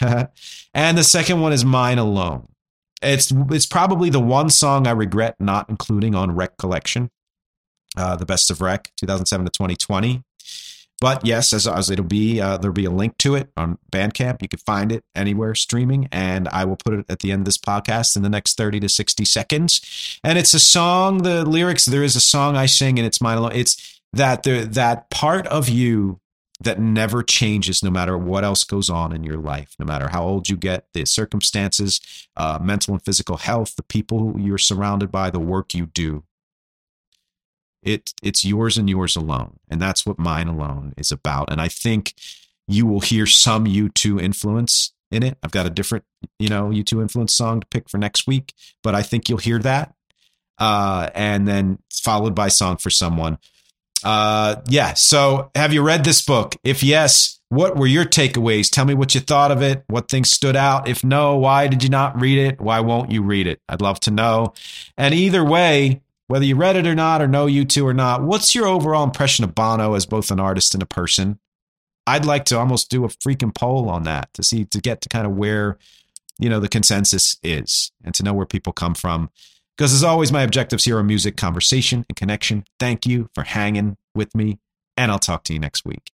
and 0.00 0.98
the 0.98 1.04
second 1.04 1.40
one 1.40 1.52
is 1.52 1.64
Mine 1.64 1.98
Alone. 1.98 2.48
It's 3.02 3.32
it's 3.50 3.66
probably 3.66 4.10
the 4.10 4.20
one 4.20 4.50
song 4.50 4.86
I 4.86 4.92
regret 4.92 5.36
not 5.38 5.68
including 5.68 6.14
on 6.14 6.34
Rec 6.34 6.56
Collection, 6.58 7.10
uh, 7.96 8.16
the 8.16 8.26
Best 8.26 8.50
of 8.50 8.60
Rec, 8.60 8.90
2007 8.96 9.46
to 9.46 9.50
2020. 9.50 10.24
But 11.00 11.24
yes, 11.24 11.52
as, 11.52 11.68
as 11.68 11.90
it'll 11.90 12.04
be, 12.04 12.40
uh, 12.40 12.56
there'll 12.56 12.74
be 12.74 12.84
a 12.84 12.90
link 12.90 13.18
to 13.18 13.36
it 13.36 13.50
on 13.56 13.78
Bandcamp. 13.92 14.42
You 14.42 14.48
can 14.48 14.58
find 14.58 14.90
it 14.90 15.04
anywhere 15.14 15.54
streaming, 15.54 16.08
and 16.10 16.48
I 16.48 16.64
will 16.64 16.76
put 16.76 16.94
it 16.94 17.06
at 17.08 17.20
the 17.20 17.30
end 17.30 17.42
of 17.42 17.44
this 17.44 17.58
podcast 17.58 18.16
in 18.16 18.22
the 18.22 18.28
next 18.28 18.56
30 18.56 18.80
to 18.80 18.88
60 18.88 19.24
seconds. 19.24 20.18
And 20.24 20.38
it's 20.38 20.54
a 20.54 20.58
song, 20.58 21.18
the 21.18 21.44
lyrics, 21.44 21.84
there 21.84 22.02
is 22.02 22.16
a 22.16 22.20
song 22.20 22.56
I 22.56 22.66
sing, 22.66 22.98
and 22.98 23.06
it's 23.06 23.20
mine 23.20 23.38
alone. 23.38 23.52
It's 23.54 24.00
that 24.12 24.42
the, 24.42 24.64
that 24.72 25.08
part 25.10 25.46
of 25.46 25.68
you 25.68 26.18
that 26.60 26.80
never 26.80 27.22
changes 27.22 27.82
no 27.82 27.90
matter 27.90 28.18
what 28.18 28.44
else 28.44 28.64
goes 28.64 28.90
on 28.90 29.12
in 29.12 29.22
your 29.22 29.36
life, 29.36 29.76
no 29.78 29.86
matter 29.86 30.08
how 30.08 30.24
old 30.24 30.48
you 30.48 30.56
get, 30.56 30.86
the 30.92 31.04
circumstances, 31.04 32.00
uh, 32.36 32.58
mental 32.60 32.94
and 32.94 33.04
physical 33.04 33.36
health, 33.36 33.76
the 33.76 33.82
people 33.82 34.34
you're 34.38 34.58
surrounded 34.58 35.12
by, 35.12 35.30
the 35.30 35.38
work 35.38 35.72
you 35.72 35.86
do. 35.86 36.24
It 37.82 38.12
it's 38.22 38.44
yours 38.44 38.76
and 38.76 38.90
yours 38.90 39.14
alone, 39.14 39.60
and 39.68 39.80
that's 39.80 40.04
what 40.04 40.18
mine 40.18 40.48
alone 40.48 40.94
is 40.96 41.12
about. 41.12 41.50
And 41.50 41.60
I 41.60 41.68
think 41.68 42.14
you 42.66 42.86
will 42.86 43.00
hear 43.00 43.24
some 43.24 43.64
U2 43.64 44.20
influence 44.20 44.92
in 45.12 45.22
it. 45.22 45.38
I've 45.44 45.52
got 45.52 45.66
a 45.66 45.70
different, 45.70 46.04
you 46.40 46.48
know, 46.48 46.70
U2 46.70 47.00
influence 47.00 47.34
song 47.34 47.60
to 47.60 47.66
pick 47.68 47.88
for 47.88 47.98
next 47.98 48.26
week, 48.26 48.52
but 48.82 48.96
I 48.96 49.02
think 49.02 49.28
you'll 49.28 49.38
hear 49.38 49.60
that. 49.60 49.94
Uh, 50.58 51.08
and 51.14 51.46
then 51.46 51.78
followed 51.90 52.34
by 52.34 52.48
song 52.48 52.76
for 52.76 52.90
someone 52.90 53.38
uh, 54.04 54.56
yeah. 54.68 54.94
So, 54.94 55.50
have 55.54 55.72
you 55.72 55.82
read 55.82 56.04
this 56.04 56.24
book? 56.24 56.56
If 56.64 56.82
yes, 56.82 57.40
what 57.48 57.76
were 57.76 57.86
your 57.86 58.04
takeaways? 58.04 58.70
Tell 58.70 58.84
me 58.84 58.94
what 58.94 59.14
you 59.14 59.20
thought 59.20 59.50
of 59.50 59.62
it. 59.62 59.84
What 59.88 60.08
things 60.08 60.30
stood 60.30 60.56
out? 60.56 60.88
If 60.88 61.02
no, 61.02 61.36
why 61.36 61.66
did 61.66 61.82
you 61.82 61.88
not 61.88 62.20
read 62.20 62.38
it? 62.38 62.60
Why 62.60 62.80
won't 62.80 63.10
you 63.10 63.22
read 63.22 63.46
it? 63.46 63.60
I'd 63.68 63.80
love 63.80 64.00
to 64.00 64.10
know. 64.10 64.52
And 64.96 65.14
either 65.14 65.44
way, 65.44 66.02
whether 66.26 66.44
you 66.44 66.56
read 66.56 66.76
it 66.76 66.86
or 66.86 66.94
not, 66.94 67.22
or 67.22 67.26
know 67.26 67.46
U2 67.46 67.84
or 67.84 67.94
not, 67.94 68.22
what's 68.22 68.54
your 68.54 68.66
overall 68.66 69.04
impression 69.04 69.44
of 69.44 69.54
Bono 69.54 69.94
as 69.94 70.06
both 70.06 70.30
an 70.30 70.38
artist 70.38 70.74
and 70.74 70.82
a 70.82 70.86
person? 70.86 71.38
I'd 72.06 72.26
like 72.26 72.44
to 72.46 72.58
almost 72.58 72.90
do 72.90 73.04
a 73.04 73.08
freaking 73.08 73.54
poll 73.54 73.88
on 73.88 74.04
that 74.04 74.32
to 74.34 74.42
see 74.42 74.64
to 74.66 74.80
get 74.80 75.00
to 75.02 75.08
kind 75.08 75.26
of 75.26 75.32
where 75.32 75.78
you 76.38 76.48
know 76.48 76.60
the 76.60 76.68
consensus 76.68 77.36
is 77.42 77.92
and 78.04 78.14
to 78.14 78.22
know 78.22 78.32
where 78.32 78.46
people 78.46 78.72
come 78.72 78.94
from 78.94 79.30
because 79.78 79.94
as 79.94 80.02
always, 80.02 80.32
my 80.32 80.42
objectives 80.42 80.84
here 80.84 80.98
are 80.98 81.04
music, 81.04 81.36
conversation, 81.36 82.04
and 82.08 82.16
connection. 82.16 82.64
Thank 82.80 83.06
you 83.06 83.28
for 83.32 83.44
hanging 83.44 83.96
with 84.12 84.34
me, 84.34 84.58
and 84.96 85.12
I'll 85.12 85.20
talk 85.20 85.44
to 85.44 85.52
you 85.52 85.60
next 85.60 85.84
week. 85.84 86.10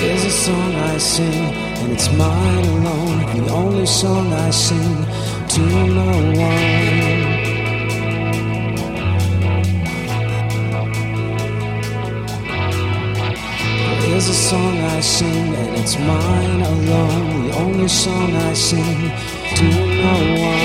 There's 0.00 0.24
a 0.24 0.30
song 0.30 0.74
I 0.74 0.98
sing, 0.98 1.32
and 1.32 1.92
it's 1.92 2.10
mine 2.12 2.64
alone. 2.64 3.36
The 3.36 3.52
only 3.52 3.86
song 3.86 4.32
I 4.32 4.50
sing 4.50 5.06
to 5.48 5.60
no 5.60 6.40
one. 6.40 7.13
There's 14.24 14.38
a 14.38 14.42
song 14.48 14.78
I 14.78 15.00
sing 15.00 15.54
and 15.54 15.76
it's 15.76 15.98
mine 15.98 16.62
alone. 16.62 17.46
The 17.46 17.56
only 17.58 17.88
song 17.88 18.32
I 18.32 18.54
sing 18.54 19.10
to 19.56 19.64
no 20.00 20.14
one. 20.40 20.64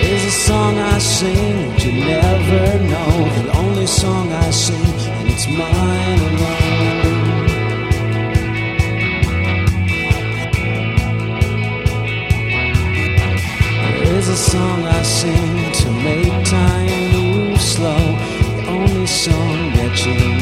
There's 0.00 0.24
a 0.24 0.30
song 0.30 0.78
I 0.78 0.98
sing 0.98 1.68
that 1.68 1.84
you 1.84 1.92
never 1.92 2.78
know. 2.88 3.42
The 3.42 3.58
only 3.58 3.86
song 3.86 4.32
I 4.32 4.48
sing 4.48 4.80
and 4.80 5.28
it's 5.28 5.46
mine 5.46 6.20
alone. 6.20 6.63
There's 14.26 14.40
a 14.40 14.50
song 14.50 14.84
I 14.84 15.02
sing 15.02 15.72
to 15.72 15.90
make 16.02 16.46
time 16.46 17.12
move 17.12 17.60
slow. 17.60 18.06
The 18.56 18.68
only 18.68 19.06
song 19.06 19.72
that 19.76 20.06
you 20.06 20.33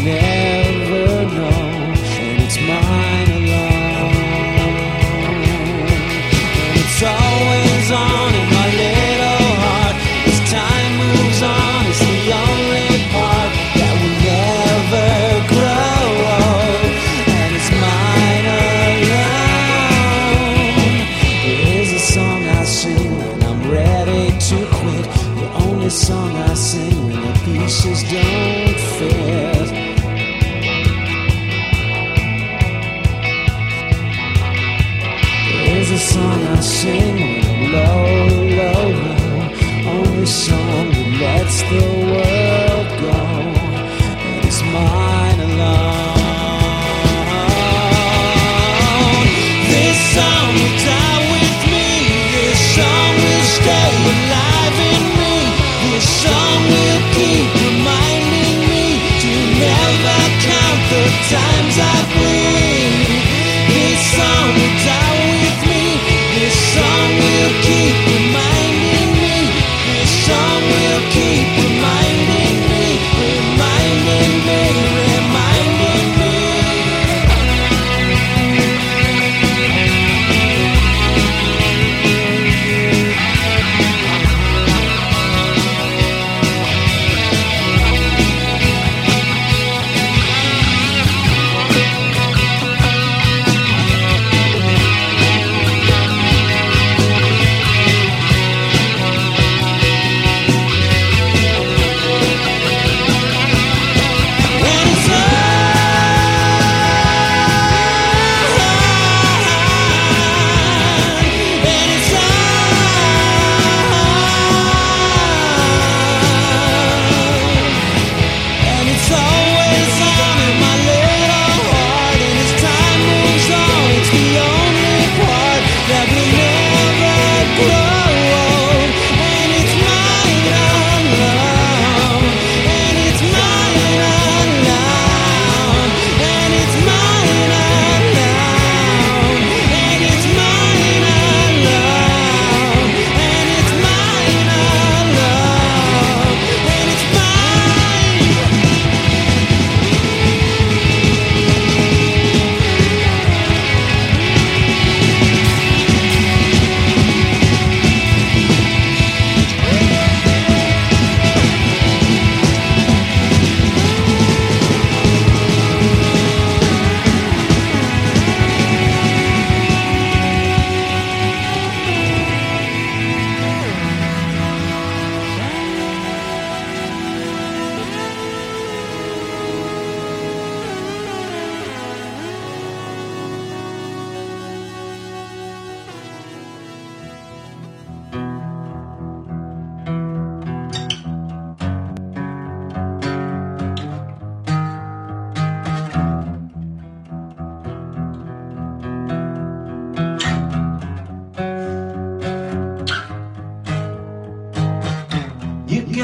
song 40.26 40.90
that 40.90 41.20
lets 41.20 41.62
the 41.62 42.11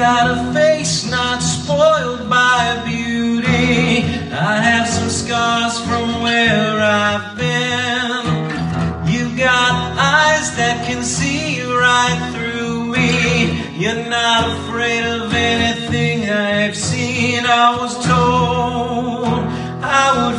got 0.09 0.31
a 0.39 0.53
face 0.53 1.05
not 1.05 1.39
spoiled 1.39 2.27
by 2.27 2.81
beauty. 2.83 4.01
I 4.51 4.55
have 4.69 4.87
some 4.87 5.11
scars 5.21 5.75
from 5.87 6.23
where 6.23 6.77
I've 6.81 7.37
been. 7.37 8.25
You've 9.11 9.37
got 9.37 9.71
eyes 10.17 10.47
that 10.59 10.77
can 10.87 11.03
see 11.03 11.61
right 11.61 12.19
through 12.33 12.85
me. 12.95 13.11
You're 13.81 14.03
not 14.09 14.41
afraid 14.57 15.05
of 15.17 15.31
anything 15.31 16.27
I've 16.27 16.75
seen. 16.75 17.45
I 17.45 17.77
was 17.79 17.93
told 18.11 19.27
I 20.01 20.05
would 20.17 20.38